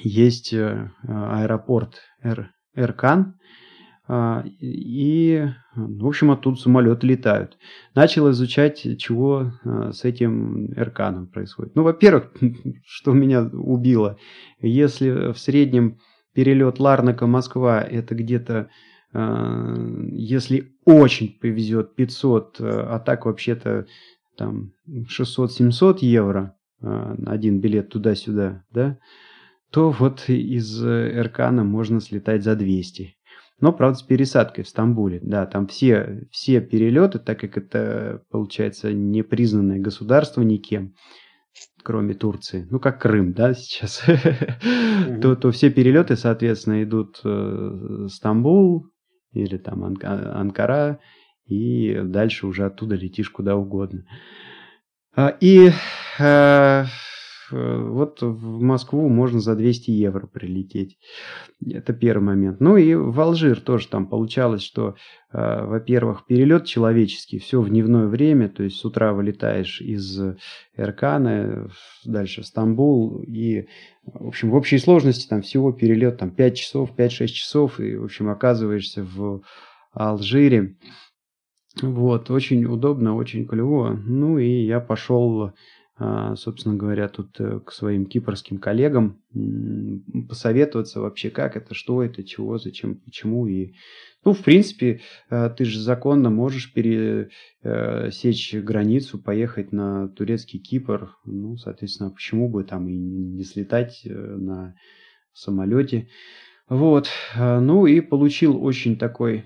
есть 0.00 0.54
э, 0.54 0.90
аэропорт 1.02 2.00
Эр, 2.22 2.50
Эркан, 2.74 3.38
и, 4.10 5.46
в 5.74 6.06
общем, 6.06 6.30
оттуда 6.30 6.56
самолеты 6.58 7.06
летают. 7.06 7.58
Начал 7.94 8.30
изучать, 8.30 8.98
чего 8.98 9.52
а, 9.64 9.92
с 9.92 10.04
этим 10.04 10.72
Эрканом 10.72 11.26
происходит. 11.26 11.74
Ну, 11.74 11.82
во-первых, 11.82 12.32
что 12.86 13.12
меня 13.12 13.42
убило, 13.42 14.16
если 14.60 15.32
в 15.32 15.38
среднем 15.38 15.98
перелет 16.32 16.80
Ларнака-Москва 16.80 17.82
это 17.82 18.14
где-то, 18.14 18.70
а, 19.12 19.74
если 20.10 20.72
очень 20.86 21.38
повезет, 21.38 21.94
500, 21.94 22.56
а 22.60 22.98
так 23.00 23.26
вообще-то 23.26 23.86
там 24.38 24.72
600-700 24.88 25.98
евро 26.00 26.54
один 26.80 27.60
билет 27.60 27.90
туда-сюда, 27.90 28.64
да, 28.70 28.98
то 29.70 29.90
вот 29.90 30.28
из 30.28 30.82
Эркана 30.82 31.64
можно 31.64 32.00
слетать 32.00 32.44
за 32.44 32.54
200. 32.54 33.17
Но, 33.60 33.72
правда, 33.72 33.98
с 33.98 34.02
пересадкой 34.02 34.64
в 34.64 34.68
Стамбуле. 34.68 35.20
Да, 35.22 35.46
там 35.46 35.66
все, 35.66 36.26
все 36.30 36.60
перелеты, 36.60 37.18
так 37.18 37.40
как 37.40 37.56
это, 37.56 38.22
получается, 38.30 38.92
непризнанное 38.92 39.80
государство 39.80 40.42
никем, 40.42 40.94
кроме 41.82 42.14
Турции, 42.14 42.66
ну, 42.70 42.78
как 42.78 43.00
Крым, 43.00 43.32
да, 43.32 43.54
сейчас, 43.54 44.04
то, 45.22 45.34
то 45.34 45.50
все 45.50 45.70
перелеты, 45.70 46.16
соответственно, 46.16 46.84
идут 46.84 47.20
э, 47.24 48.06
Стамбул 48.08 48.86
или 49.32 49.56
там 49.56 49.84
Анкара, 49.84 51.00
и 51.46 52.00
дальше 52.04 52.46
уже 52.46 52.64
оттуда 52.64 52.94
летишь 52.94 53.30
куда 53.30 53.56
угодно. 53.56 54.04
А, 55.16 55.36
и 55.40 55.72
Э, 56.18 56.84
вот 57.50 58.22
в 58.22 58.60
Москву 58.60 59.08
можно 59.08 59.40
за 59.40 59.56
200 59.56 59.90
евро 59.90 60.26
прилететь. 60.26 60.98
Это 61.64 61.92
первый 61.92 62.24
момент. 62.24 62.60
Ну 62.60 62.76
и 62.76 62.94
в 62.94 63.20
Алжир 63.20 63.60
тоже 63.60 63.88
там 63.88 64.06
получалось, 64.06 64.62
что, 64.62 64.96
э, 65.32 65.64
во-первых, 65.64 66.26
перелет 66.26 66.64
человеческий, 66.64 67.38
все 67.38 67.60
в 67.60 67.68
дневное 67.68 68.06
время, 68.06 68.48
то 68.48 68.62
есть 68.62 68.76
с 68.76 68.84
утра 68.84 69.12
вылетаешь 69.12 69.80
из 69.80 70.20
Эркана, 70.76 71.70
дальше 72.04 72.42
в 72.42 72.46
Стамбул, 72.46 73.22
и, 73.22 73.66
в 74.04 74.28
общем, 74.28 74.50
в 74.50 74.54
общей 74.54 74.78
сложности 74.78 75.28
там 75.28 75.42
всего 75.42 75.72
перелет 75.72 76.18
там 76.18 76.30
5 76.30 76.56
часов, 76.56 76.90
5-6 76.96 77.26
часов, 77.28 77.80
и, 77.80 77.96
в 77.96 78.04
общем, 78.04 78.28
оказываешься 78.28 79.02
в 79.02 79.42
Алжире. 79.92 80.76
Вот, 81.82 82.30
очень 82.30 82.64
удобно, 82.64 83.14
очень 83.14 83.46
клево. 83.46 83.90
Ну 84.04 84.38
и 84.38 84.64
я 84.64 84.80
пошел 84.80 85.52
собственно 86.36 86.76
говоря, 86.76 87.08
тут 87.08 87.40
э, 87.40 87.58
к 87.60 87.72
своим 87.72 88.06
кипрским 88.06 88.58
коллегам 88.58 89.20
посоветоваться 90.28 91.00
вообще, 91.00 91.28
как 91.30 91.56
это, 91.56 91.74
что 91.74 92.04
это, 92.04 92.22
чего, 92.22 92.58
зачем, 92.58 92.96
почему. 92.96 93.48
И, 93.48 93.72
ну, 94.24 94.32
в 94.32 94.44
принципе, 94.44 95.00
э, 95.28 95.50
ты 95.56 95.64
же 95.64 95.80
законно 95.80 96.30
можешь 96.30 96.72
пересечь 96.72 98.54
границу, 98.54 99.18
поехать 99.18 99.72
на 99.72 100.08
турецкий 100.08 100.60
Кипр. 100.60 101.16
Ну, 101.24 101.56
соответственно, 101.56 102.10
почему 102.10 102.48
бы 102.48 102.62
там 102.62 102.88
и 102.88 102.96
не 102.96 103.42
слетать 103.42 104.02
э, 104.04 104.12
на 104.14 104.76
самолете. 105.32 106.08
Вот. 106.68 107.08
Ну 107.36 107.86
и 107.86 108.00
получил 108.02 108.62
очень 108.62 108.98
такой 108.98 109.44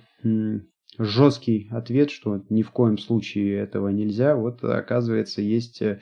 жесткий 0.98 1.68
ответ, 1.70 2.10
что 2.10 2.42
ни 2.50 2.62
в 2.62 2.70
коем 2.70 2.98
случае 2.98 3.58
этого 3.58 3.88
нельзя. 3.88 4.36
Вот, 4.36 4.62
оказывается, 4.64 5.40
есть 5.40 5.80
а, 5.82 6.00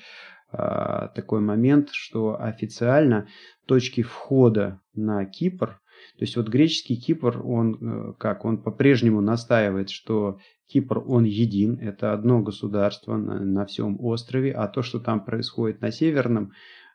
такой 0.51 1.41
момент, 1.41 1.91
что 1.93 2.41
официально 2.41 3.29
точки 3.67 4.03
входа 4.03 4.81
на 4.95 5.25
Кипр, 5.25 5.81
то 6.19 6.25
есть 6.25 6.37
вот 6.37 6.49
греческий 6.49 6.97
Кипр, 6.97 7.41
он 7.45 7.79
э, 7.81 8.13
как, 8.19 8.45
он 8.45 8.59
по-прежнему 8.59 9.21
настаивает, 9.21 9.91
что 9.91 10.39
Кипр, 10.67 11.03
он 11.07 11.25
един, 11.25 11.79
это 11.81 12.13
одно 12.13 12.43
государство 12.43 13.17
на, 13.17 13.41
на 13.41 13.67
всем 13.67 13.97
острове, 14.01 14.53
а 14.53 14.69
то, 14.69 14.83
что 14.83 15.01
там 15.01 15.25
происходит 15.25 15.81
на 15.81 15.91
северном 15.91 16.53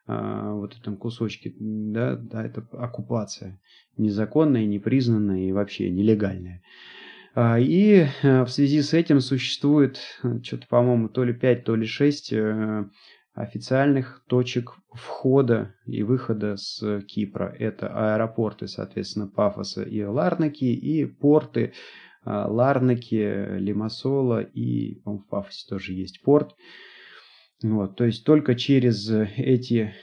а, 0.08 0.53
вот 0.53 0.78
этом 0.78 0.97
кусочке, 0.97 1.53
да, 1.60 2.16
да, 2.16 2.45
это 2.45 2.68
оккупация 2.74 3.60
незаконная, 3.97 4.66
непризнанная 4.66 5.47
и 5.47 5.51
вообще 5.51 5.89
нелегальная. 5.89 6.62
А, 7.34 7.60
и 7.60 8.06
э, 8.22 8.43
в 8.43 8.49
связи 8.49 8.82
с 8.82 8.93
этим 8.93 9.20
существует, 9.20 9.99
э, 10.24 10.39
что-то, 10.43 10.68
по-моему, 10.68 11.10
то 11.10 11.24
ли 11.24 11.34
5, 11.34 11.64
то 11.66 11.76
ли 11.76 11.86
6 11.86 12.34
э, 12.34 12.86
официальных 13.36 14.24
точек 14.28 14.72
входа 14.92 15.76
и 15.86 16.04
выхода 16.04 16.56
с 16.56 17.02
Кипра. 17.02 17.54
Это 17.60 17.88
аэропорты, 17.90 18.68
соответственно, 18.68 19.28
Пафоса 19.28 19.84
и 19.84 20.02
Ларнаки, 20.02 20.66
и 20.66 21.06
порты 21.06 21.74
Ларнаки, 22.26 23.58
Лимассола 23.60 24.42
и, 24.42 25.02
по-моему, 25.02 25.24
в 25.24 25.28
Пафосе 25.28 25.68
тоже 25.70 25.94
есть 25.94 26.22
порт. 26.24 26.56
Вот, 27.62 27.96
то 27.98 28.06
есть 28.06 28.26
только 28.26 28.56
через 28.56 29.10
эти 29.10 29.94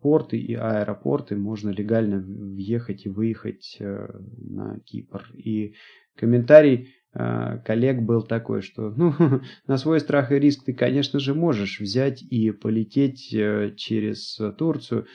порты 0.00 0.38
и 0.38 0.54
аэропорты 0.54 1.36
можно 1.36 1.70
легально 1.70 2.20
въехать 2.20 3.06
и 3.06 3.08
выехать 3.08 3.78
э, 3.80 4.08
на 4.38 4.78
Кипр. 4.80 5.26
И 5.34 5.74
комментарий 6.16 6.94
коллег 7.14 8.02
был 8.02 8.22
такой, 8.22 8.62
что 8.62 8.90
ну, 8.90 9.14
на 9.66 9.76
свой 9.76 10.00
страх 10.00 10.32
и 10.32 10.38
риск 10.38 10.64
ты, 10.64 10.72
конечно 10.72 11.20
же, 11.20 11.34
можешь 11.34 11.80
взять 11.80 12.22
и 12.22 12.50
полететь 12.50 13.32
э, 13.32 13.72
через 13.76 14.38
Турцию. 14.58 15.06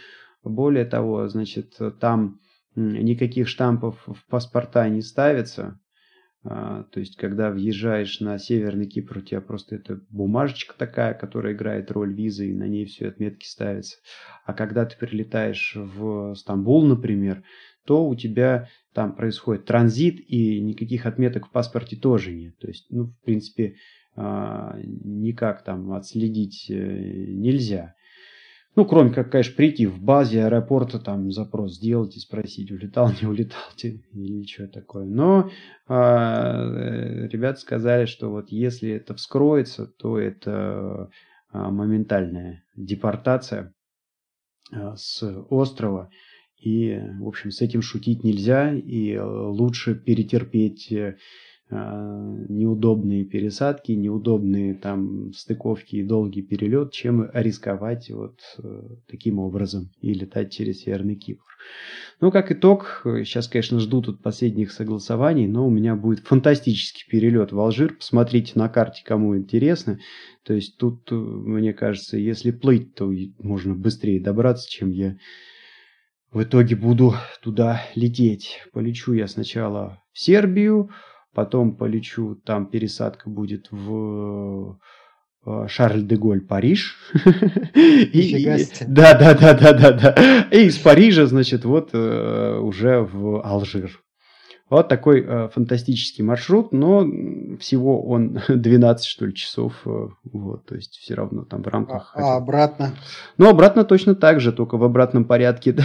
Более 0.44 0.86
того, 0.86 1.28
значит, 1.28 1.78
там 2.00 2.40
никаких 2.76 3.48
штампов 3.48 4.02
в 4.06 4.26
паспорта 4.30 4.88
не 4.88 5.02
ставится, 5.02 5.80
а, 6.44 6.84
то 6.84 7.02
есть, 7.02 7.18
когда 7.18 7.52
въезжаешь 7.52 8.22
на 8.22 8.38
Северный 8.40 8.88
Кипр, 8.88 9.18
у 9.18 9.22
тебя 9.22 9.42
просто 9.42 9.76
это 9.76 10.00
бумажечка 10.10 10.74
такая, 10.78 11.14
которая 11.14 11.54
играет 11.54 11.92
роль 11.92 12.14
визы, 12.14 12.50
и 12.50 12.54
на 12.54 12.68
ней 12.68 12.86
все 12.86 13.10
отметки 13.10 13.46
ставятся. 13.46 13.98
А 14.46 14.54
когда 14.54 14.86
ты 14.86 14.98
прилетаешь 14.98 15.74
в 15.76 16.34
Стамбул, 16.36 16.86
например, 16.86 17.44
то 17.90 18.08
у 18.08 18.14
тебя 18.14 18.70
там 18.94 19.16
происходит 19.16 19.66
транзит, 19.66 20.24
и 20.28 20.62
никаких 20.62 21.08
отметок 21.08 21.48
в 21.48 21.52
паспорте 21.52 21.96
тоже 21.96 22.32
нет. 22.32 22.56
То 22.60 22.68
есть, 22.68 22.86
ну, 22.92 23.06
в 23.06 23.20
принципе, 23.26 23.78
а, 24.16 24.78
никак 24.84 25.64
там 25.64 25.92
отследить 25.94 26.68
э, 26.70 26.76
нельзя. 26.76 27.96
Ну, 28.76 28.86
кроме 28.86 29.10
как, 29.10 29.32
конечно, 29.32 29.56
прийти 29.56 29.88
в 29.88 30.00
базе 30.00 30.44
аэропорта, 30.44 31.00
там 31.00 31.32
запрос 31.32 31.78
сделать 31.78 32.16
и 32.16 32.20
спросить, 32.20 32.72
улетал, 32.72 33.10
не 33.22 33.28
улетал 33.28 33.64
или 33.82 34.46
что 34.46 34.68
такое. 34.68 35.06
Но 35.06 35.50
э, 35.88 37.28
ребята 37.28 37.60
сказали, 37.60 38.06
что 38.06 38.30
вот 38.30 38.52
если 38.52 38.92
это 38.92 39.16
вскроется, 39.16 39.88
то 39.88 40.20
это 40.20 41.10
э, 41.52 41.58
моментальная 41.58 42.64
депортация 42.76 43.74
э, 44.72 44.94
с 44.96 45.24
острова. 45.50 46.12
И, 46.60 47.00
в 47.20 47.28
общем, 47.28 47.52
с 47.52 47.62
этим 47.62 47.82
шутить 47.82 48.24
нельзя, 48.24 48.74
и 48.74 49.18
лучше 49.18 49.96
перетерпеть 49.96 50.92
а, 51.72 52.36
неудобные 52.50 53.26
пересадки, 53.26 53.92
неудобные 53.92 54.74
там 54.74 55.32
стыковки 55.34 55.98
и 55.98 56.04
долгий 56.04 56.42
перелет, 56.42 56.92
чем 56.92 57.30
рисковать 57.32 58.10
вот 58.10 58.40
э, 58.58 58.82
таким 59.08 59.38
образом 59.38 59.92
и 60.02 60.16
летать 60.16 60.52
через 60.52 60.82
Северный 60.82 61.16
Кипр. 61.16 61.44
Ну, 62.22 62.32
как 62.32 62.52
итог, 62.52 63.02
сейчас, 63.04 63.48
конечно, 63.48 63.80
жду 63.80 64.02
тут 64.02 64.24
последних 64.24 64.72
согласований, 64.72 65.46
но 65.46 65.68
у 65.68 65.70
меня 65.70 65.96
будет 65.96 66.26
фантастический 66.26 67.06
перелет 67.08 67.52
в 67.52 67.60
Алжир. 67.60 67.94
Посмотрите 67.94 68.54
на 68.56 68.68
карте, 68.68 69.04
кому 69.06 69.38
интересно. 69.38 70.00
То 70.44 70.56
есть 70.56 70.78
тут, 70.78 71.12
э, 71.12 71.16
мне 71.16 71.74
кажется, 71.74 72.18
если 72.18 72.50
плыть, 72.50 72.96
то 72.96 73.14
можно 73.38 73.76
быстрее 73.76 74.20
добраться, 74.20 74.68
чем 74.68 74.90
я 74.90 75.18
в 76.32 76.44
итоге 76.44 76.76
буду 76.76 77.16
туда 77.42 77.82
лететь. 77.96 78.62
Полечу 78.74 79.14
я 79.14 79.28
сначала 79.28 80.02
в 80.12 80.20
Сербию, 80.20 80.90
потом 81.34 81.76
полечу, 81.76 82.36
там 82.36 82.68
пересадка 82.68 83.30
будет 83.30 83.68
в 83.72 84.80
э, 85.46 85.68
Шарль 85.68 86.04
де 86.04 86.16
Голь, 86.16 86.42
Париж. 86.42 86.98
и, 87.76 88.46
да, 88.88 89.14
да, 89.14 89.34
да, 89.34 89.54
да, 89.54 89.74
да, 89.74 89.92
да. 89.92 90.48
И 90.52 90.66
из 90.66 90.78
Парижа, 90.78 91.26
значит, 91.26 91.66
вот 91.66 91.90
э, 91.94 92.60
уже 92.60 93.02
в 93.02 93.42
Алжир. 93.42 94.00
Вот 94.70 94.88
такой 94.88 95.26
э, 95.28 95.50
фантастический 95.54 96.24
маршрут, 96.24 96.72
но 96.72 97.04
всего 97.60 98.04
он 98.04 98.40
12, 98.48 99.06
что 99.06 99.26
ли, 99.26 99.34
часов. 99.34 99.74
Э, 99.86 100.10
вот, 100.32 100.66
то 100.66 100.76
есть 100.76 100.98
все 100.98 101.16
равно 101.16 101.44
там 101.44 101.64
в 101.64 101.68
рамках... 101.68 102.12
А, 102.16 102.36
а 102.36 102.38
обратно? 102.38 102.92
Ну, 103.38 103.50
обратно 103.50 103.84
точно 103.84 104.14
так 104.14 104.40
же, 104.40 104.52
только 104.52 104.78
в 104.78 104.84
обратном 104.84 105.26
порядке. 105.26 105.76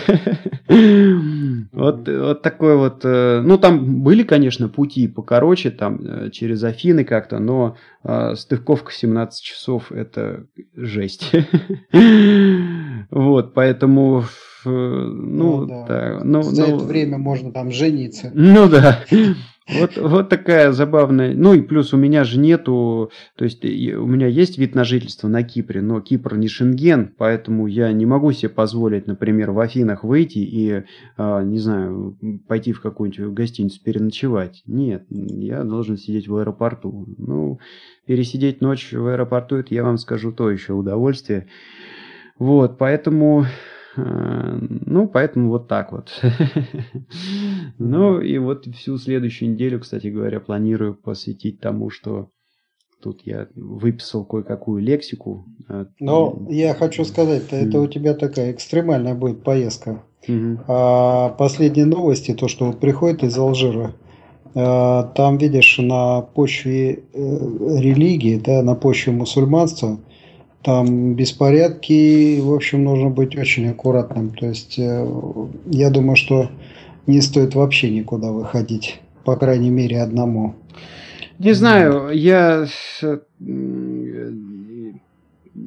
вот, 1.72 2.09
вот 2.09 2.43
такой 2.43 2.76
вот... 2.76 3.05
Э, 3.05 3.41
ну, 3.43 3.57
там 3.57 4.03
были, 4.03 4.22
конечно, 4.22 4.68
пути 4.68 5.09
покороче, 5.09 5.70
там 5.70 6.01
э, 6.05 6.30
через 6.30 6.62
Афины 6.62 7.05
как-то, 7.05 7.39
но 7.39 7.76
э, 8.03 8.35
стыковка 8.37 8.93
17 8.93 9.43
часов– 9.43 9.93
это 9.93 10.45
жесть. 10.76 11.32
вот, 13.11 13.55
поэтому 13.55 14.24
ну, 14.64 15.61
ну 15.61 15.66
да. 15.66 15.87
да 15.87 16.20
ну, 16.24 16.43
За 16.43 16.66
ну, 16.66 16.76
это 16.76 16.85
время 16.85 17.18
можно 17.18 17.53
там 17.53 17.70
жениться. 17.70 18.30
Ну 18.35 18.68
да. 18.68 19.05
Вот, 19.66 19.97
вот 19.97 20.28
такая 20.28 20.72
забавная. 20.72 21.35
Ну 21.35 21.55
и 21.55 21.62
плюс 21.62 21.95
у 21.95 21.97
меня 21.97 22.24
же 22.24 22.39
нету, 22.39 23.11
то 23.37 23.45
есть 23.45 23.64
у 23.64 24.07
меня 24.07 24.26
есть 24.26 24.59
вид 24.59 24.74
на 24.74 24.85
жительство 24.85 25.26
на 25.26 25.43
Кипре, 25.43 25.80
но 25.80 26.03
Кипр 26.03 26.37
не 26.37 26.49
Шенген, 26.49 27.14
поэтому 27.16 27.66
я 27.66 27.91
не 27.93 28.05
могу 28.05 28.32
себе 28.32 28.51
позволить, 28.51 29.07
например, 29.07 29.53
в 29.53 29.61
Афинах 29.61 30.05
выйти 30.05 30.39
и, 30.39 30.82
а, 31.16 31.43
не 31.43 31.59
знаю, 31.59 32.18
пойти 32.47 32.72
в 32.72 32.82
какую-нибудь 32.82 33.32
гостиницу 33.32 33.82
переночевать. 33.82 34.62
Нет, 34.66 35.07
я 35.09 35.64
должен 35.64 35.97
сидеть 35.97 36.28
в 36.28 36.37
аэропорту. 36.37 37.07
Ну, 37.16 37.59
пересидеть 38.05 38.61
ночь 38.61 38.93
в 38.93 39.07
аэропорту, 39.07 39.57
это 39.57 39.74
я 39.74 39.82
вам 39.82 39.97
скажу 39.97 40.30
то 40.30 40.51
еще 40.51 40.74
удовольствие. 40.74 41.47
Вот, 42.39 42.78
поэтому 42.78 43.47
Э, 43.97 44.59
ну, 44.61 45.09
поэтому 45.09 45.51
вот 45.51 45.68
так 45.68 45.93
вот. 45.93 46.20
Ну, 47.78 48.20
и 48.20 48.39
вот 48.39 48.66
всю 48.66 48.99
следующую 48.99 49.53
неделю, 49.53 49.80
кстати 49.80 50.07
говоря, 50.09 50.41
планирую 50.41 50.95
посвятить 50.95 51.61
тому, 51.61 51.91
что 51.91 52.30
тут 53.03 53.22
я 53.24 53.49
выписал 53.55 54.24
кое-какую 54.24 54.82
лексику. 54.82 55.47
Но 55.99 56.47
я 56.49 56.74
хочу 56.74 57.05
сказать, 57.05 57.45
это 57.51 57.80
у 57.80 57.87
тебя 57.89 58.14
такая 58.14 58.53
экстремальная 58.53 59.14
будет 59.14 59.43
поездка. 59.43 60.03
А 60.68 61.30
последние 61.30 61.85
новости, 61.85 62.32
то, 62.32 62.49
что 62.49 62.66
вот 62.66 62.80
приходит 62.80 63.24
из 63.24 63.37
Алжира, 63.37 63.95
э, 64.55 65.03
там, 65.14 65.37
видишь, 65.37 65.78
на 65.78 66.22
почве 66.22 66.93
э, 66.93 66.99
религии, 67.12 68.39
да, 68.39 68.62
на 68.62 68.74
почве 68.74 69.12
мусульманства– 69.12 69.99
там 70.65 71.15
беспорядки, 71.15 72.41
в 72.41 72.53
общем, 72.55 72.85
нужно 72.85 73.11
быть 73.11 73.37
очень 73.37 73.69
аккуратным. 73.69 74.31
То 74.31 74.47
есть 74.47 74.79
э, 74.79 75.07
я 75.67 75.91
думаю, 75.91 76.17
что 76.17 76.51
не 77.07 77.21
стоит 77.21 77.55
вообще 77.55 77.91
никуда 77.91 78.33
выходить, 78.33 79.01
по 79.25 79.37
крайней 79.37 79.69
мере, 79.69 80.01
одному. 80.01 80.55
Не 81.39 81.53
знаю, 81.53 82.11
я 82.15 82.67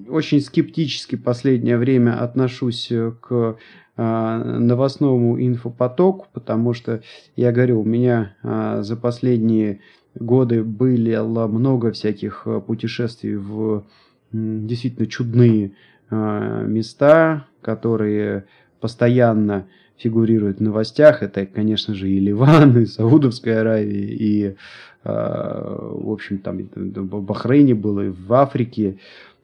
очень 0.10 0.42
скептически 0.42 1.16
последнее 1.16 1.78
время 1.78 2.20
отношусь 2.20 2.92
к 3.22 3.58
а, 3.98 4.44
новостному 4.44 5.40
инфопотоку, 5.40 6.28
потому 6.34 6.74
что, 6.74 7.02
я 7.36 7.52
говорю, 7.52 7.82
у 7.82 7.84
меня 7.84 8.36
за 8.82 8.96
последние 8.96 9.82
годы 10.16 10.64
было 10.64 11.48
много 11.48 11.92
всяких 11.92 12.48
путешествий 12.66 13.36
в 13.36 13.84
действительно 14.32 15.08
чудные 15.08 15.72
а, 16.10 16.64
места, 16.64 17.48
которые 17.62 18.46
постоянно 18.80 19.68
фигурируют 19.98 20.60
в 20.60 20.62
новостях. 20.62 21.24
Это, 21.24 21.46
конечно 21.46 21.96
же, 21.96 22.10
и 22.10 22.20
Ливан, 22.20 22.78
и 22.80 22.86
Саудовская 22.86 23.62
Аравия, 23.62 24.06
и, 24.14 24.56
а, 25.04 25.78
в 25.80 26.12
общем, 26.12 26.38
там 26.40 26.60
в 26.76 27.22
Бахрейне 27.24 27.76
было, 27.76 28.08
и 28.08 28.10
в 28.10 28.34
Африке. 28.34 29.00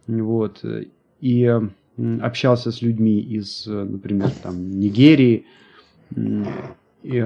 Вот. 0.07 0.63
И 1.21 1.59
общался 2.21 2.71
с 2.71 2.81
людьми 2.81 3.19
из, 3.19 3.65
например, 3.67 4.29
там, 4.41 4.79
Нигерии. 4.79 5.45
И, 7.03 7.25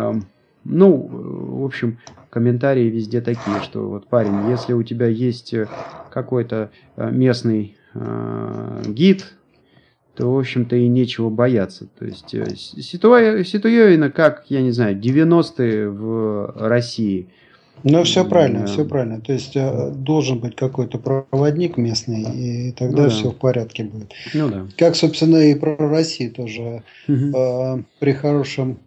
ну, 0.70 1.08
в 1.10 1.66
общем, 1.66 1.98
комментарии 2.30 2.90
везде 2.90 3.22
такие, 3.22 3.62
что 3.64 3.88
вот 3.88 4.08
парень, 4.08 4.50
если 4.50 4.74
у 4.74 4.84
тебя 4.84 5.08
есть 5.08 5.54
э, 5.54 5.68
какой-то 6.12 6.70
э, 6.96 7.10
местный 7.12 7.76
э, 7.94 8.84
гид, 8.88 9.34
то, 10.16 10.34
в 10.34 10.40
общем-то, 10.40 10.76
и 10.76 10.88
нечего 10.88 11.30
бояться. 11.30 11.88
То 11.98 12.06
есть 12.06 12.34
ситуа- 12.34 13.44
ситуевина, 13.44 14.10
как, 14.10 14.46
я 14.50 14.62
не 14.62 14.72
знаю, 14.72 15.00
90-е 15.00 15.90
в 15.90 16.54
России. 16.56 17.28
Ну, 17.84 18.04
все 18.04 18.26
правильно, 18.26 18.66
все 18.66 18.86
правильно. 18.86 19.22
То 19.22 19.34
есть 19.34 19.56
э, 19.56 19.92
должен 19.92 20.40
быть 20.40 20.56
какой-то 20.56 20.98
проводник 20.98 21.78
местный, 21.78 22.24
и 22.24 22.72
тогда 22.72 23.04
ну, 23.04 23.10
все 23.10 23.26
да. 23.26 23.30
в 23.30 23.36
порядке 23.36 23.84
будет. 23.84 24.12
Ну 24.34 24.50
да. 24.50 24.66
Как, 24.78 24.96
собственно, 24.96 25.38
и 25.38 25.54
про 25.54 25.76
Россию 25.78 26.32
тоже. 26.32 26.84
Угу. 27.08 27.38
Э, 27.38 27.84
при 28.00 28.14
хорошем 28.14 28.80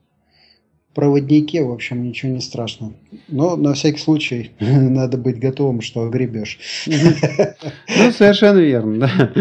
проводнике, 0.94 1.62
в 1.62 1.70
общем, 1.72 2.02
ничего 2.02 2.32
не 2.32 2.40
страшно. 2.40 2.94
Но 3.28 3.56
на 3.56 3.74
всякий 3.74 3.98
случай 3.98 4.52
надо 4.60 5.18
быть 5.18 5.38
готовым, 5.38 5.80
что 5.80 6.04
огребешь. 6.04 6.58
Ну, 6.86 8.12
совершенно 8.12 8.58
верно, 8.58 8.98
да. 9.06 9.32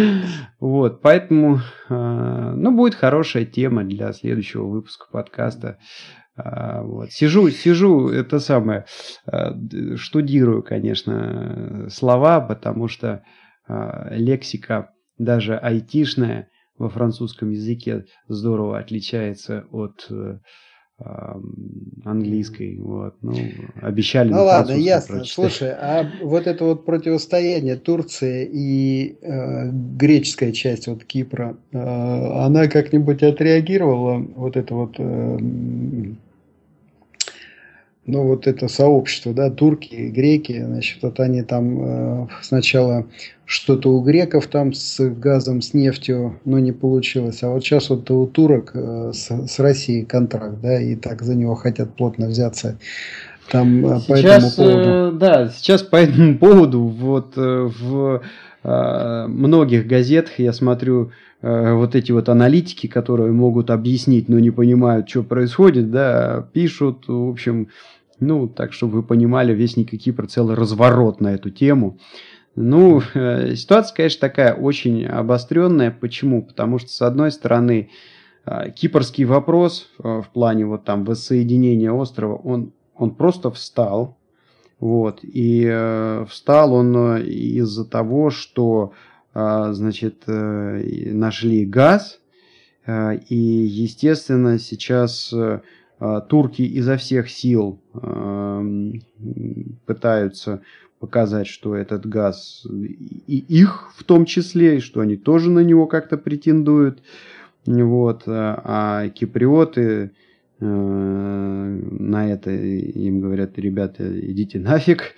Вот, 0.60 1.02
поэтому, 1.02 1.62
э, 1.90 2.54
ну, 2.56 2.76
будет 2.76 2.96
хорошая 2.96 3.46
тема 3.46 3.84
для 3.84 4.12
следующего 4.12 4.66
выпуска 4.66 5.06
подкаста. 5.12 5.78
А, 6.36 6.84
вот. 6.84 7.12
Сижу, 7.12 7.50
сижу, 7.50 8.10
это 8.10 8.40
самое, 8.40 8.86
а, 9.26 9.54
штудирую, 9.96 10.64
конечно, 10.64 11.88
слова, 11.90 12.40
потому 12.40 12.88
что 12.88 13.24
а, 13.68 14.10
лексика 14.12 14.90
даже 15.18 15.58
айтишная 15.58 16.50
во 16.78 16.90
французском 16.90 17.52
языке 17.52 18.06
здорово 18.30 18.80
отличается 18.80 19.66
от 19.70 20.08
э, 20.10 20.40
английской. 22.04 22.78
Вот. 22.78 23.16
Ну, 23.22 23.36
обещали. 23.82 24.30
Ну 24.30 24.44
ладно, 24.44 24.74
ясно. 24.74 25.18
Прочитать. 25.18 25.34
Слушай, 25.34 25.72
а 25.72 26.10
вот 26.22 26.48
это 26.48 26.66
вот 26.66 26.86
противостояние 26.86 27.76
Турции 27.76 28.50
и 28.52 29.18
э, 29.22 29.70
греческая 29.72 30.52
часть 30.52 30.88
вот 30.88 31.04
Кипра, 31.04 31.58
э, 31.72 31.78
она 31.78 32.68
как-нибудь 32.68 33.24
отреагировала 33.24 34.26
вот 34.36 34.58
это 34.58 34.74
вот 34.74 34.96
э, 34.98 35.38
ну, 38.10 38.24
вот 38.24 38.48
это 38.48 38.68
сообщество, 38.68 39.34
да, 39.34 39.50
турки, 39.50 39.96
греки, 39.96 40.64
значит, 40.64 41.00
вот 41.02 41.20
они 41.20 41.44
там 41.44 42.24
э, 42.24 42.28
сначала 42.42 43.06
что-то 43.46 43.92
у 43.92 44.02
греков 44.02 44.48
там 44.48 44.74
с 44.74 45.00
газом, 45.10 45.62
с 45.62 45.74
нефтью, 45.74 46.40
но 46.46 46.60
не 46.60 46.72
получилось. 46.72 47.42
А 47.42 47.50
вот 47.50 47.64
сейчас 47.64 47.90
вот 47.90 48.10
у 48.12 48.28
турок 48.28 48.72
э, 48.74 49.12
с, 49.14 49.30
с 49.48 49.60
Россией 49.60 50.06
контракт, 50.06 50.62
да, 50.62 50.80
и 50.80 50.96
так 50.96 51.22
за 51.22 51.36
него 51.36 51.56
хотят 51.56 51.96
плотно 51.96 52.28
взяться. 52.28 52.78
Там 53.52 53.86
э, 53.86 54.00
сейчас, 54.00 54.06
по 54.06 54.14
этому 54.14 54.52
поводу. 54.52 54.90
Э, 54.90 55.12
да, 55.20 55.50
сейчас 55.50 55.82
по 55.84 55.96
этому 55.96 56.38
поводу 56.38 56.82
вот 56.82 57.34
э, 57.38 57.70
в 57.80 58.22
э, 58.64 59.26
многих 59.28 59.88
газетах 59.88 60.38
я 60.38 60.54
смотрю 60.54 61.12
э, 61.42 61.74
вот 61.74 61.96
эти 61.96 62.12
вот 62.12 62.30
аналитики, 62.30 62.88
которые 62.88 63.32
могут 63.32 63.72
объяснить, 63.72 64.30
но 64.30 64.38
не 64.40 64.52
понимают, 64.52 65.10
что 65.10 65.24
происходит, 65.24 65.90
да, 65.90 66.48
пишут, 66.54 67.06
в 67.08 67.30
общем, 67.30 67.70
ну, 68.20 68.48
так, 68.48 68.74
чтобы 68.74 68.98
вы 68.98 69.04
понимали, 69.04 69.54
Вестник 69.54 69.92
Кипр 69.92 70.28
целый 70.28 70.56
разворот 70.56 71.22
на 71.22 71.34
эту 71.34 71.50
тему. 71.50 71.98
Ну, 72.56 73.02
э, 73.14 73.56
ситуация, 73.56 73.96
конечно, 73.96 74.22
такая 74.22 74.54
очень 74.54 75.06
обостренная. 75.06 75.92
Почему? 75.92 76.44
Потому 76.44 76.80
что, 76.80 76.90
с 76.90 77.02
одной 77.02 77.32
стороны, 77.32 77.90
э, 78.46 78.72
кипрский 78.72 79.24
вопрос 79.24 79.88
э, 79.98 80.22
в 80.22 80.30
плане 80.34 80.66
вот 80.66 80.84
там 80.84 81.06
воссоединения 81.06 81.92
острова, 81.92 82.36
он, 82.36 82.74
он 82.96 83.16
просто 83.16 83.52
встал. 83.52 84.18
Вот, 84.80 85.20
и 85.24 85.66
э, 85.70 86.26
встал 86.30 86.74
он 86.74 86.96
э, 86.96 87.24
из-за 87.24 87.86
того, 87.86 88.30
что, 88.30 88.94
э, 89.34 89.70
значит, 89.72 90.24
э, 90.28 91.12
нашли 91.12 91.66
газ, 91.66 92.20
э, 92.86 93.18
и, 93.28 93.36
естественно, 93.36 94.58
сейчас 94.58 95.34
э, 95.34 95.60
турки 96.30 96.62
изо 96.62 96.96
всех 96.98 97.30
сил 97.30 97.80
пытаются 99.86 100.62
показать, 101.00 101.48
что 101.48 101.76
этот 101.76 102.06
газ 102.06 102.66
и 102.70 103.38
их 103.48 103.92
в 103.96 104.04
том 104.04 104.26
числе, 104.26 104.78
и 104.78 104.82
что 104.82 105.02
они 105.02 105.16
тоже 105.16 105.50
на 105.50 105.60
него 105.60 105.88
как-то 105.88 106.18
претендуют. 106.18 107.02
Вот. 107.66 108.24
А, 108.28 108.62
а 108.64 109.10
киприоты 109.10 110.12
на 110.60 112.30
это 112.30 112.52
им 112.52 113.22
говорят, 113.22 113.58
ребята, 113.58 114.04
идите 114.20 114.60
нафиг. 114.60 115.16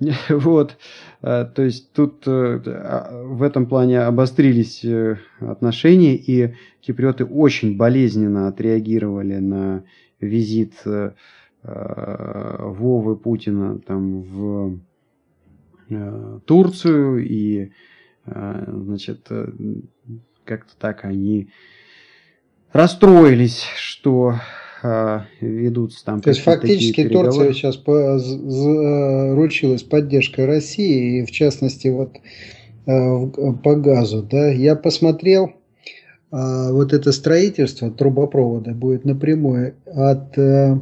Вот. 0.30 0.78
А, 1.20 1.44
то 1.44 1.62
есть 1.62 1.92
тут 1.92 2.22
э, 2.26 2.62
в 3.26 3.42
этом 3.42 3.66
плане 3.66 4.00
обострились 4.00 4.82
э, 4.82 5.18
отношения, 5.40 6.16
и 6.16 6.54
киприоты 6.80 7.26
очень 7.26 7.76
болезненно 7.76 8.48
отреагировали 8.48 9.36
на 9.36 9.84
визит 10.20 10.74
э, 10.84 11.12
э, 11.62 12.56
Вовы 12.60 13.16
Путина 13.16 13.78
там 13.78 14.22
в 14.22 14.78
э, 15.88 16.40
Турцию 16.44 17.26
и 17.26 17.72
значит 18.26 19.28
как-то 20.44 20.76
так 20.78 21.06
они 21.06 21.48
расстроились, 22.70 23.64
что 23.76 24.34
ведутся 25.40 26.04
там. 26.04 26.20
То 26.20 26.30
есть 26.30 26.42
фактически 26.42 27.08
Турция 27.08 27.54
сейчас 27.54 27.82
заручилась 27.82 29.82
поддержкой 29.82 30.44
России 30.44 31.20
и 31.20 31.24
в 31.24 31.30
частности 31.32 31.88
вот 31.88 32.18
по 32.84 33.74
газу, 33.74 34.22
да. 34.22 34.50
Я 34.50 34.76
посмотрел 34.76 35.54
а 36.30 36.70
вот 36.70 36.92
это 36.92 37.12
строительство 37.12 37.90
трубопровода 37.90 38.70
будет 38.72 39.04
напрямую 39.04 39.74
от... 39.86 40.38
Э, 40.38 40.78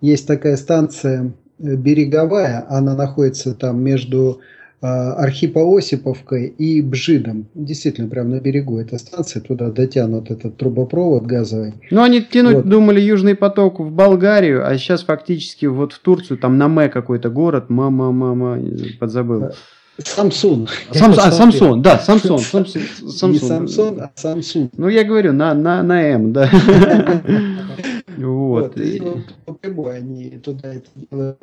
есть 0.00 0.26
такая 0.26 0.56
станция 0.56 1.32
э, 1.58 1.76
береговая, 1.76 2.64
она 2.68 2.96
находится 2.96 3.54
там 3.54 3.82
между 3.82 4.40
э, 4.80 4.86
Архипо-Осиповкой 4.86 6.46
и 6.46 6.80
Бжидом. 6.80 7.48
Действительно, 7.54 8.08
прямо 8.08 8.30
на 8.30 8.40
берегу 8.40 8.78
эта 8.78 8.96
станция, 8.96 9.42
туда 9.42 9.70
дотянут 9.70 10.30
этот 10.30 10.56
трубопровод 10.56 11.24
газовый. 11.24 11.74
Ну, 11.90 12.02
они 12.02 12.22
тянуть 12.22 12.54
вот. 12.56 12.68
думали 12.68 13.00
Южный 13.00 13.34
поток 13.34 13.78
в 13.78 13.90
Болгарию, 13.90 14.66
а 14.66 14.76
сейчас 14.78 15.02
фактически 15.04 15.66
вот 15.66 15.92
в 15.92 15.98
Турцию, 15.98 16.38
там 16.38 16.56
на 16.56 16.68
Мэ 16.68 16.88
какой-то 16.88 17.28
город, 17.28 17.68
мама, 17.68 18.10
мама, 18.10 18.58
подзабыл. 18.98 19.50
Самсун. 19.98 20.68
Сам, 20.92 21.12
а, 21.12 21.30
Самсон, 21.30 21.82
да, 21.82 21.98
Самсон. 21.98 22.38
Самсон. 22.38 23.32
Не 23.32 23.38
Самсон, 23.38 24.00
а 24.00 24.10
Самсун. 24.14 24.70
Ну, 24.76 24.88
я 24.88 25.04
говорю, 25.04 25.32
на, 25.32 25.54
на, 25.54 25.82
на 25.82 26.02
М, 26.02 26.32
да. 26.32 26.50
Вот. 28.18 28.78
И 28.78 29.00
вот 29.00 29.60
прямой 29.60 29.96
они 29.96 30.30
туда 30.30 30.74
это 30.74 31.36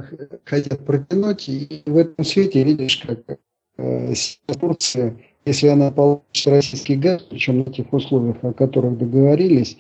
хотят 0.45 0.85
протянуть. 0.85 1.49
И 1.49 1.81
в 1.85 1.97
этом 1.97 2.23
свете 2.23 2.63
видишь, 2.63 3.03
как 3.05 3.37
э, 3.77 4.13
Турция, 4.59 5.17
если 5.45 5.67
она 5.67 5.91
получит 5.91 6.47
российский 6.47 6.95
газ, 6.95 7.23
причем 7.23 7.59
на 7.59 7.73
тех 7.73 7.91
условиях, 7.91 8.37
о 8.43 8.53
которых 8.53 8.97
договорились, 8.97 9.77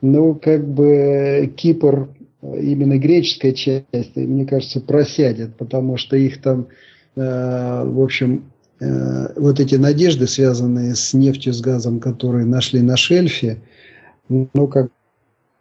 ну, 0.00 0.34
как 0.36 0.66
бы 0.66 1.52
Кипр, 1.56 2.08
именно 2.40 2.98
греческая 2.98 3.52
часть, 3.52 4.16
мне 4.16 4.46
кажется, 4.46 4.80
просядет, 4.80 5.56
потому 5.56 5.96
что 5.96 6.16
их 6.16 6.40
там 6.40 6.68
Э, 6.68 6.97
в 7.18 8.00
общем, 8.02 8.44
э, 8.80 9.32
вот 9.36 9.60
эти 9.60 9.74
надежды, 9.74 10.26
связанные 10.26 10.94
с 10.94 11.14
нефтью, 11.14 11.52
с 11.52 11.60
газом, 11.60 12.00
которые 12.00 12.44
нашли 12.44 12.80
на 12.80 12.96
шельфе, 12.96 13.62
ну, 14.28 14.68
как 14.68 14.90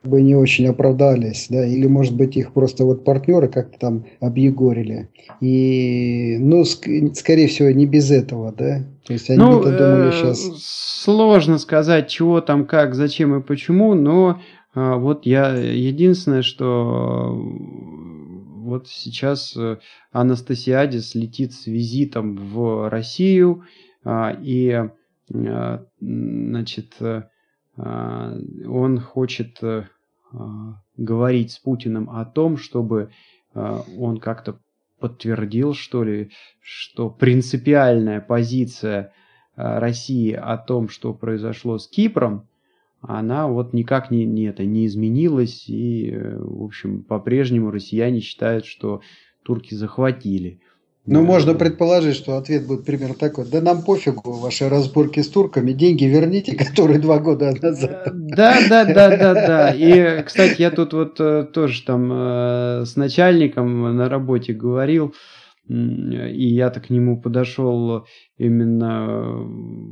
бы 0.03 0.21
не 0.21 0.35
очень 0.35 0.67
оправдались, 0.67 1.47
да, 1.49 1.65
или, 1.65 1.87
может 1.87 2.15
быть, 2.15 2.37
их 2.37 2.53
просто 2.53 2.85
вот 2.85 3.03
партнеры 3.03 3.47
как-то 3.47 3.79
там 3.79 4.05
объегорили. 4.19 5.09
И, 5.41 6.37
ну, 6.39 6.61
ск- 6.61 7.13
скорее 7.15 7.47
всего, 7.47 7.71
не 7.71 7.85
без 7.85 8.11
этого, 8.11 8.53
да. 8.57 8.83
То 9.05 9.13
есть 9.13 9.29
они 9.29 9.39
ну, 9.39 9.63
думали 9.63 10.11
сейчас... 10.11 10.47
Э, 10.47 10.51
сложно 10.57 11.57
сказать, 11.57 12.07
чего 12.07 12.41
там, 12.41 12.65
как, 12.65 12.93
зачем 12.93 13.35
и 13.35 13.41
почему, 13.41 13.95
но 13.95 14.39
вот 14.75 15.25
я 15.25 15.55
единственное, 15.55 16.43
что 16.43 17.35
вот 18.67 18.87
сейчас 18.89 19.55
э, 19.55 19.77
Анастасиадис 20.11 21.15
летит 21.15 21.53
с 21.53 21.67
визитом 21.67 22.35
в 22.35 22.89
Россию, 22.89 23.63
а, 24.03 24.37
и, 24.39 24.89
э, 25.33 25.85
значит, 26.01 26.95
э, 26.99 27.23
он 27.77 28.99
хочет 28.99 29.61
говорить 30.97 31.51
с 31.51 31.59
Путиным 31.59 32.09
о 32.09 32.25
том, 32.25 32.57
чтобы 32.57 33.11
он 33.53 34.17
как-то 34.17 34.59
подтвердил, 34.99 35.75
что 35.75 36.03
ли, 36.03 36.31
что 36.59 37.11
принципиальная 37.11 38.19
позиция 38.19 39.13
России 39.55 40.33
о 40.33 40.57
том, 40.57 40.89
что 40.89 41.13
произошло 41.13 41.77
с 41.77 41.87
Кипром, 41.87 42.47
она 43.07 43.47
вот 43.47 43.73
никак 43.73 44.11
не, 44.11 44.25
не, 44.25 44.45
это, 44.47 44.65
не 44.65 44.85
изменилась, 44.85 45.69
и, 45.69 46.11
э, 46.11 46.37
в 46.39 46.63
общем, 46.63 47.03
по-прежнему 47.03 47.71
россияне 47.71 48.19
считают, 48.19 48.65
что 48.65 49.01
турки 49.43 49.73
захватили 49.73 50.59
Ну, 51.05 51.23
можно 51.23 51.53
предположить, 51.53 52.17
что 52.17 52.37
ответ 52.37 52.67
будет 52.67 52.85
примерно 52.85 53.15
такой. 53.15 53.45
Да 53.49 53.61
нам 53.61 53.81
пофигу 53.81 54.33
ваши 54.33 54.67
разборки 54.67 55.21
с 55.21 55.29
турками, 55.29 55.71
деньги 55.71 56.03
верните, 56.03 56.53
которые 56.65 56.99
два 56.99 57.19
года 57.19 57.53
назад. 57.61 58.11
Да, 58.13 58.57
да, 58.67 58.83
да, 58.83 59.15
да, 59.15 59.33
да. 59.33 59.73
И, 59.73 60.21
кстати, 60.23 60.61
я 60.61 60.69
тут 60.69 60.91
вот 60.91 61.19
э, 61.21 61.45
тоже 61.45 61.83
там 61.83 62.11
э, 62.11 62.85
с 62.85 62.97
начальником 62.97 63.95
на 63.95 64.09
работе 64.09 64.51
говорил, 64.51 65.15
и 65.69 66.47
я 66.47 66.69
так 66.69 66.87
к 66.87 66.89
нему 66.89 67.21
подошел 67.21 68.05
именно 68.37 69.35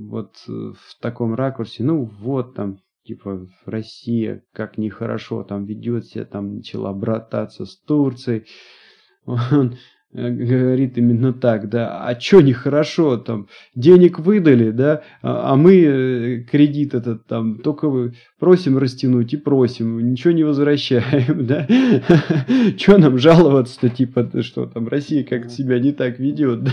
вот 0.10 0.36
в 0.48 1.02
таком 1.02 1.36
ракурсе. 1.36 1.84
Ну, 1.84 2.10
вот 2.20 2.56
там, 2.56 2.80
типа, 3.06 3.48
Россия 3.66 4.44
как 4.52 4.78
нехорошо 4.78 5.44
там 5.44 5.66
ведет 5.66 6.06
себя, 6.06 6.26
там 6.26 6.58
начала 6.58 6.94
брататься 6.94 7.66
с 7.66 7.78
Турцией. 7.78 8.46
Он 9.26 9.76
Э, 10.18 10.30
говорит 10.30 10.98
именно 10.98 11.34
так, 11.34 11.70
да, 11.70 12.08
а 12.08 12.18
что 12.20 12.40
нехорошо, 12.40 13.18
там, 13.18 13.48
денег 13.76 14.20
выдали, 14.20 14.72
да, 14.72 15.02
а, 15.22 15.52
а 15.52 15.56
мы 15.58 15.76
э, 15.76 16.44
кредит 16.50 16.94
этот 16.94 17.26
там 17.28 17.58
только 17.60 18.14
просим 18.40 18.78
растянуть 18.78 19.34
и 19.34 19.38
просим, 19.38 20.12
ничего 20.12 20.32
не 20.32 20.44
возвращаем, 20.44 21.46
да, 21.48 21.68
что 22.78 22.98
нам 22.98 23.18
жаловаться-то, 23.18 23.90
типа, 23.90 24.42
что 24.42 24.68
там 24.68 24.88
Россия 24.88 25.24
как-то 25.24 25.50
себя 25.50 25.80
не 25.80 25.92
так 25.92 26.18
ведет, 26.18 26.64
да? 26.64 26.72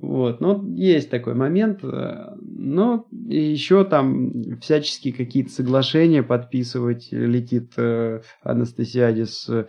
Вот, 0.00 0.40
ну, 0.40 0.62
есть 0.74 1.10
такой 1.10 1.34
момент, 1.34 1.82
э, 1.82 2.34
но 2.40 3.06
еще 3.10 3.84
там 3.84 4.58
всяческие 4.60 5.14
какие-то 5.14 5.50
соглашения 5.50 6.22
подписывать 6.22 7.08
летит 7.12 7.72
э, 7.78 8.20
Анастасиадис. 8.42 9.48
Э, 9.48 9.64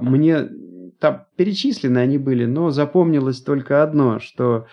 мне 0.00 0.48
там 1.00 1.24
перечислены 1.36 1.98
они 1.98 2.18
были, 2.18 2.44
но 2.44 2.70
запомнилось 2.70 3.40
только 3.40 3.82
одно, 3.82 4.18
что 4.18 4.66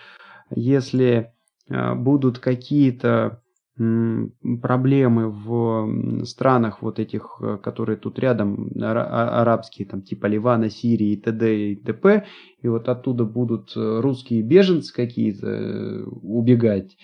если 0.54 1.32
будут 1.68 2.38
какие-то 2.38 3.41
проблемы 3.76 5.30
в 5.30 6.24
странах 6.26 6.82
вот 6.82 6.98
этих, 6.98 7.38
э, 7.40 7.56
которые 7.62 7.96
тут 7.96 8.18
рядом, 8.18 8.70
а, 8.78 9.40
арабские, 9.40 9.88
там 9.88 10.02
типа 10.02 10.26
Ливана, 10.26 10.68
Сирии, 10.68 11.16
т.д. 11.16 11.70
и 11.70 11.76
т.п. 11.76 12.26
И 12.60 12.68
вот 12.68 12.88
оттуда 12.88 13.24
будут 13.24 13.72
э, 13.74 14.00
русские 14.00 14.42
беженцы 14.42 14.92
какие-то 14.92 15.46
э, 15.46 16.02
убегать, 16.04 16.98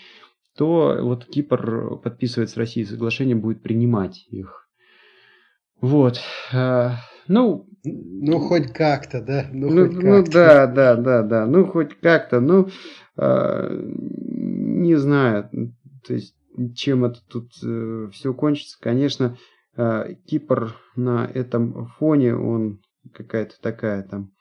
то 0.57 0.99
вот 1.01 1.25
Кипр 1.25 1.99
подписывает 2.03 2.51
с 2.51 2.57
Россией 2.57 2.85
соглашение, 2.85 3.37
будет 3.37 3.63
принимать 3.63 4.27
их. 4.29 4.69
Вот. 5.81 6.21
Ну, 6.53 7.69
ну 7.85 8.39
хоть 8.41 8.73
как-то, 8.73 9.23
да? 9.23 9.47
Ну, 9.53 9.71
ну, 9.71 9.87
хоть 9.87 10.03
ну 10.03 10.25
да, 10.25 10.67
да, 10.67 10.97
да, 10.97 11.23
да. 11.23 11.47
Ну, 11.47 11.67
хоть 11.67 11.95
как-то. 12.01 12.41
Ну, 12.41 12.69
не 13.17 14.97
знаю. 14.97 15.49
То 16.05 16.15
есть 16.15 16.35
чем 16.75 17.05
это 17.05 17.21
тут 17.29 17.53
э, 17.65 18.09
все 18.13 18.35
кончится. 18.35 18.77
Конечно, 18.81 19.37
э, 19.77 20.15
Кипр 20.27 20.77
на 20.97 21.31
этом 21.33 21.89
фоне, 21.99 22.35
он 22.35 22.81
какая-то 23.15 23.55
такая 23.61 24.03
там 24.03 24.33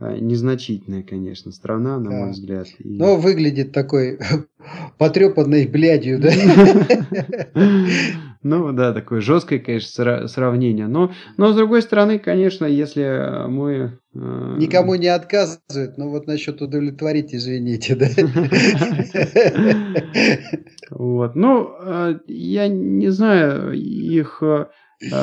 э, 0.00 0.18
незначительная, 0.18 1.02
конечно, 1.02 1.52
страна, 1.52 1.98
на 1.98 2.10
да. 2.10 2.16
мой 2.16 2.30
взгляд. 2.30 2.68
И... 2.78 2.98
Но 2.98 3.16
выглядит 3.16 3.72
такой 3.72 4.18
потрепанной 4.98 5.66
блядью, 5.66 6.20
да? 6.20 6.30
Ну 8.44 8.72
да, 8.74 8.92
такое 8.92 9.22
жесткое, 9.22 9.58
конечно, 9.58 10.28
сравнение. 10.28 10.86
Но, 10.86 11.12
но 11.38 11.50
с 11.50 11.56
другой 11.56 11.80
стороны, 11.80 12.18
конечно, 12.18 12.66
если 12.66 13.48
мы... 13.48 13.98
Э... 14.14 14.56
Никому 14.58 14.96
не 14.96 15.08
отказывают, 15.08 15.96
но 15.96 16.10
вот 16.10 16.26
насчет 16.26 16.60
удовлетворить, 16.60 17.34
извините, 17.34 17.96
да? 17.96 18.06
Вот. 20.90 21.34
Ну, 21.34 21.70
э, 21.80 22.18
я 22.26 22.68
не 22.68 23.08
знаю, 23.08 23.72
их, 23.72 24.42
э, 24.42 24.66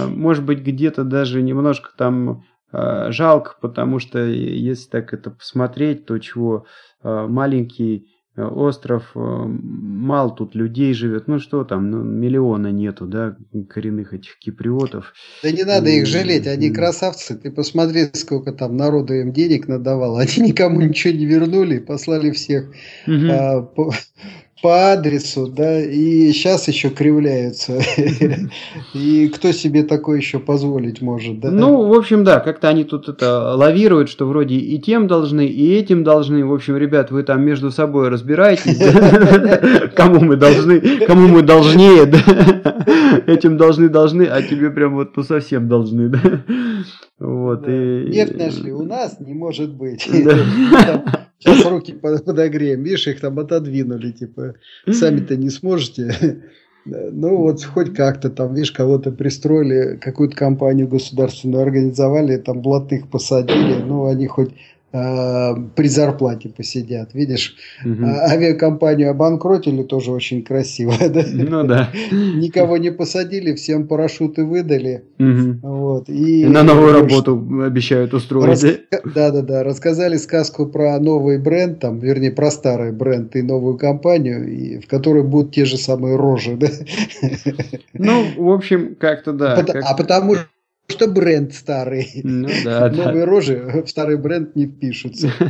может 0.08 0.46
быть, 0.46 0.60
где-то 0.60 1.04
даже 1.04 1.42
немножко 1.42 1.90
там 1.98 2.44
э, 2.72 3.12
жалко, 3.12 3.56
потому 3.62 4.00
что 4.00 4.20
если 4.20 4.90
так 4.90 5.14
это 5.14 5.32
посмотреть, 5.32 6.06
то 6.06 6.18
чего 6.20 6.66
маленький 7.04 8.12
Э, 8.38 8.44
остров, 8.44 9.12
э, 9.14 9.20
мало 9.20 10.34
тут 10.34 10.56
людей 10.56 10.94
живет, 10.94 11.28
ну 11.28 11.38
что 11.38 11.66
там, 11.66 11.92
ну, 11.92 12.02
миллиона 12.02 12.72
нету, 12.72 13.06
да, 13.06 13.36
коренных 13.70 14.14
этих 14.14 14.40
киприотов. 14.40 15.14
Да 15.44 15.52
не 15.52 15.64
надо 15.64 15.90
их 15.90 16.08
жалеть, 16.08 16.48
они 16.48 16.72
красавцы, 16.72 17.36
ты 17.36 17.52
посмотри, 17.52 18.08
сколько 18.14 18.54
там 18.54 18.78
народу 18.78 19.16
им 19.16 19.34
денег 19.34 19.68
надавал, 19.68 20.16
они 20.18 20.48
никому 20.48 20.80
ничего 20.80 21.14
не 21.14 21.26
вернули, 21.26 21.80
послали 21.80 22.32
всех 22.32 22.70
угу. 23.06 23.28
а, 23.30 23.62
по, 23.64 23.92
по 24.62 24.92
адресу, 24.92 25.48
да, 25.48 25.82
и 25.82 26.32
сейчас 26.32 26.68
еще 26.68 26.90
кривляются. 26.90 27.80
И 28.94 29.28
кто 29.30 29.52
себе 29.52 29.84
такое 29.84 30.18
еще 30.18 30.40
позволить 30.40 31.02
может, 31.02 31.40
да? 31.40 31.50
Ну, 31.50 31.88
в 31.88 31.94
общем, 31.94 32.24
да, 32.24 32.40
как-то 32.40 32.70
они 32.70 32.84
тут 32.84 33.10
это 33.10 33.56
лавируют, 33.56 34.10
что 34.10 34.28
вроде 34.28 34.56
и 34.56 34.80
тем 34.80 35.08
должны, 35.08 35.48
и 35.48 35.74
этим 35.74 36.04
должны. 36.04 36.46
В 36.46 36.54
общем, 36.54 36.78
ребят, 36.78 37.12
вы 37.12 37.24
там 37.24 37.42
между 37.44 37.72
собой 37.72 38.10
разбираетесь, 38.10 38.78
кому 39.96 40.20
мы 40.20 40.36
должны, 40.36 40.80
кому 41.06 41.28
мы 41.28 41.42
должнее, 41.42 42.06
да? 42.06 42.20
Этим 43.26 43.58
должны, 43.58 43.90
должны, 43.90 44.24
а 44.24 44.42
тебе 44.42 44.70
прям 44.70 44.96
вот 44.96 45.16
ну 45.18 45.24
совсем 45.24 45.68
должны, 45.68 46.10
да? 46.10 46.20
Вот, 47.20 47.68
и... 47.68 48.10
Нефть 48.10 48.38
нашли, 48.38 48.72
у 48.72 48.84
нас 48.84 49.20
не 49.20 49.34
может 49.34 49.74
быть. 49.74 50.08
Сейчас 51.42 51.66
руки 51.66 51.94
подогреем. 51.94 52.84
Видишь, 52.84 53.08
их 53.08 53.20
там 53.20 53.40
отодвинули, 53.40 54.12
типа, 54.12 54.56
сами-то 54.90 55.36
не 55.36 55.50
сможете. 55.50 56.44
Ну, 56.86 57.38
вот 57.38 57.64
хоть 57.64 57.94
как-то 57.94 58.30
там, 58.30 58.56
видишь, 58.56 58.72
кого-то 58.72 59.12
пристроили, 59.12 59.98
какую-то 59.98 60.36
компанию 60.36 60.88
государственную 60.88 61.62
организовали, 61.62 62.38
там 62.38 62.62
блатных 62.62 63.08
посадили, 63.08 63.84
ну, 63.84 64.06
они 64.08 64.26
хоть 64.26 64.52
при 64.92 65.88
зарплате 65.88 66.50
посидят. 66.50 67.14
Видишь, 67.14 67.56
угу. 67.86 68.04
авиакомпанию 68.04 69.12
обанкротили 69.12 69.84
тоже 69.84 70.12
очень 70.12 70.44
красиво. 70.44 70.94
Да? 71.12 71.26
Ну 71.34 71.64
да. 71.64 71.90
Никого 72.12 72.78
не 72.78 72.90
посадили, 72.92 73.54
всем 73.54 73.88
парашюты 73.88 74.46
выдали. 74.46 75.04
Угу. 75.20 75.60
Вот, 75.62 76.10
и, 76.10 76.44
и 76.44 76.46
на 76.46 76.64
новую 76.64 76.94
работу 76.94 77.36
обещают 77.64 78.14
устроить. 78.14 78.48
Рас... 78.48 78.66
Да, 79.14 79.32
да, 79.32 79.42
да. 79.42 79.64
Рассказали 79.64 80.16
сказку 80.18 80.68
про 80.68 80.98
новый 81.00 81.38
бренд, 81.38 81.80
там, 81.80 82.00
вернее, 82.00 82.32
про 82.32 82.50
старый 82.50 82.92
бренд 82.92 83.36
и 83.36 83.42
новую 83.42 83.78
компанию, 83.78 84.48
и, 84.48 84.80
в 84.80 84.88
которой 84.88 85.24
будут 85.24 85.54
те 85.54 85.66
же 85.66 85.78
самые 85.78 86.16
рожи. 86.16 86.56
Да? 86.56 86.68
Ну, 87.94 88.26
в 88.38 88.50
общем, 88.52 88.96
как-то 88.96 89.34
да. 89.34 89.56
А, 89.56 89.64
как... 89.64 89.84
а 89.86 89.96
потому 89.96 90.36
что 90.36 90.46
бренд 91.08 91.54
старый. 91.54 92.08
Ну, 92.24 92.48
да, 92.64 92.90
Новые 92.90 93.26
да. 93.26 93.26
рожи 93.26 93.84
в 93.86 93.90
старый 93.90 94.18
бренд 94.18 94.56
не 94.56 94.68
впишутся. 94.68 95.32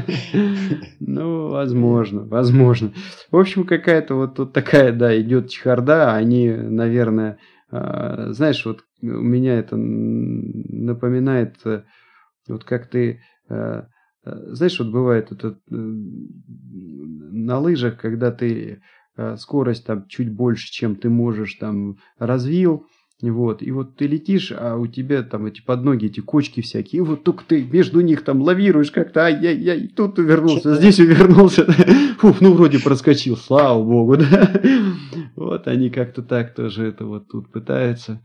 Ну, 0.99 1.49
возможно, 1.49 2.21
возможно. 2.23 2.93
В 3.31 3.37
общем, 3.37 3.65
какая-то 3.65 4.15
вот 4.15 4.35
тут 4.35 4.53
такая, 4.53 4.93
да, 4.93 5.19
идет 5.19 5.49
чехарда. 5.49 6.13
Они, 6.15 6.49
наверное, 6.49 7.37
а, 7.69 8.31
знаешь, 8.31 8.65
вот 8.65 8.83
у 9.01 9.07
меня 9.07 9.57
это 9.57 9.75
напоминает, 9.77 11.55
э, 11.65 11.83
вот 12.47 12.63
как 12.63 12.87
ты, 12.89 13.21
э, 13.49 13.83
э, 14.25 14.53
знаешь, 14.53 14.79
вот 14.79 14.91
бывает 14.91 15.31
это 15.31 15.57
на 15.69 17.59
лыжах, 17.59 17.97
когда 17.99 18.31
ты 18.31 18.81
скорость 19.35 19.85
там 19.85 20.07
чуть 20.07 20.33
больше, 20.33 20.71
чем 20.71 20.95
ты 20.95 21.09
можешь, 21.09 21.55
там 21.55 21.97
развил, 22.17 22.87
вот, 23.29 23.61
и 23.61 23.71
вот 23.71 23.95
ты 23.97 24.07
летишь, 24.07 24.51
а 24.55 24.75
у 24.75 24.87
тебя 24.87 25.21
там 25.21 25.45
эти 25.45 25.61
под 25.61 25.83
ноги, 25.83 26.07
эти 26.07 26.21
кочки 26.21 26.61
всякие, 26.61 27.01
и 27.01 27.05
вот 27.05 27.23
только 27.23 27.43
ты 27.45 27.63
между 27.63 28.01
них 28.01 28.23
там 28.23 28.41
лавируешь 28.41 28.89
как-то, 28.89 29.25
ай-яй-яй, 29.25 29.89
тут 29.89 30.17
увернулся, 30.17 30.75
здесь 30.75 30.99
увернулся, 30.99 31.65
фух, 32.17 32.41
ну 32.41 32.53
вроде 32.53 32.79
проскочил, 32.79 33.37
слава 33.37 33.83
богу, 33.83 34.17
да. 34.31 34.51
Вот 35.35 35.67
они 35.67 35.91
как-то 35.91 36.23
так 36.23 36.55
тоже 36.55 36.87
это 36.87 37.05
вот 37.05 37.27
тут 37.27 37.51
пытаются. 37.51 38.21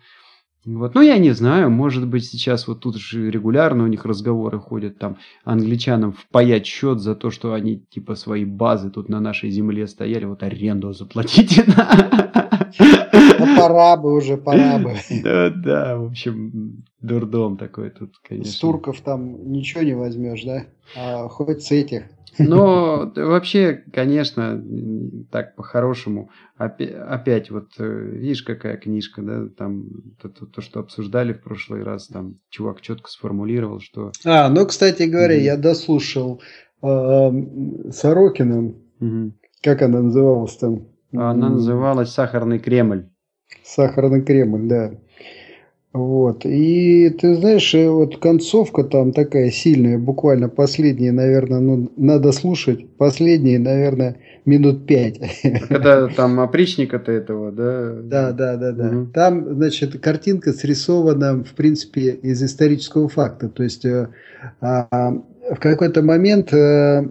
Вот. 0.67 0.97
Ну, 0.97 1.01
я 1.01 1.17
не 1.19 1.31
знаю, 1.31 1.71
может 1.71 2.09
быть, 2.09 2.27
сейчас 2.27 2.67
вот 2.67 2.81
тут 2.81 2.97
же 2.97 3.31
регулярно 3.31 3.85
у 3.85 3.87
них 3.87 4.05
разговоры 4.05 4.59
ходят, 4.59 4.99
там, 4.99 5.17
англичанам 5.45 6.13
впаять 6.13 6.67
счет 6.67 6.99
за 6.99 7.15
то, 7.15 7.31
что 7.31 7.55
они, 7.55 7.79
типа, 7.79 8.17
свои 8.17 8.45
базы 8.45 8.91
тут 8.91 9.09
на 9.09 9.21
нашей 9.21 9.51
земле 9.51 9.87
стояли, 9.87 10.25
вот 10.25 10.43
аренду 10.43 10.93
заплатите. 10.93 11.65
Ну, 13.47 13.61
пора 13.61 13.97
бы 13.97 14.15
уже, 14.15 14.37
пора 14.37 14.79
бы. 14.79 14.95
Да, 15.23 15.51
да, 15.51 15.99
в 15.99 16.07
общем, 16.07 16.85
Дурдом 17.01 17.57
такой 17.57 17.91
тут, 17.91 18.15
конечно. 18.27 18.53
С 18.53 18.57
турков 18.57 19.01
там 19.01 19.51
ничего 19.51 19.83
не 19.83 19.95
возьмешь, 19.95 20.45
да? 20.45 20.65
А 20.97 21.29
хоть 21.29 21.63
с 21.63 21.71
этих. 21.73 22.05
Но 22.39 23.13
вообще, 23.17 23.83
конечно, 23.93 24.63
так 25.31 25.57
по-хорошему, 25.57 26.31
опять, 26.57 26.93
опять 26.93 27.51
вот 27.51 27.69
э, 27.79 28.11
видишь, 28.13 28.43
какая 28.43 28.77
книжка, 28.77 29.23
да, 29.23 29.49
там 29.57 29.87
то, 30.21 30.29
то, 30.29 30.47
то, 30.47 30.61
что 30.61 30.81
обсуждали 30.81 31.33
в 31.33 31.43
прошлый 31.43 31.83
раз, 31.83 32.09
там 32.09 32.39
чувак 32.51 32.81
четко 32.81 33.11
сформулировал, 33.11 33.81
что... 33.81 34.13
А, 34.25 34.49
ну, 34.49 34.67
кстати 34.67 35.05
говоря, 35.05 35.39
mm-hmm. 35.39 35.45
я 35.45 35.57
дослушал 35.57 36.43
э, 36.83 37.91
Сорокиным, 37.91 38.83
mm-hmm. 39.01 39.33
как 39.63 39.83
она 39.83 40.03
называлась 40.03 40.57
там? 40.57 40.89
Она 41.13 41.49
называлась 41.49 42.11
«Сахарный 42.11 42.59
Кремль». 42.59 43.09
«Сахарный 43.65 44.23
Кремль», 44.23 44.69
да. 44.69 44.93
Вот. 45.97 46.45
И 46.45 47.09
ты 47.09 47.37
знаешь, 47.37 47.75
э, 47.75 47.89
вот 47.89 48.19
концовка 48.19 48.85
там 48.85 49.13
такая 49.13 49.51
сильная, 49.51 49.97
буквально 49.97 50.51
последние, 50.51 51.11
наверное, 51.11 51.61
ну, 51.61 51.91
надо 51.97 52.33
слушать, 52.33 52.87
последние, 52.99 53.59
наверное, 53.59 54.19
минут 54.45 54.87
пять. 54.87 55.19
Когда 55.69 56.07
там 56.09 56.39
опричника-то 56.41 57.11
этого, 57.11 57.51
да? 57.51 57.95
Да, 58.03 58.33
да, 58.33 58.57
да, 58.57 58.73
да. 58.73 58.89
Угу. 58.89 59.07
Там, 59.15 59.55
значит, 59.55 59.99
картинка 59.99 60.53
срисована, 60.53 61.43
в 61.43 61.55
принципе, 61.55 62.11
из 62.11 62.43
исторического 62.43 63.09
факта. 63.09 63.49
То 63.49 63.63
есть 63.63 63.87
э, 63.87 64.09
а, 64.61 65.15
в 65.51 65.59
какой-то 65.59 66.03
момент 66.03 66.53
э, 66.53 67.09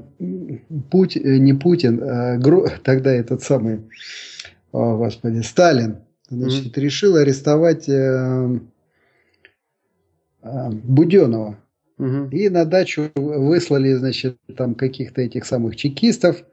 Путь, 0.92 1.16
не 1.16 1.54
Путин, 1.54 2.04
а, 2.04 2.40
тогда 2.84 3.12
этот 3.12 3.42
самый, 3.42 3.80
о, 4.72 4.98
господи, 4.98 5.40
Сталин, 5.40 6.05
значит, 6.30 6.78
mm 6.78 6.82
решил 6.82 7.16
арестовать 7.16 7.90
а, 7.90 8.60
Буденова. 10.72 11.58
Угу. 11.98 12.30
И 12.32 12.50
на 12.50 12.66
дачу 12.66 13.12
выслали, 13.16 13.94
значит, 13.94 14.38
там 14.58 14.76
каких-то 14.76 15.22
этих 15.22 15.46
самых 15.46 15.76
чекистов. 15.76 16.44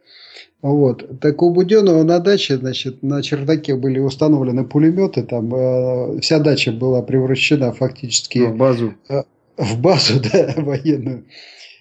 Вот. 0.62 1.20
Так 1.20 1.42
у 1.42 1.50
Буденова 1.50 2.04
на 2.04 2.20
даче, 2.20 2.56
значит, 2.56 3.02
на 3.02 3.22
чердаке 3.22 3.74
были 3.74 3.98
установлены 3.98 4.64
пулеметы, 4.64 5.24
там 5.24 5.52
э, 5.54 6.20
вся 6.20 6.38
дача 6.38 6.70
была 6.70 7.02
превращена 7.02 7.72
фактически 7.72 8.38
в 8.38 8.56
базу. 8.56 8.94
Э, 9.08 9.24
в 9.56 9.80
базу, 9.80 10.20
да, 10.32 10.54
военную. 10.56 11.24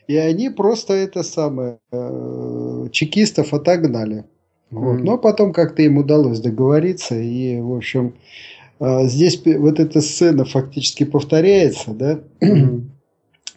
И 0.07 0.17
они 0.17 0.49
просто 0.49 0.93
это 0.93 1.21
самое 1.21 1.77
э, 1.91 2.87
чекистов 2.91 3.53
отогнали. 3.53 4.25
Вот. 4.71 4.99
Mm-hmm. 4.99 5.03
Но 5.03 5.17
потом 5.17 5.53
как-то 5.53 5.81
им 5.81 5.97
удалось 5.97 6.39
договориться, 6.39 7.19
и, 7.19 7.59
в 7.59 7.75
общем, 7.75 8.15
а, 8.79 9.03
здесь 9.05 9.41
вот 9.45 9.79
эта 9.79 10.01
сцена 10.01 10.45
фактически 10.45 11.03
повторяется, 11.03 11.91
да? 11.91 12.19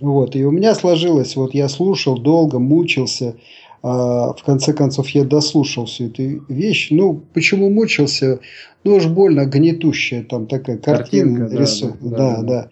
Вот, 0.00 0.34
и 0.34 0.44
у 0.44 0.50
меня 0.50 0.74
сложилось, 0.74 1.36
вот 1.36 1.54
я 1.54 1.68
слушал 1.68 2.18
долго, 2.18 2.58
мучился, 2.58 3.36
а 3.80 4.32
в 4.32 4.42
конце 4.42 4.72
концов 4.72 5.08
я 5.10 5.22
дослушал 5.22 5.86
всю 5.86 6.06
эту 6.06 6.44
вещь. 6.48 6.88
Ну, 6.90 7.22
почему 7.32 7.70
мучился? 7.70 8.40
Ну, 8.82 8.96
уж 8.96 9.06
больно 9.06 9.44
гнетущая 9.46 10.24
там 10.24 10.48
такая 10.48 10.78
картина, 10.78 11.38
Картинка, 11.38 11.62
рисунок. 11.62 11.96
Да, 12.00 12.08
да, 12.08 12.36
да, 12.36 12.42
да. 12.42 12.70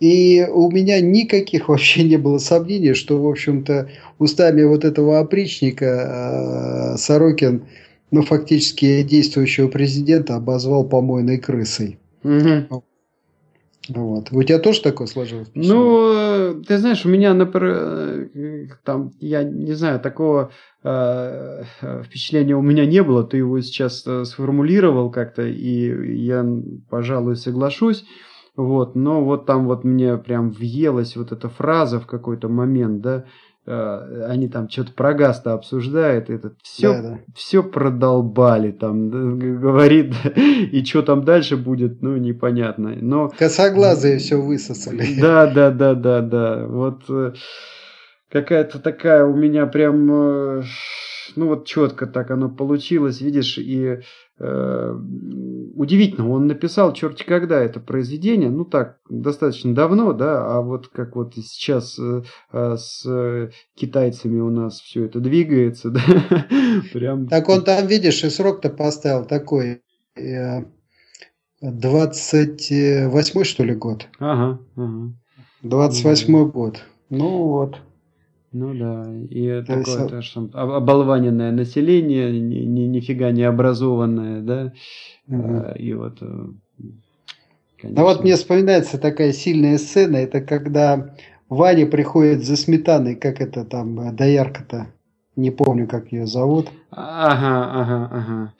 И 0.00 0.46
у 0.48 0.70
меня 0.70 1.00
никаких 1.00 1.68
вообще 1.68 2.04
не 2.04 2.16
было 2.16 2.38
сомнений, 2.38 2.94
что, 2.94 3.20
в 3.20 3.26
общем-то, 3.26 3.90
устами 4.18 4.62
вот 4.62 4.84
этого 4.84 5.18
опричника 5.18 6.94
э, 6.94 6.96
Сорокин 6.98 7.64
ну, 8.10 8.22
фактически 8.22 9.02
действующего 9.02 9.68
президента 9.68 10.36
обозвал 10.36 10.88
помойной 10.88 11.38
крысой. 11.38 11.98
Угу. 12.22 12.82
Вот. 13.88 14.28
У 14.32 14.42
тебя 14.42 14.58
тоже 14.58 14.82
такое 14.82 15.06
сложилось? 15.06 15.48
Ну, 15.54 16.62
ты 16.66 16.78
знаешь, 16.78 17.06
у 17.06 17.08
меня, 17.08 17.32
например, 17.32 18.78
там, 18.84 19.12
я 19.18 19.42
не 19.42 19.72
знаю, 19.72 19.98
такого 19.98 20.50
э, 20.84 21.62
впечатления 22.04 22.54
у 22.54 22.62
меня 22.62 22.84
не 22.84 23.02
было. 23.02 23.24
Ты 23.24 23.38
его 23.38 23.60
сейчас 23.62 24.06
э, 24.06 24.24
сформулировал 24.26 25.10
как-то, 25.10 25.42
и 25.42 26.16
я, 26.16 26.46
пожалуй, 26.90 27.36
соглашусь. 27.36 28.04
Вот, 28.58 28.94
но 28.94 29.24
вот 29.24 29.46
там 29.46 29.66
вот 29.66 29.84
мне 29.84 30.18
прям 30.18 30.50
въелась 30.50 31.16
вот 31.16 31.32
эта 31.32 31.48
фраза 31.48 32.00
в 32.00 32.06
какой-то 32.06 32.48
момент, 32.48 33.00
да, 33.00 33.24
Э, 33.70 34.24
они 34.30 34.48
там 34.48 34.70
что-то 34.70 34.92
про 34.92 35.12
газ-то 35.12 35.52
обсуждают, 35.52 36.30
этот 36.30 36.54
все, 36.62 36.92
да, 36.94 37.02
да. 37.02 37.18
все 37.34 37.62
продолбали 37.62 38.70
там, 38.70 39.10
говорит, 39.60 40.14
и 40.36 40.82
что 40.84 41.02
там 41.02 41.22
дальше 41.22 41.58
будет, 41.58 42.00
ну, 42.00 42.16
непонятно. 42.16 42.94
Но... 42.98 43.28
Косоглазые 43.28 44.18
все 44.18 44.36
высосали. 44.36 45.06
Да, 45.20 45.46
да, 45.46 45.70
да, 45.70 45.94
да, 45.94 46.22
да. 46.22 46.66
Вот 46.66 47.02
э, 47.10 47.34
какая-то 48.30 48.78
такая 48.78 49.26
у 49.26 49.36
меня 49.36 49.66
прям, 49.66 50.08
э, 50.12 50.62
ну, 51.36 51.48
вот 51.48 51.66
четко 51.66 52.06
так 52.06 52.30
оно 52.30 52.48
получилось, 52.48 53.20
видишь, 53.20 53.58
и 53.58 54.00
Э, 54.40 54.94
удивительно, 55.74 56.30
он 56.30 56.46
написал 56.46 56.92
черти 56.92 57.24
когда 57.24 57.60
это 57.60 57.80
произведение, 57.80 58.50
ну 58.50 58.64
так, 58.64 59.00
достаточно 59.10 59.74
давно, 59.74 60.12
да, 60.12 60.46
а 60.46 60.60
вот 60.60 60.86
как 60.88 61.16
вот 61.16 61.34
сейчас 61.34 61.98
э, 61.98 62.22
э, 62.52 62.76
с 62.76 63.50
китайцами 63.74 64.38
у 64.38 64.50
нас 64.50 64.80
все 64.80 65.06
это 65.06 65.18
двигается, 65.18 65.90
да, 65.94 66.00
прям... 66.92 67.26
Так 67.26 67.48
он 67.48 67.64
там, 67.64 67.88
видишь, 67.88 68.22
и 68.22 68.30
срок-то 68.30 68.70
поставил 68.70 69.24
такой, 69.24 69.82
28 71.60 73.42
что 73.42 73.64
ли 73.64 73.74
год? 73.74 74.06
Ага, 74.20 74.60
ага. 74.76 75.14
28 75.62 76.50
год. 76.50 76.84
Ну 77.10 77.48
вот. 77.48 77.80
Ну 78.58 78.74
да, 78.74 79.04
и 79.30 79.62
То 79.62 79.76
такое 79.76 79.98
есть... 79.98 80.10
тоже 80.10 80.50
оболваненное 80.52 81.52
население, 81.52 82.32
ни, 82.40 82.56
ни, 82.64 82.80
нифига 82.86 83.30
не 83.30 83.44
образованное, 83.44 84.40
да, 84.42 84.72
угу. 85.28 85.74
и 85.76 85.92
вот... 85.92 86.18
Конечно... 87.80 88.02
Ну 88.02 88.02
вот 88.02 88.24
мне 88.24 88.34
вспоминается 88.34 88.98
такая 88.98 89.32
сильная 89.32 89.78
сцена, 89.78 90.16
это 90.16 90.40
когда 90.40 91.14
Ваня 91.48 91.86
приходит 91.86 92.44
за 92.44 92.56
сметаной, 92.56 93.14
как 93.14 93.40
это 93.40 93.64
там, 93.64 94.00
э, 94.00 94.12
доярка-то, 94.12 94.88
не 95.36 95.52
помню, 95.52 95.86
как 95.86 96.10
ее 96.10 96.26
зовут. 96.26 96.68
Ага, 96.90 97.70
ага, 97.72 98.08
ага. 98.12 98.54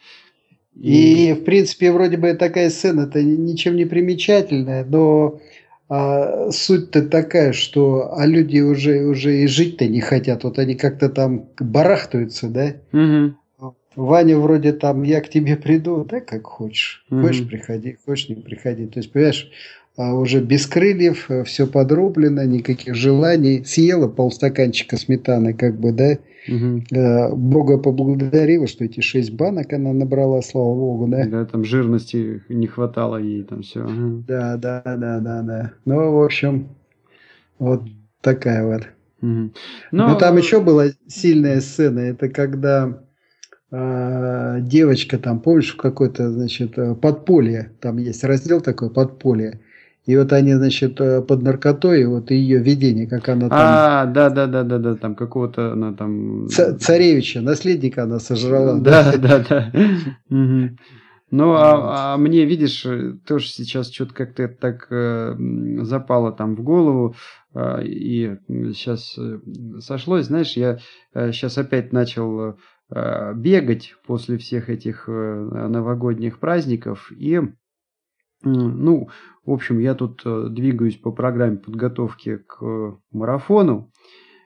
И, 0.76 1.30
и 1.30 1.32
в 1.32 1.42
принципе, 1.42 1.90
вроде 1.90 2.18
бы 2.18 2.34
такая 2.34 2.70
сцена-то 2.70 3.20
ничем 3.20 3.74
не 3.74 3.84
примечательная, 3.84 4.84
но 4.84 5.40
а 5.89 6.51
суть-то 6.51 7.03
такая, 7.03 7.53
что 7.53 8.14
а 8.14 8.26
люди 8.26 8.61
уже, 8.61 9.05
уже 9.05 9.43
и 9.43 9.47
жить-то 9.47 9.86
не 9.86 10.01
хотят. 10.01 10.45
Вот 10.45 10.59
они 10.59 10.74
как-то 10.74 11.09
там 11.09 11.49
барахтаются, 11.59 12.49
да? 12.49 12.74
Угу. 12.93 13.34
Ваня 13.97 14.39
вроде 14.39 14.72
там, 14.72 15.03
я 15.03 15.20
к 15.20 15.28
тебе 15.28 15.57
приду, 15.57 16.05
да, 16.05 16.20
как 16.20 16.47
хочешь. 16.47 17.05
Угу. 17.11 17.22
Хочешь, 17.22 17.49
приходи, 17.49 17.97
хочешь, 18.05 18.28
не 18.28 18.36
приходи. 18.36 18.86
То 18.86 19.01
есть, 19.01 19.11
понимаешь, 19.12 19.51
уже 19.99 20.40
без 20.40 20.66
крыльев, 20.66 21.28
все 21.44 21.66
подрублено, 21.66 22.44
никаких 22.44 22.94
желаний. 22.94 23.64
Съела 23.64 24.09
полстаканчика 24.09 24.96
сметаны, 24.96 25.55
как 25.55 25.78
бы, 25.78 25.92
да? 25.92 26.18
Угу. 26.49 27.36
Бога 27.36 27.78
поблагодарила, 27.78 28.66
что 28.66 28.84
эти 28.84 29.01
шесть 29.01 29.32
банок 29.32 29.72
она 29.72 29.92
набрала, 29.92 30.40
слава 30.40 30.74
богу, 30.74 31.09
да? 31.09 31.26
Да, 31.26 31.44
там 31.44 31.64
жирности 31.64 32.42
не 32.49 32.66
хватало 32.66 33.16
ей, 33.16 33.42
там 33.42 33.62
все. 33.62 33.86
Да, 34.26 34.57
да, 34.57 34.82
да, 34.84 35.18
да, 35.18 35.42
да. 35.42 35.72
Ну, 35.84 36.12
в 36.12 36.22
общем, 36.22 36.68
вот 37.59 37.82
такая 38.20 38.64
вот. 38.64 38.82
Угу. 39.20 39.53
Но... 39.90 40.09
Но 40.09 40.14
там 40.14 40.36
еще 40.36 40.61
была 40.61 40.86
сильная 41.09 41.61
сцена, 41.61 41.99
это 41.99 42.28
когда 42.28 43.03
э, 43.72 44.59
девочка 44.62 45.18
там, 45.18 45.40
помнишь, 45.40 45.74
в 45.74 45.76
какой-то, 45.76 46.30
значит, 46.30 46.78
э, 46.78 46.94
подполье, 46.94 47.72
там 47.80 47.99
есть 47.99 48.22
раздел 48.24 48.61
такой, 48.61 48.90
подполье, 48.90 49.61
и 50.09 50.16
вот 50.16 50.32
они, 50.32 50.54
значит, 50.54 50.98
э, 51.02 51.20
под 51.20 51.42
наркотой, 51.42 52.06
вот 52.06 52.30
ее 52.30 52.61
видение, 52.61 53.06
как 53.06 53.28
она 53.28 53.50
там... 53.50 53.59
А, 53.61 54.06
да, 54.06 54.30
да, 54.30 54.46
да, 54.46 54.62
да, 54.62 54.78
да, 54.78 54.96
там 54.96 55.14
какого-то 55.14 55.72
она 55.74 55.92
там... 55.92 56.48
Царевича, 56.48 57.42
наследника 57.42 58.04
она 58.04 58.18
сожрала. 58.18 58.80
Да, 58.80 59.12
да, 59.18 59.44
да. 59.46 59.72
Ну, 61.30 61.52
а, 61.52 62.14
а 62.14 62.16
мне, 62.16 62.46
видишь, 62.46 62.86
тоже 63.26 63.48
сейчас 63.48 63.92
что-то 63.92 64.14
как-то 64.14 64.48
так 64.48 64.86
э, 64.90 65.36
запало 65.82 66.32
там 66.32 66.56
в 66.56 66.62
голову, 66.62 67.14
э, 67.54 67.84
и 67.84 68.38
сейчас 68.72 69.14
сошлось, 69.80 70.24
знаешь, 70.24 70.54
я 70.54 70.78
э, 71.12 71.32
сейчас 71.32 71.59
опять 71.59 71.92
начал 71.92 72.56
э, 72.90 73.34
бегать 73.34 73.92
после 74.06 74.38
всех 74.38 74.70
этих 74.70 75.04
э, 75.06 75.12
новогодних 75.12 76.38
праздников, 76.38 77.12
и 77.12 77.42
ну, 78.43 79.09
в 79.45 79.53
общем, 79.53 79.78
я 79.78 79.95
тут 79.95 80.22
э, 80.24 80.47
двигаюсь 80.51 80.97
по 80.97 81.11
программе 81.11 81.57
подготовки 81.57 82.36
к 82.36 82.99
марафону. 83.11 83.91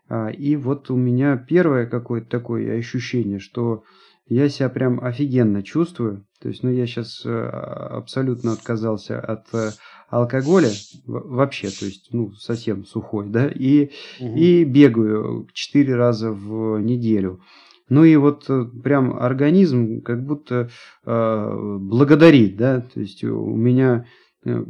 А, 0.09 0.29
и 0.29 0.57
вот 0.57 0.91
у 0.91 0.97
меня 0.97 1.37
первое 1.37 1.87
какое-то 1.87 2.29
такое 2.29 2.79
ощущение, 2.79 3.39
что 3.39 3.85
я 4.27 4.49
себя 4.49 4.69
прям 4.69 5.03
офигенно 5.03 5.63
чувствую. 5.63 6.27
То 6.41 6.49
есть, 6.49 6.63
ну, 6.63 6.71
я 6.71 6.87
сейчас 6.87 7.23
э, 7.25 7.31
абсолютно 7.31 8.53
отказался 8.53 9.21
от 9.21 9.47
э, 9.53 9.71
алкоголя 10.09 10.71
вообще, 11.07 11.69
то 11.69 11.85
есть, 11.85 12.09
ну, 12.13 12.33
совсем 12.35 12.85
сухой, 12.85 13.29
да, 13.29 13.49
и, 13.49 13.91
угу. 14.21 14.37
и 14.37 14.65
бегаю 14.65 15.49
четыре 15.53 15.97
раза 15.97 16.33
в 16.33 16.79
неделю. 16.79 17.41
Ну 17.89 18.05
и 18.05 18.17
вот 18.17 18.49
э, 18.49 18.65
прям 18.83 19.17
организм 19.19 20.01
как 20.01 20.25
будто 20.25 20.71
э, 21.05 21.79
благодарит, 21.81 22.57
да, 22.57 22.81
то 22.81 23.01
есть 23.01 23.23
у 23.25 23.55
меня 23.55 24.07
э, 24.45 24.65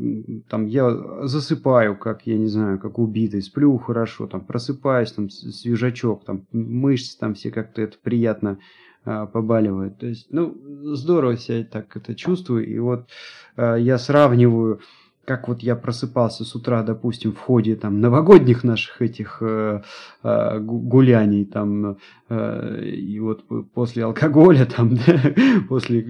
там 0.49 0.67
я 0.67 1.27
засыпаю, 1.27 1.97
как, 1.97 2.27
я 2.27 2.37
не 2.37 2.49
знаю, 2.49 2.79
как 2.79 2.99
убитый, 2.99 3.43
сплю 3.43 3.77
хорошо, 3.79 4.27
там 4.27 4.45
просыпаюсь, 4.45 5.13
там 5.13 5.31
свежачок, 5.31 6.25
там 6.25 6.47
мышцы 6.53 7.19
там 7.19 7.35
все 7.35 7.51
как-то 7.51 7.83
это 7.83 7.97
приятно 8.03 8.59
а, 9.05 9.27
побаливает. 9.27 9.99
То 9.99 10.07
есть, 10.07 10.29
ну, 10.31 10.57
здорово 10.95 11.37
себя 11.37 11.65
так 11.65 11.97
это 11.97 12.15
чувствую. 12.15 12.69
И 12.69 12.79
вот 12.79 13.09
а, 13.57 13.75
я 13.75 13.99
сравниваю, 13.99 14.81
как 15.25 15.49
вот 15.49 15.63
я 15.63 15.77
просыпался 15.77 16.45
с 16.45 16.55
утра, 16.55 16.83
допустим, 16.83 17.33
в 17.33 17.39
ходе 17.39 17.77
там 17.77 18.01
новогодних 18.01 18.65
наших 18.65 19.01
этих 19.03 19.39
э, 19.41 19.83
э, 20.23 20.59
гуляний, 20.61 21.45
там, 21.45 21.99
э, 22.29 22.85
и 22.85 23.21
вот 23.21 23.45
после 23.73 24.05
алкоголя, 24.05 24.67
там, 24.67 24.97
да, 25.07 25.35
после 25.69 26.03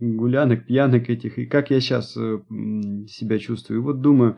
гулянок, 0.00 0.66
пьянок 0.66 1.10
этих, 1.10 1.38
и 1.38 1.46
как 1.46 1.70
я 1.70 1.80
сейчас 1.80 2.16
э, 2.16 2.38
себя 3.08 3.38
чувствую. 3.38 3.80
И 3.80 3.82
вот 3.82 4.00
думаю, 4.00 4.36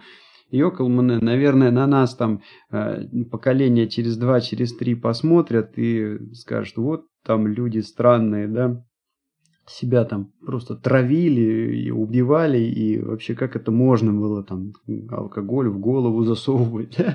Йоколманы, 0.50 1.18
наверное, 1.18 1.70
на 1.70 1.86
нас 1.86 2.14
там 2.14 2.42
э, 2.70 3.04
поколение 3.30 3.88
через 3.88 4.16
два, 4.16 4.40
через 4.40 4.76
три 4.76 4.94
посмотрят 4.94 5.78
и 5.78 6.18
скажут, 6.34 6.76
вот 6.76 7.06
там 7.24 7.46
люди 7.46 7.78
странные, 7.78 8.48
да, 8.48 8.84
себя 9.66 10.04
там 10.04 10.32
просто 10.44 10.74
травили 10.74 11.76
и 11.76 11.90
убивали, 11.90 12.58
и 12.58 12.98
вообще 13.00 13.34
как 13.34 13.54
это 13.56 13.70
можно 13.70 14.12
было 14.12 14.42
там 14.42 14.72
алкоголь 15.10 15.68
в 15.68 15.78
голову 15.78 16.24
засовывать. 16.24 16.96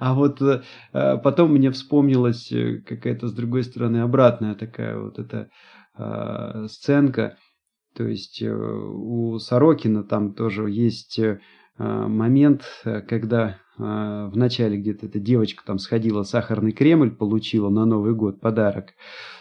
А 0.00 0.14
вот 0.14 0.40
э, 0.42 0.60
потом 0.92 1.52
мне 1.52 1.70
вспомнилась 1.70 2.52
э, 2.52 2.82
какая-то 2.86 3.26
с 3.26 3.32
другой 3.32 3.64
стороны 3.64 3.98
обратная 3.98 4.54
такая 4.54 4.98
вот 4.98 5.18
эта 5.18 5.50
э, 5.96 6.66
сценка. 6.68 7.36
То 7.94 8.06
есть 8.06 8.42
у 8.42 9.38
Сорокина 9.38 10.04
там 10.04 10.34
тоже 10.34 10.70
есть 10.70 11.18
момент, 11.78 12.62
когда 13.08 13.44
а, 13.44 13.56
в 13.78 14.32
начале 14.34 14.76
где-то 14.76 15.06
эта 15.06 15.18
девочка 15.20 15.62
там 15.64 15.78
сходила 15.78 16.24
сахарный 16.24 16.72
Кремль, 16.72 17.10
получила 17.10 17.68
на 17.68 17.84
Новый 17.84 18.12
год 18.12 18.40
подарок. 18.40 18.94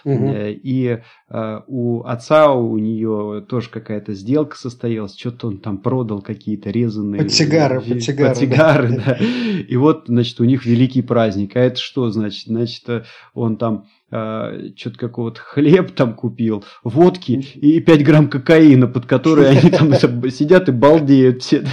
Угу. 0.05 0.31
И 0.35 0.99
а, 1.27 1.63
у 1.67 2.03
отца 2.03 2.51
у 2.53 2.77
нее 2.77 3.43
тоже 3.49 3.69
какая-то 3.69 4.13
сделка 4.13 4.55
состоялась, 4.55 5.17
что-то 5.17 5.47
он 5.47 5.57
там 5.57 5.79
продал 5.79 6.21
какие-то 6.21 6.69
резанные... 6.69 7.23
Подсигары, 7.23 7.81
подсигары. 7.81 8.29
Подсигары, 8.29 8.89
да. 8.89 9.03
да. 9.05 9.17
И 9.19 9.75
вот, 9.75 10.03
значит, 10.07 10.39
у 10.39 10.43
них 10.43 10.65
великий 10.65 11.01
праздник. 11.01 11.55
А 11.55 11.59
это 11.59 11.77
что 11.77 12.09
значит? 12.11 12.45
Значит, 12.45 13.05
он 13.33 13.57
там 13.57 13.88
а, 14.09 14.53
что-то 14.75 14.97
какого-то 14.97 15.41
хлеб 15.41 15.91
там 15.91 16.13
купил, 16.13 16.63
водки 16.83 17.33
и 17.33 17.81
5 17.81 18.03
грамм 18.03 18.29
кокаина, 18.29 18.87
под 18.87 19.05
которые 19.05 19.49
они 19.49 19.69
там 19.69 19.93
сидят 20.29 20.69
и 20.69 20.71
балдеют 20.71 21.43
все. 21.43 21.63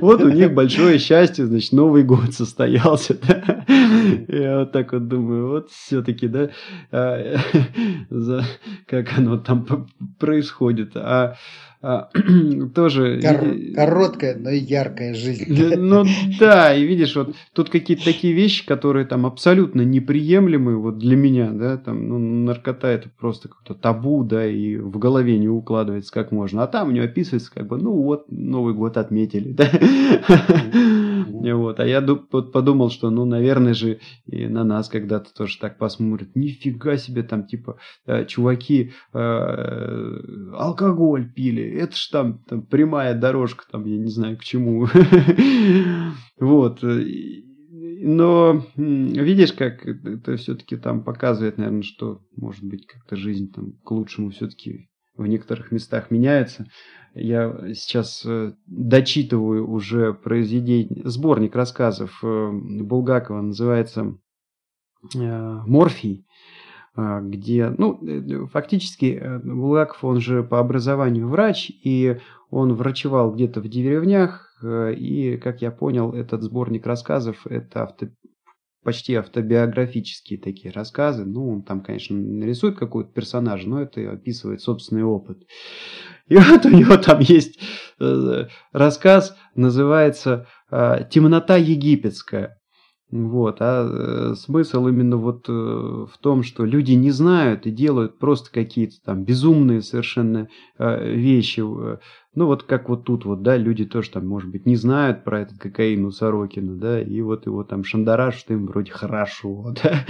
Вот 0.00 0.20
у 0.20 0.28
них 0.28 0.52
большое 0.52 0.98
счастье, 0.98 1.46
значит, 1.46 1.72
Новый 1.72 2.02
год 2.02 2.34
состоялся. 2.34 3.16
Я 4.28 4.60
вот 4.60 4.72
так 4.72 4.92
вот 4.92 5.08
думаю, 5.08 5.48
вот 5.48 5.70
все-таки, 5.70 6.28
да, 6.28 6.50
а, 6.92 7.36
как 8.86 9.18
оно 9.18 9.38
там 9.38 9.88
происходит. 10.18 10.92
А 10.96 11.36
а, 11.82 12.08
тоже... 12.74 13.20
Кор- 13.20 13.74
короткая, 13.74 14.36
но 14.36 14.50
яркая 14.50 15.14
жизнь. 15.14 15.44
Ну 15.76 16.04
да, 16.40 16.74
и 16.74 16.84
видишь, 16.84 17.14
вот 17.14 17.36
тут 17.52 17.70
какие-то 17.70 18.04
такие 18.04 18.32
вещи, 18.32 18.66
которые 18.66 19.06
там 19.06 19.26
абсолютно 19.26 19.82
неприемлемы 19.82 20.78
вот 20.78 20.98
для 20.98 21.16
меня, 21.16 21.50
да, 21.52 21.76
там, 21.76 22.08
ну, 22.08 22.18
наркота 22.18 22.88
это 22.88 23.08
просто 23.20 23.48
как-то 23.48 23.74
табу, 23.74 24.24
да, 24.24 24.46
и 24.46 24.76
в 24.76 24.98
голове 24.98 25.38
не 25.38 25.48
укладывается 25.48 26.12
как 26.12 26.32
можно. 26.32 26.64
А 26.64 26.66
там 26.66 26.88
у 26.88 26.90
него 26.90 27.04
описывается 27.04 27.52
как 27.54 27.68
бы, 27.68 27.76
ну 27.76 27.92
вот, 27.92 28.24
Новый 28.30 28.74
год 28.74 28.96
отметили, 28.96 29.52
да. 29.52 29.70
Вот, 31.24 31.80
а 31.80 31.86
я 31.86 32.00
подумал, 32.02 32.90
что, 32.90 33.10
ну, 33.10 33.24
наверное 33.24 33.74
же, 33.74 34.00
и 34.26 34.46
на 34.46 34.64
нас 34.64 34.88
когда-то 34.88 35.32
тоже 35.34 35.58
так 35.58 35.78
посмотрят. 35.78 36.34
Нифига 36.34 36.96
себе, 36.96 37.22
там, 37.22 37.46
типа, 37.46 37.78
э, 38.06 38.24
чуваки 38.26 38.92
э, 39.12 40.20
алкоголь 40.54 41.32
пили, 41.32 41.62
это 41.62 41.96
ж 41.96 42.08
там, 42.10 42.38
там 42.48 42.62
прямая 42.62 43.14
дорожка, 43.18 43.64
там, 43.70 43.84
я 43.84 43.98
не 43.98 44.10
знаю 44.10 44.36
к 44.38 44.44
чему. 44.44 44.86
Вот. 46.38 46.84
Но 48.02 48.66
видишь, 48.76 49.52
как 49.52 49.86
это 49.86 50.36
все-таки 50.36 50.76
там 50.76 51.02
показывает, 51.02 51.56
наверное, 51.56 51.82
что, 51.82 52.20
может 52.36 52.62
быть, 52.62 52.86
как-то 52.86 53.16
жизнь 53.16 53.50
там 53.52 53.72
к 53.82 53.90
лучшему 53.90 54.30
все-таки 54.30 54.88
в 55.16 55.26
некоторых 55.26 55.72
местах 55.72 56.10
меняется. 56.10 56.66
Я 57.14 57.72
сейчас 57.74 58.22
э, 58.26 58.52
дочитываю 58.66 59.70
уже 59.70 60.12
произведение, 60.12 61.00
сборник 61.08 61.56
рассказов 61.56 62.20
э, 62.22 62.50
Булгакова, 62.52 63.40
называется 63.40 64.18
э, 65.14 65.60
«Морфий». 65.66 66.26
Где, 66.98 67.68
ну, 67.76 68.46
фактически 68.46 69.22
Булгаков, 69.44 70.02
он 70.02 70.18
же 70.18 70.42
по 70.42 70.60
образованию 70.60 71.28
врач, 71.28 71.70
и 71.84 72.20
он 72.48 72.72
врачевал 72.72 73.34
где-то 73.34 73.60
в 73.60 73.68
деревнях, 73.68 74.64
и, 74.64 75.36
как 75.36 75.60
я 75.60 75.70
понял, 75.70 76.14
этот 76.14 76.42
сборник 76.42 76.86
рассказов, 76.86 77.46
это 77.46 77.82
авто, 77.82 78.06
почти 78.86 79.16
автобиографические 79.16 80.38
такие 80.38 80.72
рассказы. 80.72 81.24
Ну, 81.24 81.50
он 81.50 81.62
там, 81.62 81.80
конечно, 81.80 82.16
нарисует 82.16 82.78
какого-то 82.78 83.12
персонажа, 83.12 83.68
но 83.68 83.82
это 83.82 84.12
описывает 84.12 84.60
собственный 84.60 85.02
опыт. 85.02 85.42
И 86.28 86.36
вот 86.36 86.64
у 86.64 86.68
него 86.68 86.96
там 86.96 87.18
есть 87.18 87.58
рассказ, 88.72 89.36
называется 89.56 90.46
«Темнота 90.70 91.56
египетская». 91.56 92.60
Вот, 93.08 93.58
а 93.60 93.88
э, 93.88 94.34
смысл 94.34 94.88
именно 94.88 95.16
вот 95.16 95.48
э, 95.48 95.52
в 95.52 96.18
том, 96.20 96.42
что 96.42 96.64
люди 96.64 96.92
не 96.92 97.12
знают 97.12 97.64
и 97.64 97.70
делают 97.70 98.18
просто 98.18 98.50
какие-то 98.50 98.96
там 99.04 99.22
безумные 99.22 99.80
совершенно 99.80 100.48
э, 100.76 101.12
вещи. 101.14 101.62
Ну 102.36 102.44
вот 102.44 102.64
как 102.64 102.90
вот 102.90 103.04
тут 103.06 103.24
вот, 103.24 103.42
да, 103.42 103.56
люди 103.56 103.86
тоже 103.86 104.10
там, 104.10 104.26
может 104.28 104.50
быть, 104.50 104.66
не 104.66 104.76
знают 104.76 105.24
про 105.24 105.40
этот 105.40 105.58
кокаин 105.58 106.04
у 106.04 106.10
Сорокина, 106.10 106.76
да, 106.76 107.00
и 107.00 107.22
вот 107.22 107.46
его 107.46 107.64
там 107.64 107.82
шандарашут 107.82 108.50
им 108.50 108.66
вроде 108.66 108.92
хорошо, 108.92 109.74
да? 109.82 110.04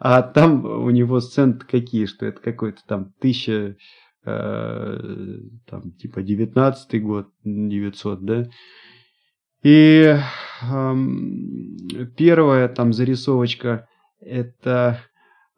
а 0.00 0.22
там 0.22 0.64
у 0.64 0.88
него 0.88 1.20
сцены 1.20 1.58
какие, 1.58 2.06
что 2.06 2.24
это 2.24 2.40
какой-то 2.40 2.80
там 2.88 3.12
тысяча, 3.20 3.76
э, 4.24 5.40
там 5.66 5.92
типа 5.92 6.22
девятнадцатый 6.22 7.00
год, 7.00 7.28
900, 7.44 8.24
да, 8.24 8.48
и 9.62 10.16
э, 10.62 10.96
первая 12.16 12.68
там 12.68 12.94
зарисовочка 12.94 13.86
это 14.20 15.00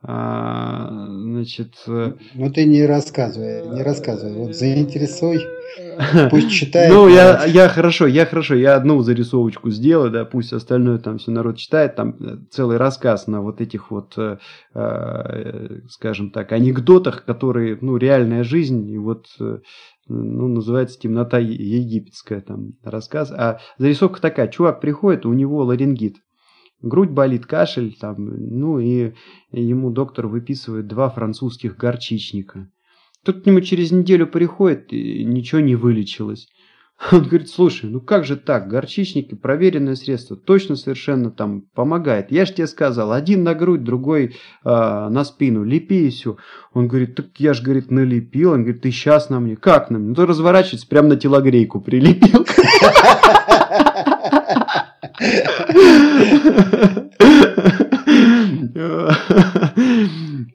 а, 0.03 1.07
значит... 1.09 1.75
Э, 1.87 2.15
ну 2.35 2.51
ты 2.51 2.65
не 2.65 2.87
рассказывай, 2.87 3.69
не 3.69 3.83
рассказывай. 3.83 4.33
Вот 4.35 4.57
заинтересуй, 4.57 5.41
пусть 6.31 6.51
читает. 6.51 6.91
Ну, 6.91 7.07
я, 7.09 7.45
я 7.45 7.69
хорошо, 7.69 8.07
я 8.07 8.25
хорошо, 8.25 8.55
я 8.55 8.77
одну 8.77 9.03
зарисовочку 9.03 9.71
сделаю, 9.71 10.11
да, 10.11 10.25
пусть 10.25 10.55
остальное 10.55 10.99
там 10.99 11.19
все 11.19 11.31
народ 11.31 11.59
читает, 11.59 11.97
там 11.97 12.17
э, 12.19 12.39
целый 12.51 12.79
рассказ 12.79 13.27
на 13.27 13.43
вот 13.43 13.61
этих 13.61 13.91
вот, 13.91 14.15
э, 14.17 14.39
э, 14.75 15.81
скажем 15.91 16.31
так, 16.31 16.53
анекдотах, 16.53 17.27
которые, 17.27 17.77
ну, 17.83 17.99
реальная 17.99 18.43
жизнь, 18.43 18.89
и 18.89 18.97
вот 18.97 19.27
ну, 20.09 20.49
называется 20.49 20.99
«Темнота 20.99 21.39
египетская», 21.39 22.41
там 22.41 22.73
рассказ. 22.83 23.31
А 23.31 23.61
зарисовка 23.77 24.21
такая, 24.21 24.49
чувак 24.49 24.81
приходит, 24.81 25.27
у 25.27 25.33
него 25.35 25.63
ларингит, 25.63 26.17
грудь 26.83 27.11
болит, 27.11 27.47
кашель, 27.47 27.97
там, 28.01 28.17
ну 28.19 28.79
и 28.79 29.13
ему 29.53 29.91
доктор 29.91 30.27
выписывает 30.27 30.87
два 30.87 31.11
французских 31.11 31.77
горчичника. 31.77 32.69
Тут 33.25 33.43
к 33.43 33.47
нему 33.47 33.61
через 33.61 33.93
неделю 33.93 34.27
приходит, 34.27 34.93
и 34.93 35.25
ничего 35.25 35.61
не 35.61 35.77
вылечилось. 35.77 36.49
Он 37.13 37.23
говорит, 37.23 37.49
слушай, 37.49 37.89
ну 37.89 38.01
как 38.01 38.25
же 38.25 38.37
так, 38.37 38.69
горчичники, 38.69 39.35
проверенное 39.35 39.95
средство, 39.95 40.37
точно 40.37 40.77
совершенно 40.77 41.31
там 41.31 41.63
помогает. 41.75 42.31
Я 42.31 42.45
же 42.45 42.55
тебе 42.55 42.67
сказал, 42.67 43.13
один 43.13 43.43
на 43.43 43.55
грудь, 43.55 43.85
другой 43.85 44.27
э, 44.27 44.31
на 44.65 45.25
спину, 45.25 45.65
лепи 45.65 46.07
и 46.07 46.11
все. 46.11 46.37
Он 46.73 46.89
говорит, 46.89 47.15
так 47.15 47.27
я 47.39 47.55
же, 47.55 47.63
говорит, 47.63 47.91
налепил. 47.91 48.53
Он 48.53 48.63
говорит, 48.63 48.83
ты 48.83 48.91
сейчас 48.91 49.31
на 49.31 49.41
мне. 49.41 49.57
Как 49.57 49.91
на 49.91 49.99
мне? 49.99 50.09
Ну, 50.09 50.15
то 50.15 50.27
разворачивается, 50.27 50.87
прямо 50.87 51.09
на 51.09 51.17
телогрейку 51.17 51.81
прилепил. 51.81 52.47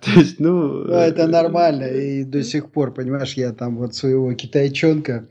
То 0.02 0.12
есть, 0.20 0.40
ну... 0.40 0.86
ну... 0.86 0.94
Это 0.94 1.28
нормально. 1.28 1.86
И 1.86 2.24
до 2.24 2.44
сих 2.44 2.72
пор, 2.72 2.94
понимаешь, 2.94 3.34
я 3.34 3.52
там 3.52 3.78
вот 3.78 3.96
своего 3.96 4.34
китайчонка 4.34 5.28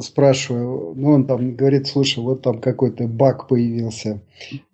спрашиваю, 0.00 0.94
ну, 0.96 1.10
он 1.10 1.26
там 1.26 1.56
говорит, 1.56 1.86
слушай, 1.86 2.22
вот 2.22 2.42
там 2.42 2.60
какой-то 2.60 3.06
баг 3.06 3.48
появился. 3.48 4.20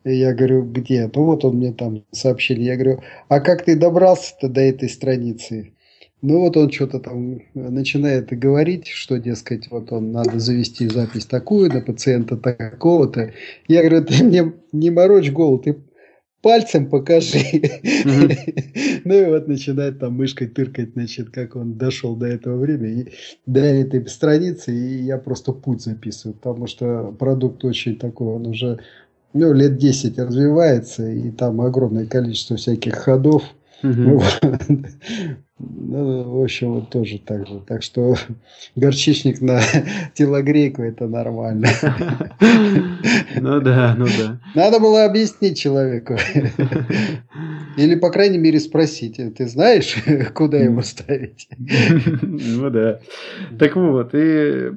И 0.04 0.14
я 0.14 0.34
говорю, 0.34 0.64
где? 0.64 1.10
Ну, 1.14 1.24
вот 1.24 1.44
он 1.44 1.56
мне 1.56 1.72
там 1.72 2.04
сообщили. 2.10 2.62
Я 2.62 2.74
говорю, 2.76 3.02
а 3.28 3.40
как 3.40 3.64
ты 3.64 3.76
добрался-то 3.76 4.48
до 4.48 4.60
этой 4.60 4.88
страницы? 4.88 5.71
Ну 6.22 6.38
вот 6.38 6.56
он 6.56 6.70
что-то 6.70 7.00
там 7.00 7.40
начинает 7.52 8.28
говорить, 8.30 8.86
что, 8.86 9.18
дескать, 9.18 9.68
вот 9.70 9.90
он 9.90 10.12
надо 10.12 10.38
завести 10.38 10.88
запись 10.88 11.26
такую 11.26 11.72
на 11.72 11.80
пациента 11.80 12.36
такого-то. 12.36 13.32
Я 13.66 13.80
говорю, 13.80 14.04
ты 14.04 14.22
мне 14.22 14.52
не 14.70 14.90
морочь 14.90 15.32
голову, 15.32 15.58
ты 15.58 15.82
пальцем 16.40 16.88
покажи. 16.88 17.40
ну 19.04 19.14
и 19.14 19.24
вот 19.24 19.48
начинает 19.48 19.98
там 19.98 20.14
мышкой 20.14 20.46
тыркать, 20.46 20.92
значит, 20.92 21.30
как 21.30 21.56
он 21.56 21.74
дошел 21.74 22.14
до 22.14 22.26
этого 22.26 22.56
времени, 22.56 23.12
до 23.46 23.60
этой 23.60 24.06
страницы, 24.08 24.72
и 24.72 25.02
я 25.02 25.18
просто 25.18 25.52
путь 25.52 25.82
записываю, 25.82 26.36
потому 26.36 26.68
что 26.68 27.12
продукт 27.18 27.64
очень 27.64 27.96
такой, 27.96 28.28
он 28.28 28.46
уже 28.46 28.78
ну, 29.32 29.52
лет 29.52 29.76
10 29.76 30.18
развивается, 30.18 31.10
и 31.10 31.32
там 31.32 31.60
огромное 31.60 32.06
количество 32.06 32.56
всяких 32.56 32.94
ходов. 32.94 33.42
Ну, 35.62 36.22
в 36.24 36.42
общем, 36.42 36.72
вот 36.74 36.90
тоже 36.90 37.18
так 37.18 37.46
же. 37.46 37.60
Так 37.66 37.82
что 37.82 38.16
горчичник 38.76 39.40
на 39.40 39.60
телогрейку 40.14 40.82
это 40.82 41.06
нормально. 41.06 41.68
Ну 43.34 43.60
да, 43.60 43.94
ну 43.98 44.06
да. 44.06 44.40
Надо 44.54 44.78
было 44.78 45.04
объяснить 45.04 45.58
человеку. 45.58 46.16
Или, 47.76 47.94
по 47.96 48.10
крайней 48.10 48.38
мере, 48.38 48.60
спросить, 48.60 49.16
ты 49.36 49.48
знаешь, 49.48 49.96
куда 50.34 50.58
его 50.58 50.82
ставить? 50.82 51.48
Ну 52.22 52.70
да. 52.70 53.00
Так 53.58 53.74
вот, 53.76 54.14
и 54.14 54.70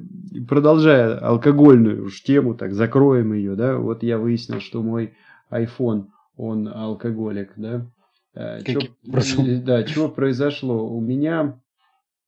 продолжая 0.48 1.18
алкогольную 1.18 2.06
уж 2.06 2.22
тему, 2.22 2.54
так 2.54 2.72
закроем 2.72 3.32
ее, 3.34 3.54
да, 3.54 3.76
вот 3.76 4.02
я 4.02 4.18
выяснил, 4.18 4.60
что 4.60 4.82
мой 4.82 5.12
iPhone, 5.50 6.06
он 6.36 6.68
алкоголик, 6.68 7.52
да, 7.56 7.86
Э, 8.36 8.62
чё, 8.64 8.80
да, 9.64 9.82
чего 9.84 10.08
произошло? 10.08 10.86
У 10.86 11.00
меня, 11.00 11.58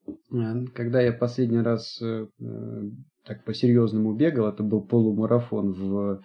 э, 0.07 0.65
когда 0.73 1.01
я 1.01 1.13
последний 1.13 1.61
раз 1.61 2.01
э, 2.01 2.27
так 3.25 3.43
по-серьезному 3.45 4.13
бегал, 4.13 4.49
это 4.49 4.63
был 4.63 4.81
полумарафон 4.81 5.71
в 5.73 6.21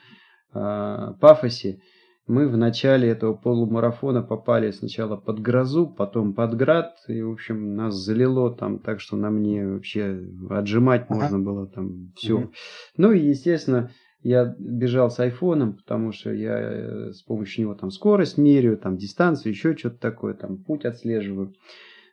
Пафосе, 1.20 1.80
мы 2.26 2.48
в 2.48 2.56
начале 2.56 3.08
этого 3.08 3.34
полумарафона 3.34 4.22
попали 4.22 4.70
сначала 4.70 5.16
под 5.16 5.40
грозу, 5.40 5.86
потом 5.86 6.32
под 6.32 6.56
град, 6.56 6.94
и, 7.08 7.20
в 7.20 7.32
общем, 7.32 7.76
нас 7.76 7.94
залило 7.94 8.54
там 8.54 8.78
так, 8.78 9.00
что 9.00 9.16
на 9.16 9.30
мне 9.30 9.66
вообще 9.66 10.24
отжимать 10.48 11.06
ага. 11.08 11.20
можно 11.20 11.38
было 11.38 11.66
там 11.66 12.12
все. 12.16 12.34
Угу. 12.34 12.52
Ну 12.96 13.12
и, 13.12 13.20
естественно, 13.20 13.90
я 14.24 14.56
бежал 14.58 15.10
с 15.10 15.20
айфоном, 15.20 15.74
потому 15.74 16.10
что 16.10 16.32
я 16.32 16.58
э, 16.58 17.12
с 17.12 17.22
помощью 17.22 17.64
него 17.64 17.74
там 17.74 17.90
скорость 17.90 18.38
меряю, 18.38 18.78
там 18.78 18.96
дистанцию, 18.96 19.52
еще 19.52 19.76
что-то 19.76 19.98
такое, 19.98 20.32
там 20.32 20.56
путь 20.56 20.86
отслеживаю. 20.86 21.54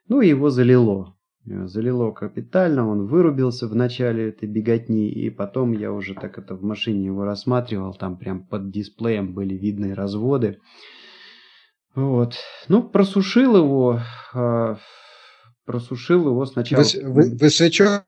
Ну 0.10 0.20
его 0.20 0.50
залило. 0.50 1.16
Э, 1.48 1.68
залило 1.68 2.12
капитально, 2.12 2.86
он 2.86 3.08
вырубился 3.08 3.66
в 3.66 3.76
начале 3.76 4.28
этой 4.28 4.50
беготни, 4.50 5.10
и 5.10 5.30
потом 5.30 5.72
я 5.72 5.94
уже 5.94 6.14
так 6.14 6.38
это 6.38 6.54
в 6.54 6.64
машине 6.64 7.06
его 7.06 7.24
рассматривал, 7.24 7.94
там 7.94 8.18
прям 8.18 8.46
под 8.46 8.72
дисплеем 8.72 9.34
были 9.34 9.56
видны 9.56 9.96
разводы. 9.96 10.60
Вот. 11.96 12.36
Ну, 12.68 12.84
просушил 12.84 13.56
его, 13.56 14.02
а, 14.34 14.78
просушил 15.72 16.28
его 16.28 16.46
сначала. 16.46 16.84
Вы, 17.02 17.12
вы, 17.14 17.38
вы 17.38 17.50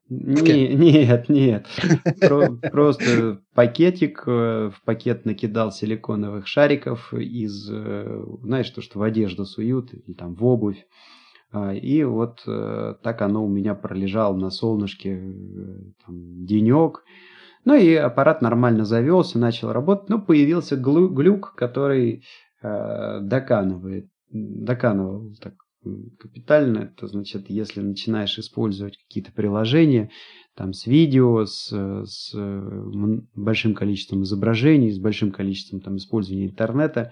Не, 0.09 0.75
нет, 0.75 1.29
нет. 1.29 1.65
просто 2.71 3.39
пакетик, 3.53 4.23
э, 4.27 4.69
в 4.75 4.83
пакет 4.83 5.25
накидал 5.25 5.71
силиконовых 5.71 6.45
шариков 6.45 7.13
из, 7.13 7.69
э, 7.71 8.25
знаешь, 8.41 8.69
то, 8.69 8.81
что 8.81 8.99
в 8.99 9.03
одежду 9.03 9.45
суют, 9.45 9.93
или 9.93 10.13
там 10.13 10.35
в 10.35 10.45
обувь. 10.45 10.85
А, 11.53 11.73
и 11.73 12.03
вот 12.03 12.43
э, 12.47 12.95
так 13.01 13.21
оно 13.21 13.45
у 13.45 13.49
меня 13.49 13.75
пролежало 13.75 14.35
на 14.35 14.49
солнышке 14.49 15.21
там, 16.05 16.45
денек. 16.45 17.05
Ну 17.63 17.75
и 17.75 17.95
аппарат 17.95 18.41
нормально 18.41 18.83
завелся, 18.83 19.39
начал 19.39 19.71
работать. 19.71 20.09
Но 20.09 20.19
появился 20.19 20.75
глюк, 20.75 21.55
который 21.55 22.25
доканывает, 22.61 24.07
доканывал 24.31 25.33
так 25.41 25.62
капитально. 26.19 26.91
Это 26.95 27.07
значит, 27.07 27.49
если 27.49 27.81
начинаешь 27.81 28.37
использовать 28.39 28.97
какие-то 28.97 29.31
приложения, 29.31 30.11
там 30.55 30.73
с 30.73 30.85
видео, 30.85 31.45
с, 31.45 31.71
с 32.05 32.35
большим 33.35 33.73
количеством 33.73 34.23
изображений, 34.23 34.91
с 34.91 34.99
большим 34.99 35.31
количеством 35.31 35.81
там 35.81 35.97
использования 35.97 36.45
интернета, 36.45 37.11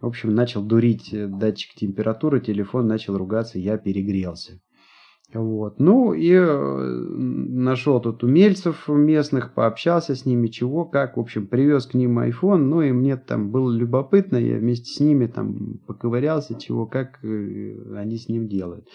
в 0.00 0.06
общем, 0.06 0.34
начал 0.34 0.64
дурить 0.64 1.10
датчик 1.12 1.74
температуры, 1.74 2.40
телефон 2.40 2.88
начал 2.88 3.16
ругаться, 3.16 3.58
я 3.58 3.78
перегрелся. 3.78 4.60
Вот. 5.34 5.80
Ну 5.80 6.12
и 6.12 6.30
э, 6.30 6.46
нашел 6.46 8.00
тут 8.00 8.22
умельцев 8.22 8.88
местных, 8.88 9.54
пообщался 9.54 10.14
с 10.14 10.26
ними, 10.26 10.48
чего, 10.48 10.84
как. 10.84 11.16
В 11.16 11.20
общем, 11.20 11.46
привез 11.46 11.86
к 11.86 11.94
ним 11.94 12.18
iPhone, 12.18 12.58
ну 12.58 12.82
и 12.82 12.92
мне 12.92 13.16
там 13.16 13.50
было 13.50 13.70
любопытно, 13.70 14.36
я 14.36 14.58
вместе 14.58 14.92
с 14.92 15.00
ними 15.00 15.26
там 15.26 15.80
поковырялся, 15.86 16.58
чего, 16.58 16.86
как 16.86 17.24
э, 17.24 17.94
они 17.96 18.18
с 18.18 18.28
ним 18.28 18.46
делают. 18.46 18.86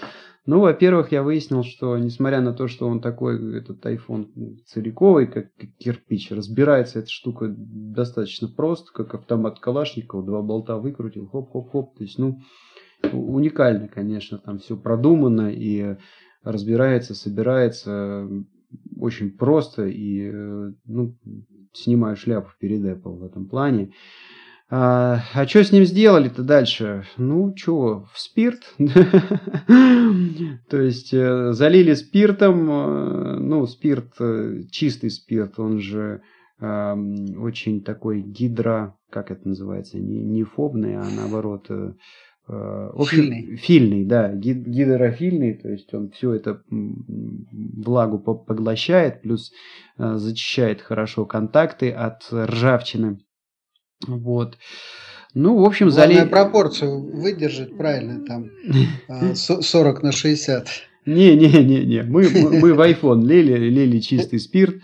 Ну, 0.46 0.62
во-первых, 0.62 1.12
я 1.12 1.24
выяснил, 1.24 1.64
что 1.64 1.98
несмотря 1.98 2.40
на 2.40 2.54
то, 2.54 2.68
что 2.70 2.88
он 2.88 3.02
такой, 3.02 3.58
этот 3.58 3.86
iPhone 3.86 4.60
целиковый, 4.66 5.28
как 5.28 5.48
кирпич, 5.78 6.32
разбирается 6.32 7.00
эта 7.00 7.10
штука 7.10 7.54
достаточно 7.58 8.48
просто, 8.48 8.94
как 8.94 9.14
автомат 9.14 9.60
Калашникова, 9.60 10.24
два 10.24 10.42
болта 10.42 10.78
выкрутил, 10.78 11.28
хоп-хоп-хоп. 11.28 11.98
То 11.98 12.04
есть, 12.04 12.18
ну, 12.18 12.40
уникально, 13.12 13.90
конечно, 13.90 14.38
там 14.38 14.60
все 14.60 14.78
продумано 14.78 15.52
и 15.52 15.98
разбирается, 16.44 17.16
собирается 17.16 18.28
очень 19.00 19.32
просто 19.32 19.88
и 19.88 20.32
ну, 20.86 21.16
снимаю 21.74 22.16
шляпу 22.16 22.50
перед 22.60 22.82
Apple 22.82 23.18
в 23.18 23.24
этом 23.24 23.48
плане. 23.48 23.92
А, 24.70 25.22
а 25.34 25.48
что 25.48 25.64
с 25.64 25.72
ним 25.72 25.86
сделали-то 25.86 26.44
дальше? 26.44 27.06
Ну, 27.16 27.54
что, 27.56 28.06
в 28.14 28.20
спирт? 28.20 28.64
То 30.70 30.82
есть 30.82 31.14
э, 31.14 31.54
залили 31.54 31.94
спиртом, 31.94 32.70
э, 32.70 33.40
ну, 33.40 33.66
спирт, 33.66 34.16
э, 34.20 34.64
чистый 34.70 35.10
спирт, 35.10 35.60
он 35.60 35.80
же 35.80 36.22
очень 36.60 37.84
такой 37.84 38.22
гидро, 38.22 38.98
как 39.12 39.30
это 39.30 39.48
называется, 39.48 40.00
не, 40.00 40.24
не 40.24 40.42
фобный, 40.44 40.96
а 40.96 41.04
наоборот 41.04 41.70
Э, 41.70 41.94
общем, 42.50 43.18
фильный. 43.24 43.56
фильный, 43.58 44.06
да, 44.06 44.32
гидрофильный, 44.34 45.54
то 45.54 45.70
есть 45.70 45.94
он 45.94 46.12
все 46.12 46.34
это 46.34 46.62
влагу 46.70 48.20
поглощает, 48.20 49.22
плюс 49.22 49.52
э, 49.98 50.16
зачищает 50.16 50.82
хорошо 50.82 51.26
контакты 51.26 51.92
от 51.92 52.28
ржавчины. 52.32 53.20
Вот. 54.08 54.58
Ну, 55.34 55.58
в 55.60 55.66
общем, 55.66 55.90
залей... 55.90 56.26
пропорцию 56.26 57.00
выдержать 57.22 57.76
правильно, 57.78 58.26
там 58.26 58.50
40 59.36 60.00
э, 60.04 60.06
на 60.06 60.12
60. 60.12 60.68
Не-не-не-не, 61.08 62.04
мы, 62.04 62.28
мы 62.62 62.74
в 62.74 62.80
iPhone 62.82 63.26
лили, 63.26 63.58
лили 63.70 64.00
чистый 64.00 64.40
спирт. 64.40 64.76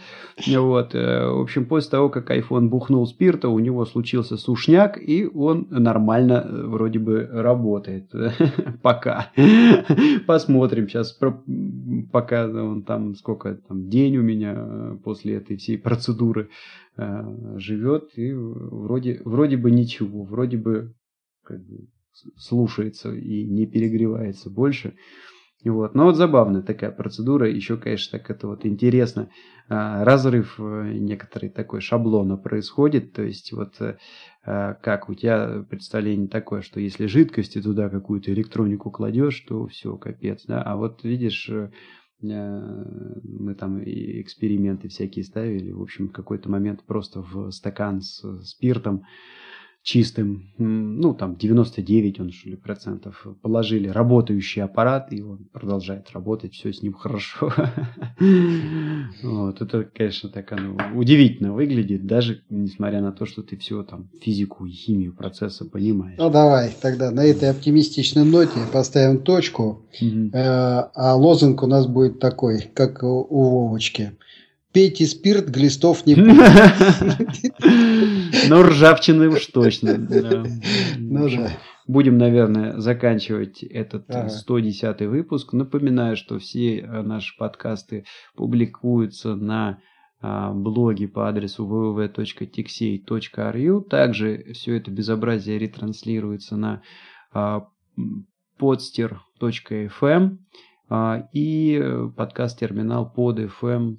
Вот. 0.48 0.96
Э, 0.96 1.28
в 1.28 1.42
общем, 1.42 1.66
после 1.66 1.92
того, 1.92 2.10
как 2.10 2.32
iPhone 2.32 2.70
бухнул 2.70 3.06
спирта, 3.06 3.50
у 3.50 3.60
него 3.60 3.86
случился 3.86 4.38
сушняк, 4.38 4.98
и 4.98 5.26
он 5.26 5.68
нормально 5.70 6.46
э, 6.46 6.66
вроде 6.66 7.00
бы 7.00 7.28
работает. 7.32 8.10
Пока. 8.82 9.32
Посмотрим 10.26 10.88
сейчас, 10.88 11.18
пока 12.12 12.48
он 12.48 12.84
там, 12.84 13.16
сколько 13.16 13.56
там, 13.56 13.90
день 13.90 14.18
у 14.18 14.24
меня 14.24 14.54
э, 14.56 14.98
после 15.04 15.36
этой 15.36 15.58
всей 15.58 15.78
процедуры 15.78 16.50
живет, 17.56 18.12
и 18.16 18.32
вроде, 18.34 19.20
вроде 19.26 19.58
бы 19.58 19.72
ничего, 19.72 20.26
вроде 20.26 20.58
бы 20.58 20.94
как 21.44 21.58
бы 21.66 21.88
слушается 22.38 23.12
и 23.12 23.46
не 23.46 23.66
перегревается 23.66 24.52
больше. 24.52 24.94
Вот. 25.64 25.96
Но 25.96 26.06
вот 26.06 26.16
забавная 26.16 26.62
такая 26.62 26.92
процедура. 26.92 27.50
Еще, 27.50 27.78
конечно, 27.78 28.20
так 28.20 28.30
это 28.30 28.48
вот 28.48 28.66
интересно. 28.66 29.30
А, 29.70 30.04
разрыв 30.04 30.60
э, 30.60 30.92
некоторый 30.94 31.50
такой 31.50 31.80
шаблона 31.80 32.36
происходит. 32.36 33.14
То 33.14 33.24
есть 33.24 33.54
вот 33.54 33.80
э, 33.80 33.98
а, 34.46 34.74
как 34.74 35.10
у 35.10 35.14
тебя 35.14 35.64
представление 35.70 36.28
такое, 36.28 36.62
что 36.62 36.80
если 36.80 37.06
жидкости 37.06 37.62
туда 37.62 37.90
какую-то 37.90 38.34
электронику 38.34 38.92
кладешь, 38.92 39.40
то 39.48 39.68
все, 39.68 39.96
капец. 39.96 40.44
Да? 40.46 40.62
А 40.62 40.76
вот 40.76 41.04
видишь, 41.04 41.50
э, 41.50 41.72
мы 42.22 43.56
там 43.56 43.82
эксперименты 43.84 44.90
всякие 44.90 45.24
ставили. 45.24 45.72
В 45.72 45.82
общем, 45.82 46.10
в 46.10 46.12
какой-то 46.12 46.50
момент 46.50 46.84
просто 46.86 47.22
в 47.22 47.52
стакан 47.52 48.02
с 48.02 48.22
спиртом 48.44 49.04
чистым, 49.84 50.50
ну 50.58 51.14
там 51.14 51.36
99 51.36 52.22
он 52.22 52.32
что 52.32 52.50
ли 52.50 52.56
процентов 52.56 53.28
положили 53.42 53.90
работающий 53.90 54.64
аппарат, 54.64 55.12
и 55.12 55.22
он 55.22 55.50
продолжает 55.52 56.10
работать, 56.12 56.54
все 56.54 56.72
с 56.72 56.82
ним 56.82 56.94
хорошо. 57.04 57.54
Вот, 59.22 59.62
это, 59.62 59.84
конечно, 59.84 60.30
так 60.30 60.52
оно 60.54 60.78
удивительно 60.96 61.54
выглядит, 61.54 62.08
даже 62.08 62.44
несмотря 62.50 63.02
на 63.02 63.12
то, 63.12 63.26
что 63.26 63.44
ты 63.44 63.58
все 63.58 63.84
там 63.84 64.10
физику 64.22 64.66
и 64.66 64.72
химию 64.72 65.14
процесса 65.14 65.66
понимаешь. 65.66 66.18
Ну 66.18 66.30
давай, 66.30 66.74
тогда 66.82 67.12
на 67.12 67.26
этой 67.26 67.50
оптимистичной 67.50 68.24
ноте 68.24 68.60
поставим 68.72 69.22
точку, 69.22 69.86
а 70.34 71.16
лозунг 71.16 71.62
у 71.62 71.68
нас 71.68 71.88
будет 71.88 72.20
такой, 72.20 72.62
как 72.74 73.04
у 73.04 73.28
Вовочки– 73.30 74.14
пейте 74.74 75.06
спирт, 75.06 75.50
глистов 75.50 76.06
не 76.06 76.16
Ну, 78.50 78.64
ржавчины 78.64 79.30
уж 79.30 79.46
точно. 79.48 79.98
Ну 80.98 81.30
да. 81.30 81.52
Будем, 81.86 82.18
наверное, 82.18 82.80
заканчивать 82.80 83.62
этот 83.64 84.06
110 84.30 85.02
выпуск. 85.02 85.52
Напоминаю, 85.54 86.16
что 86.16 86.40
все 86.40 86.80
э, 86.80 87.02
наши 87.02 87.38
подкасты 87.38 88.06
публикуются 88.36 89.36
на 89.36 89.80
а, 90.22 90.54
блоге 90.54 91.10
по 91.10 91.28
адресу 91.28 91.66
www.tixey.ru. 91.66 93.82
Также 93.90 94.54
все 94.54 94.78
это 94.78 94.92
безобразие 94.92 95.60
ретранслируется 95.60 96.56
на 96.56 96.84
а, 97.34 97.68
podster.fm 98.58 100.38
а, 100.90 101.28
и 101.34 101.78
э, 101.82 102.10
подкаст-терминал 102.16 103.12
под 103.12 103.40
FM 103.40 103.98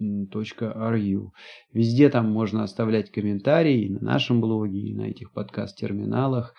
ru. 0.00 1.30
Везде 1.72 2.08
там 2.08 2.30
можно 2.30 2.62
оставлять 2.62 3.10
комментарии 3.10 3.84
и 3.84 3.90
на 3.90 4.00
нашем 4.00 4.40
блоге, 4.40 4.80
и 4.80 4.94
на 4.94 5.02
этих 5.02 5.32
подкаст-терминалах. 5.32 6.54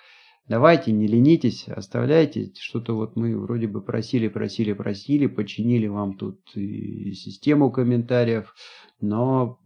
Давайте, 0.47 0.91
не 0.91 1.07
ленитесь, 1.07 1.68
оставляйте. 1.68 2.51
Что-то 2.59 2.95
вот 2.95 3.15
мы 3.15 3.38
вроде 3.39 3.68
бы 3.68 3.81
просили, 3.81 4.27
просили, 4.27 4.73
просили, 4.73 5.27
починили 5.27 5.88
вам 5.88 6.18
тут 6.18 6.41
систему 6.53 7.72
комментариев, 7.72 8.53
но 8.99 9.59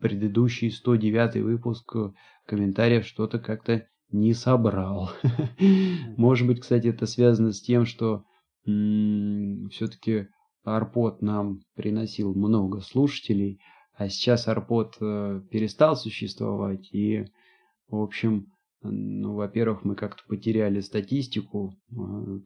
предыдущий 0.00 0.70
109 0.70 1.42
выпуск 1.42 1.96
комментариев 2.46 3.06
что-то 3.06 3.38
как-то 3.38 3.86
не 4.10 4.34
собрал. 4.34 5.10
Может 6.16 6.46
быть, 6.46 6.60
кстати, 6.60 6.88
это 6.88 7.06
связано 7.06 7.52
с 7.52 7.62
тем, 7.62 7.86
что 7.86 8.24
все-таки 8.64 10.28
Арпод 10.64 11.22
нам 11.22 11.60
приносил 11.74 12.34
много 12.34 12.80
слушателей, 12.80 13.60
а 13.94 14.08
сейчас 14.08 14.48
Арпод 14.48 14.96
э, 15.00 15.42
перестал 15.50 15.96
существовать, 15.96 16.88
и, 16.92 17.26
в 17.88 17.96
общем, 17.96 18.46
ну, 18.82 19.34
во-первых, 19.34 19.84
мы 19.84 19.94
как-то 19.94 20.22
потеряли 20.28 20.80
статистику, 20.80 21.74
э, 21.90 21.94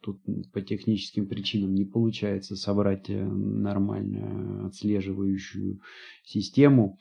тут 0.02 0.20
по 0.52 0.60
техническим 0.60 1.28
причинам 1.28 1.74
не 1.74 1.84
получается 1.84 2.56
собрать 2.56 3.08
э, 3.10 3.22
нормальную 3.22 4.66
отслеживающую 4.66 5.80
систему. 6.24 6.98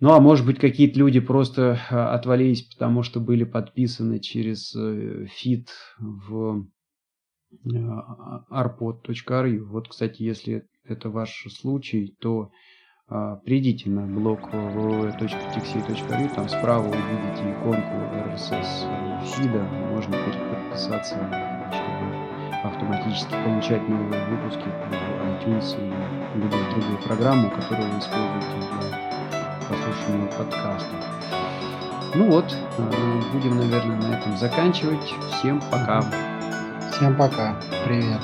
Ну, 0.00 0.10
а 0.12 0.20
может 0.20 0.46
быть, 0.46 0.58
какие-то 0.58 0.98
люди 0.98 1.20
просто 1.20 1.78
отвалились, 1.90 2.62
потому 2.62 3.02
что 3.04 3.20
были 3.20 3.44
подписаны 3.44 4.18
через 4.18 4.76
фит 5.30 5.68
в 6.00 6.66
arpod.ru. 8.50 9.58
Вот, 9.64 9.88
кстати, 9.88 10.22
если 10.22 10.66
это 10.84 11.10
ваш 11.10 11.46
случай, 11.50 12.14
то 12.20 12.50
а, 13.08 13.36
придите 13.36 13.90
на 13.90 14.06
блог 14.06 14.40
www.tixi.ru, 14.52 16.34
там 16.34 16.48
справа 16.48 16.86
увидите 16.86 17.52
иконку 17.52 17.94
RSS 18.30 18.86
фида, 19.36 19.62
можно 19.90 20.16
подписаться, 20.16 21.16
чтобы 21.70 22.06
автоматически 22.64 23.32
получать 23.44 23.86
новые 23.88 24.24
выпуски 24.28 24.64
в 24.64 24.92
iTunes 25.44 25.76
и 25.76 26.38
любые 26.38 26.70
другие 26.70 26.98
программы, 27.06 27.50
которые 27.50 27.88
вы 27.90 27.98
используете 27.98 28.56
для 28.56 29.68
прослушивания 29.68 30.30
подкастов. 30.38 31.00
Ну 32.14 32.30
вот, 32.30 32.56
а, 32.78 33.20
будем, 33.32 33.56
наверное, 33.56 33.96
на 33.96 34.18
этом 34.18 34.36
заканчивать. 34.36 35.04
Всем 35.38 35.60
пока. 35.70 36.02
Всем 37.02 37.16
пока. 37.16 37.56
Привет. 37.84 38.20